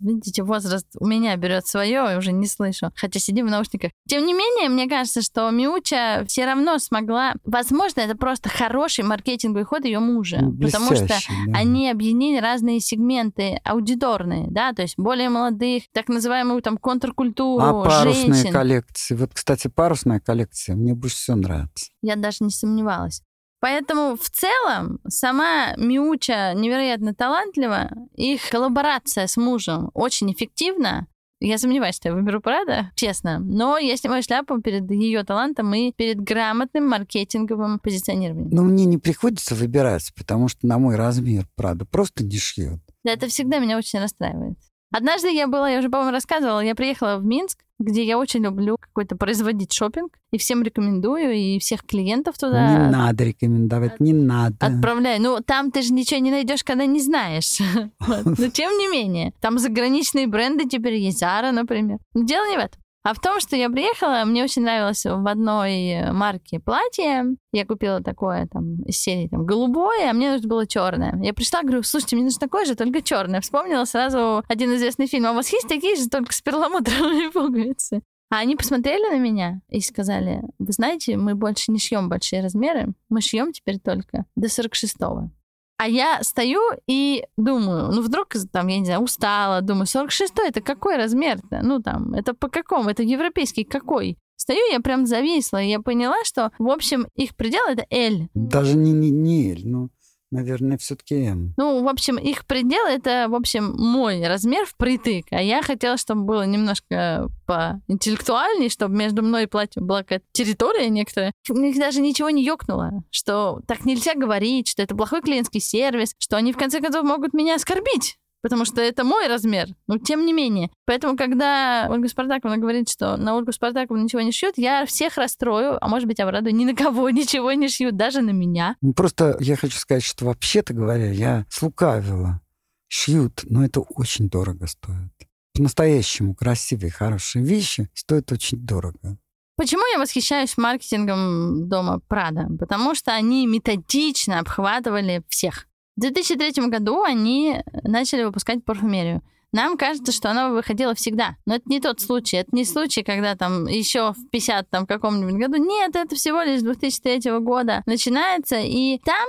Видите, 0.00 0.42
возраст 0.42 0.86
у 0.98 1.06
меня 1.06 1.36
берет 1.36 1.66
свое, 1.66 2.14
и 2.14 2.16
уже 2.16 2.32
не 2.32 2.46
слышу. 2.46 2.92
Хотя 2.94 3.18
сидим 3.20 3.46
в 3.48 3.50
наушниках. 3.50 3.90
Тем 4.08 4.24
не 4.24 4.32
менее, 4.32 4.68
мне 4.68 4.88
кажется, 4.88 5.20
что 5.20 5.50
Миуча 5.50 6.24
все 6.26 6.46
равно 6.46 6.78
смогла... 6.78 7.34
Возможно, 7.44 8.00
это 8.00 8.16
просто 8.16 8.48
хороший 8.48 9.04
маркетинговый 9.04 9.64
ход 9.64 9.84
ее 9.84 9.98
мужа. 9.98 10.38
Ну, 10.40 10.56
потому 10.56 10.94
что 10.94 11.08
да. 11.08 11.18
они 11.52 11.90
объединили 11.90 12.40
разные 12.40 12.80
сегменты 12.80 13.60
аудиторные, 13.64 14.46
да, 14.50 14.72
то 14.72 14.82
есть 14.82 14.94
более 14.96 15.28
молодых, 15.28 15.84
так 15.92 16.08
называемую 16.08 16.62
там 16.62 16.78
контркультуру, 16.78 17.62
А 17.62 17.84
парусные 17.84 18.34
женщин. 18.34 18.52
коллекции. 18.52 19.14
Вот, 19.14 19.34
кстати, 19.34 19.68
парусная 19.68 20.20
коллекция 20.20 20.76
мне 20.76 20.94
больше 20.94 21.16
всего 21.16 21.36
нравится. 21.36 21.86
Я 22.02 22.16
даже 22.16 22.38
не 22.40 22.50
сомневалась. 22.50 23.22
Поэтому 23.60 24.16
в 24.16 24.30
целом 24.30 25.00
сама 25.08 25.74
Миуча 25.76 26.54
невероятно 26.54 27.14
талантлива, 27.14 27.90
их 28.14 28.48
коллаборация 28.50 29.26
с 29.26 29.36
мужем 29.36 29.90
очень 29.94 30.32
эффективна. 30.32 31.08
Я 31.40 31.58
сомневаюсь, 31.58 31.94
что 31.94 32.08
я 32.08 32.14
выберу 32.14 32.40
Прада, 32.40 32.90
честно. 32.96 33.38
Но 33.38 33.78
я 33.78 33.96
снимаю 33.96 34.24
шляпу 34.24 34.60
перед 34.60 34.90
ее 34.90 35.22
талантом 35.22 35.72
и 35.72 35.92
перед 35.92 36.20
грамотным 36.20 36.88
маркетинговым 36.88 37.78
позиционированием. 37.78 38.50
Но 38.50 38.64
мне 38.64 38.84
не 38.86 38.98
приходится 38.98 39.54
выбирать, 39.54 40.12
потому 40.16 40.48
что 40.48 40.66
на 40.66 40.78
мой 40.78 40.96
размер, 40.96 41.46
правда, 41.54 41.84
просто 41.84 42.24
не 42.24 42.38
шьет. 42.38 42.80
Да, 43.04 43.12
это 43.12 43.28
всегда 43.28 43.58
меня 43.60 43.78
очень 43.78 44.00
расстраивает. 44.00 44.58
Однажды 44.90 45.30
я 45.30 45.46
была, 45.46 45.68
я 45.68 45.78
уже, 45.80 45.90
по-моему, 45.90 46.12
рассказывала, 46.12 46.60
я 46.60 46.74
приехала 46.74 47.18
в 47.18 47.24
Минск, 47.24 47.58
где 47.78 48.04
я 48.04 48.18
очень 48.18 48.42
люблю 48.42 48.76
какой-то 48.78 49.16
производить 49.16 49.72
шопинг, 49.72 50.18
и 50.32 50.38
всем 50.38 50.62
рекомендую, 50.62 51.32
и 51.32 51.58
всех 51.58 51.84
клиентов 51.84 52.38
туда 52.38 52.86
Не 52.86 52.90
надо 52.90 53.24
рекомендовать, 53.24 54.00
не 54.00 54.12
надо. 54.12 54.56
отправляю. 54.66 55.20
Ну, 55.22 55.40
там 55.40 55.70
ты 55.70 55.82
же 55.82 55.92
ничего 55.92 56.20
не 56.20 56.30
найдешь, 56.30 56.64
когда 56.64 56.86
не 56.86 57.00
знаешь. 57.00 57.58
Но 58.08 58.48
тем 58.52 58.72
не 58.78 58.88
менее, 58.88 59.32
там 59.40 59.58
заграничные 59.58 60.26
бренды 60.26 60.68
теперь 60.68 60.94
есть, 60.94 61.22
Zara, 61.22 61.52
например. 61.52 61.98
Но 62.14 62.24
дело 62.24 62.48
не 62.50 62.56
в 62.56 62.60
этом. 62.60 62.80
А 63.08 63.14
в 63.14 63.20
том, 63.20 63.40
что 63.40 63.56
я 63.56 63.70
приехала, 63.70 64.22
мне 64.26 64.44
очень 64.44 64.60
нравилось 64.60 65.06
в 65.06 65.26
одной 65.26 66.12
марке 66.12 66.60
платье. 66.60 67.24
Я 67.52 67.64
купила 67.64 68.02
такое 68.02 68.46
там 68.52 68.82
из 68.82 68.98
серии 68.98 69.28
там 69.28 69.46
голубое, 69.46 70.10
а 70.10 70.12
мне 70.12 70.30
нужно 70.30 70.46
было 70.46 70.66
черное. 70.66 71.18
Я 71.22 71.32
пришла, 71.32 71.62
говорю, 71.62 71.82
слушайте, 71.84 72.16
мне 72.16 72.26
нужно 72.26 72.40
такое 72.40 72.66
же, 72.66 72.74
только 72.74 73.00
черное. 73.00 73.40
Вспомнила 73.40 73.86
сразу 73.86 74.44
один 74.46 74.74
известный 74.74 75.06
фильм. 75.06 75.24
А 75.24 75.30
у 75.30 75.36
вас 75.36 75.50
есть 75.50 75.66
такие 75.68 75.96
же, 75.96 76.10
только 76.10 76.34
с 76.34 76.42
перламутровыми 76.42 77.28
пуговицами? 77.32 78.02
А 78.28 78.40
они 78.40 78.56
посмотрели 78.56 79.10
на 79.10 79.18
меня 79.18 79.62
и 79.70 79.80
сказали, 79.80 80.42
вы 80.58 80.72
знаете, 80.74 81.16
мы 81.16 81.34
больше 81.34 81.72
не 81.72 81.78
шьем 81.78 82.10
большие 82.10 82.42
размеры, 82.42 82.92
мы 83.08 83.22
шьем 83.22 83.52
теперь 83.52 83.78
только 83.78 84.26
до 84.36 84.48
46-го. 84.48 85.30
А 85.78 85.86
я 85.86 86.22
стою 86.24 86.60
и 86.88 87.24
думаю, 87.36 87.92
ну 87.92 88.02
вдруг 88.02 88.34
там, 88.52 88.66
я 88.66 88.80
не 88.80 88.84
знаю, 88.84 89.00
устала, 89.00 89.60
думаю, 89.60 89.86
46 89.86 90.34
это 90.44 90.60
какой 90.60 90.96
размер-то? 90.96 91.60
Ну 91.62 91.80
там, 91.80 92.14
это 92.14 92.34
по 92.34 92.48
какому? 92.48 92.90
Это 92.90 93.04
европейский 93.04 93.62
какой? 93.62 94.18
Стою, 94.34 94.60
я 94.72 94.80
прям 94.80 95.06
зависла, 95.06 95.62
и 95.62 95.68
я 95.68 95.80
поняла, 95.80 96.16
что, 96.24 96.50
в 96.58 96.68
общем, 96.68 97.06
их 97.14 97.36
предел 97.36 97.64
это 97.68 97.86
L. 97.90 98.28
Даже 98.34 98.76
не, 98.76 98.92
не, 98.92 99.10
не 99.10 99.52
L, 99.52 99.58
ну, 99.64 99.88
наверное, 100.30 100.78
все-таки 100.78 101.14
М. 101.24 101.54
Ну, 101.56 101.82
в 101.82 101.88
общем, 101.88 102.16
их 102.16 102.46
предел 102.46 102.86
это, 102.86 103.26
в 103.28 103.34
общем, 103.34 103.74
мой 103.76 104.26
размер 104.26 104.66
впритык. 104.66 105.26
А 105.30 105.42
я 105.42 105.62
хотела, 105.62 105.96
чтобы 105.96 106.22
было 106.22 106.46
немножко 106.46 107.28
поинтеллектуальней, 107.46 108.68
чтобы 108.68 108.94
между 108.94 109.22
мной 109.22 109.44
и 109.44 109.46
платьем 109.46 109.86
была 109.86 110.02
какая-то 110.02 110.26
территория 110.32 110.88
некоторая. 110.88 111.32
У 111.48 111.54
них 111.54 111.78
даже 111.78 112.00
ничего 112.00 112.30
не 112.30 112.44
ёкнуло, 112.44 113.02
что 113.10 113.60
так 113.66 113.84
нельзя 113.84 114.14
говорить, 114.14 114.68
что 114.68 114.82
это 114.82 114.94
плохой 114.94 115.22
клиентский 115.22 115.60
сервис, 115.60 116.14
что 116.18 116.36
они 116.36 116.52
в 116.52 116.58
конце 116.58 116.80
концов 116.80 117.04
могут 117.04 117.32
меня 117.32 117.54
оскорбить. 117.54 118.18
Потому 118.42 118.64
что 118.64 118.80
это 118.80 119.04
мой 119.04 119.26
размер. 119.26 119.68
Но 119.86 119.98
тем 119.98 120.24
не 120.24 120.32
менее. 120.32 120.70
Поэтому, 120.86 121.16
когда 121.16 121.88
Ольга 121.90 122.08
Спартаковна 122.08 122.58
говорит, 122.58 122.88
что 122.88 123.16
на 123.16 123.36
Ольгу 123.36 123.52
Спартаковну 123.52 124.02
ничего 124.02 124.22
не 124.22 124.32
шьют, 124.32 124.54
я 124.56 124.86
всех 124.86 125.16
расстрою, 125.16 125.76
а 125.80 125.88
может 125.88 126.06
быть, 126.06 126.20
обрадую, 126.20 126.54
ни 126.54 126.64
на 126.64 126.74
кого 126.74 127.10
ничего 127.10 127.52
не 127.52 127.68
шьют, 127.68 127.96
даже 127.96 128.20
на 128.20 128.30
меня. 128.30 128.76
Ну, 128.80 128.92
Просто 128.92 129.36
я 129.40 129.56
хочу 129.56 129.76
сказать, 129.76 130.04
что 130.04 130.26
вообще-то 130.26 130.74
говоря, 130.74 131.10
я 131.10 131.46
слукавила. 131.50 132.40
Шьют, 132.88 133.44
но 133.44 133.64
это 133.64 133.80
очень 133.80 134.30
дорого 134.30 134.66
стоит. 134.66 135.12
По-настоящему 135.54 136.34
красивые, 136.34 136.90
хорошие 136.90 137.44
вещи 137.44 137.90
стоят 137.92 138.32
очень 138.32 138.58
дорого. 138.58 139.18
Почему 139.58 139.82
я 139.92 139.98
восхищаюсь 139.98 140.56
маркетингом 140.56 141.68
дома 141.68 141.98
Прада? 142.06 142.46
Потому 142.60 142.94
что 142.94 143.12
они 143.12 143.44
методично 143.44 144.38
обхватывали 144.38 145.24
всех. 145.28 145.67
В 145.98 146.00
2003 146.00 146.68
году 146.68 147.02
они 147.02 147.60
начали 147.82 148.22
выпускать 148.22 148.64
парфюмерию. 148.64 149.20
Нам 149.50 149.76
кажется, 149.76 150.12
что 150.12 150.30
оно 150.30 150.50
выходило 150.50 150.94
всегда. 150.94 151.34
Но 151.44 151.56
это 151.56 151.68
не 151.68 151.80
тот 151.80 152.00
случай. 152.00 152.36
Это 152.36 152.54
не 152.54 152.64
случай, 152.64 153.02
когда 153.02 153.34
там 153.34 153.66
еще 153.66 154.12
в 154.12 154.28
50 154.30 154.70
там 154.70 154.86
каком-нибудь 154.86 155.34
году. 155.34 155.56
Нет, 155.56 155.96
это 155.96 156.14
всего 156.14 156.42
лишь 156.42 156.60
с 156.60 156.62
2003 156.62 157.40
года 157.40 157.82
начинается. 157.84 158.60
И 158.60 159.00
там 159.04 159.28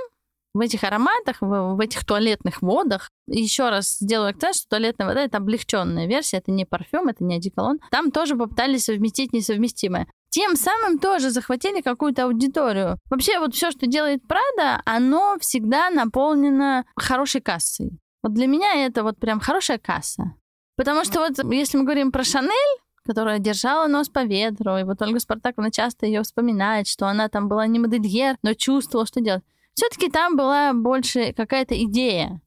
в 0.54 0.60
этих 0.60 0.84
ароматах, 0.84 1.38
в, 1.40 1.74
в 1.74 1.80
этих 1.80 2.04
туалетных 2.04 2.62
водах, 2.62 3.10
еще 3.26 3.68
раз 3.68 3.98
сделаю 3.98 4.30
акцент, 4.30 4.54
что 4.54 4.68
туалетная 4.68 5.08
вода 5.08 5.22
это 5.24 5.38
облегченная 5.38 6.06
версия, 6.06 6.36
это 6.36 6.52
не 6.52 6.64
парфюм, 6.64 7.08
это 7.08 7.24
не 7.24 7.34
одеколон. 7.34 7.80
Там 7.90 8.12
тоже 8.12 8.36
попытались 8.36 8.84
совместить 8.84 9.32
несовместимое. 9.32 10.06
Тем 10.30 10.54
самым 10.54 10.98
тоже 10.98 11.30
захватили 11.30 11.80
какую-то 11.80 12.24
аудиторию. 12.24 12.98
Вообще 13.10 13.40
вот 13.40 13.54
все, 13.54 13.72
что 13.72 13.86
делает 13.86 14.26
Прада, 14.26 14.80
оно 14.84 15.36
всегда 15.40 15.90
наполнено 15.90 16.84
хорошей 16.96 17.40
кассой. 17.40 17.98
Вот 18.22 18.32
для 18.32 18.46
меня 18.46 18.86
это 18.86 19.02
вот 19.02 19.18
прям 19.18 19.40
хорошая 19.40 19.78
касса. 19.78 20.34
Потому 20.76 21.04
что 21.04 21.18
вот 21.18 21.52
если 21.52 21.78
мы 21.78 21.84
говорим 21.84 22.12
про 22.12 22.22
Шанель, 22.22 22.78
которая 23.04 23.40
держала 23.40 23.88
нос 23.88 24.08
по 24.08 24.24
ветру, 24.24 24.76
и 24.76 24.84
вот 24.84 25.02
Ольга 25.02 25.18
Спартаковна 25.18 25.72
часто 25.72 26.06
ее 26.06 26.22
вспоминает, 26.22 26.86
что 26.86 27.08
она 27.08 27.28
там 27.28 27.48
была 27.48 27.66
не 27.66 27.80
модельер, 27.80 28.36
но 28.42 28.54
чувствовала, 28.54 29.06
что 29.06 29.20
делать. 29.20 29.42
Все-таки 29.74 30.10
там 30.10 30.36
была 30.36 30.72
больше 30.72 31.32
какая-то 31.32 31.74
идея. 31.84 32.40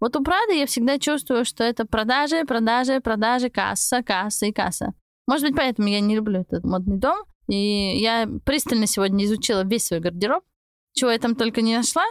Вот 0.00 0.16
у 0.16 0.22
Прады 0.22 0.54
я 0.54 0.66
всегда 0.66 0.98
чувствую, 0.98 1.44
что 1.44 1.62
это 1.64 1.84
продажи, 1.84 2.44
продажи, 2.44 3.00
продажи, 3.00 3.50
касса, 3.50 4.02
касса 4.02 4.46
и 4.46 4.52
касса. 4.52 4.94
Может 5.28 5.46
быть, 5.46 5.56
поэтому 5.56 5.88
я 5.88 6.00
не 6.00 6.16
люблю 6.16 6.40
этот 6.40 6.64
модный 6.64 6.96
дом. 6.96 7.18
И 7.48 7.98
я 7.98 8.26
пристально 8.44 8.86
сегодня 8.86 9.26
изучила 9.26 9.62
весь 9.62 9.84
свой 9.84 10.00
гардероб. 10.00 10.42
Чего 10.94 11.10
я 11.10 11.18
там 11.18 11.34
только 11.36 11.60
не 11.60 11.76
нашла, 11.76 12.04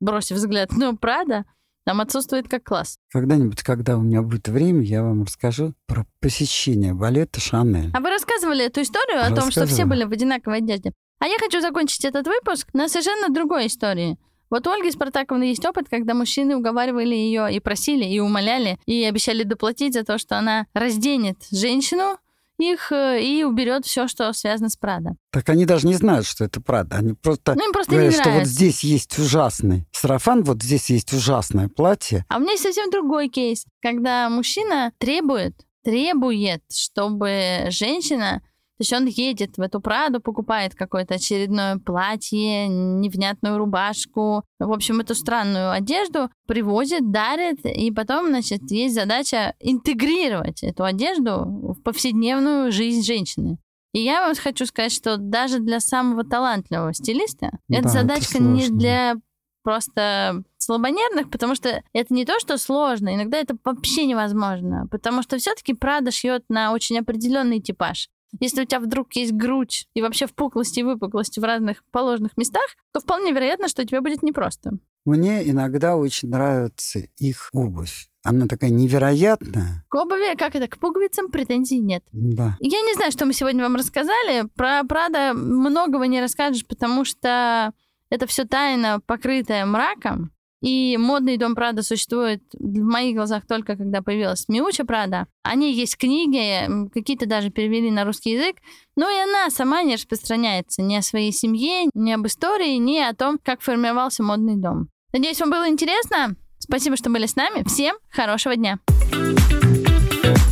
бросив 0.00 0.36
взгляд, 0.36 0.72
но 0.72 0.96
Прада 0.96 1.44
там 1.84 2.00
отсутствует 2.00 2.48
как 2.48 2.64
класс. 2.64 2.98
Когда-нибудь, 3.12 3.62
когда 3.62 3.96
у 3.96 4.02
меня 4.02 4.20
будет 4.20 4.48
время, 4.48 4.82
я 4.82 5.04
вам 5.04 5.22
расскажу 5.22 5.74
про 5.86 6.06
посещение 6.20 6.92
балета 6.92 7.40
Шанель. 7.40 7.92
А 7.94 8.00
вы 8.00 8.10
рассказывали 8.10 8.64
эту 8.64 8.82
историю 8.82 9.24
о 9.24 9.34
том, 9.34 9.52
что 9.52 9.64
все 9.66 9.84
были 9.84 10.02
в 10.02 10.10
одинаковой 10.10 10.58
одежде? 10.58 10.92
А 11.20 11.26
я 11.26 11.38
хочу 11.38 11.60
закончить 11.60 12.04
этот 12.04 12.26
выпуск 12.26 12.68
на 12.72 12.88
совершенно 12.88 13.32
другой 13.32 13.68
истории. 13.68 14.18
Вот 14.50 14.66
у 14.66 14.70
Ольги 14.70 14.90
Спартаковны 14.90 15.44
есть 15.44 15.64
опыт, 15.64 15.88
когда 15.88 16.14
мужчины 16.14 16.56
уговаривали 16.56 17.14
ее 17.14 17.48
и 17.52 17.60
просили, 17.60 18.04
и 18.04 18.18
умоляли, 18.18 18.78
и 18.86 19.04
обещали 19.04 19.44
доплатить 19.44 19.94
за 19.94 20.04
то, 20.04 20.18
что 20.18 20.36
она 20.36 20.66
разденет 20.74 21.36
женщину 21.52 22.18
их 22.58 22.92
э, 22.92 23.22
и 23.22 23.44
уберет 23.44 23.84
все, 23.84 24.08
что 24.08 24.32
связано 24.32 24.68
с 24.68 24.76
Прадо. 24.76 25.16
Так 25.30 25.48
они 25.48 25.66
даже 25.66 25.86
не 25.86 25.94
знают, 25.94 26.26
что 26.26 26.44
это 26.44 26.60
Прадо. 26.60 26.96
Они 26.96 27.12
просто, 27.14 27.54
ну, 27.54 27.66
им 27.66 27.72
просто 27.72 27.92
говорят, 27.92 28.12
не 28.14 28.20
что 28.20 28.30
вот 28.30 28.46
здесь 28.46 28.82
есть 28.84 29.18
ужасный 29.18 29.86
сарафан, 29.92 30.42
вот 30.44 30.62
здесь 30.62 30.90
есть 30.90 31.12
ужасное 31.12 31.68
платье. 31.68 32.24
А 32.28 32.36
у 32.36 32.40
меня 32.40 32.52
есть 32.52 32.62
совсем 32.62 32.90
другой 32.90 33.28
кейс, 33.28 33.66
когда 33.82 34.28
мужчина 34.28 34.92
требует, 34.98 35.54
требует, 35.82 36.62
чтобы 36.72 37.66
женщина 37.68 38.42
то 38.78 38.82
есть 38.82 38.92
он 38.92 39.06
едет 39.06 39.56
в 39.56 39.60
эту 39.62 39.80
Праду, 39.80 40.20
покупает 40.20 40.74
какое-то 40.74 41.14
очередное 41.14 41.78
платье, 41.78 42.68
невнятную 42.68 43.56
рубашку, 43.56 44.44
в 44.58 44.70
общем, 44.70 45.00
эту 45.00 45.14
странную 45.14 45.70
одежду, 45.70 46.28
привозит, 46.46 47.10
дарит, 47.10 47.64
и 47.64 47.90
потом, 47.90 48.28
значит, 48.28 48.70
есть 48.70 48.94
задача 48.94 49.54
интегрировать 49.60 50.62
эту 50.62 50.84
одежду 50.84 51.44
в 51.46 51.82
повседневную 51.82 52.70
жизнь 52.70 53.02
женщины. 53.02 53.56
И 53.94 54.00
я 54.00 54.20
вам 54.20 54.34
хочу 54.34 54.66
сказать, 54.66 54.92
что 54.92 55.16
даже 55.16 55.58
для 55.58 55.80
самого 55.80 56.22
талантливого 56.22 56.92
стилиста 56.92 57.58
да, 57.68 57.78
эта 57.78 57.88
задачка 57.88 58.36
это 58.36 58.44
не 58.44 58.68
для 58.68 59.14
просто 59.62 60.44
слабонервных, 60.58 61.30
потому 61.30 61.54
что 61.54 61.82
это 61.94 62.14
не 62.14 62.26
то, 62.26 62.38
что 62.38 62.58
сложно, 62.58 63.14
иногда 63.14 63.38
это 63.38 63.56
вообще 63.64 64.04
невозможно, 64.04 64.86
потому 64.90 65.22
что 65.22 65.38
все-таки 65.38 65.72
Прада 65.72 66.10
шьет 66.10 66.44
на 66.50 66.72
очень 66.72 66.98
определенный 66.98 67.60
типаж. 67.60 68.08
Если 68.40 68.62
у 68.62 68.64
тебя 68.64 68.80
вдруг 68.80 69.12
есть 69.14 69.32
грудь 69.32 69.88
и 69.94 70.02
вообще 70.02 70.26
впуклости 70.26 70.80
и 70.80 70.82
выпуклости 70.82 71.40
в 71.40 71.44
разных 71.44 71.82
положенных 71.90 72.36
местах, 72.36 72.66
то 72.92 73.00
вполне 73.00 73.32
вероятно, 73.32 73.68
что 73.68 73.84
тебе 73.84 74.00
будет 74.00 74.22
непросто. 74.22 74.72
Мне 75.04 75.48
иногда 75.48 75.96
очень 75.96 76.28
нравится 76.30 77.00
их 77.16 77.50
обувь. 77.52 78.08
Она 78.24 78.48
такая 78.48 78.70
невероятная. 78.70 79.84
К 79.88 79.94
обуви, 79.94 80.36
как 80.36 80.56
это, 80.56 80.66
к 80.66 80.78
пуговицам 80.78 81.30
претензий 81.30 81.78
нет. 81.78 82.02
Да. 82.10 82.56
Я 82.58 82.80
не 82.80 82.94
знаю, 82.94 83.12
что 83.12 83.24
мы 83.24 83.32
сегодня 83.32 83.62
вам 83.62 83.76
рассказали. 83.76 84.48
Про 84.56 84.82
Прада 84.82 85.32
многого 85.32 86.08
не 86.08 86.20
расскажешь, 86.20 86.66
потому 86.66 87.04
что 87.04 87.72
это 88.10 88.26
все 88.26 88.44
тайна, 88.44 89.00
покрытая 89.06 89.64
мраком. 89.64 90.32
И 90.62 90.96
модный 90.96 91.36
дом 91.36 91.54
Прада 91.54 91.82
существует 91.82 92.42
в 92.54 92.80
моих 92.80 93.14
глазах 93.14 93.46
только 93.46 93.76
когда 93.76 94.02
появилась 94.02 94.48
Миуча 94.48 94.84
Прада. 94.84 95.26
Они 95.42 95.72
есть 95.72 95.96
книги, 95.98 96.88
какие-то 96.92 97.26
даже 97.26 97.50
перевели 97.50 97.90
на 97.90 98.04
русский 98.04 98.32
язык, 98.32 98.56
но 98.96 99.08
и 99.08 99.18
она 99.18 99.50
сама 99.50 99.82
не 99.82 99.94
распространяется 99.94 100.82
ни 100.82 100.96
о 100.96 101.02
своей 101.02 101.32
семье, 101.32 101.90
ни 101.94 102.10
об 102.12 102.26
истории, 102.26 102.76
ни 102.76 102.98
о 102.98 103.14
том, 103.14 103.38
как 103.42 103.60
формировался 103.60 104.22
модный 104.22 104.56
дом. 104.56 104.88
Надеюсь, 105.12 105.40
вам 105.40 105.50
было 105.50 105.68
интересно. 105.68 106.36
Спасибо, 106.58 106.96
что 106.96 107.10
были 107.10 107.26
с 107.26 107.36
нами. 107.36 107.62
Всем 107.64 107.96
хорошего 108.10 108.56
дня. 108.56 108.78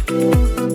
thank 0.06 0.58
you 0.58 0.73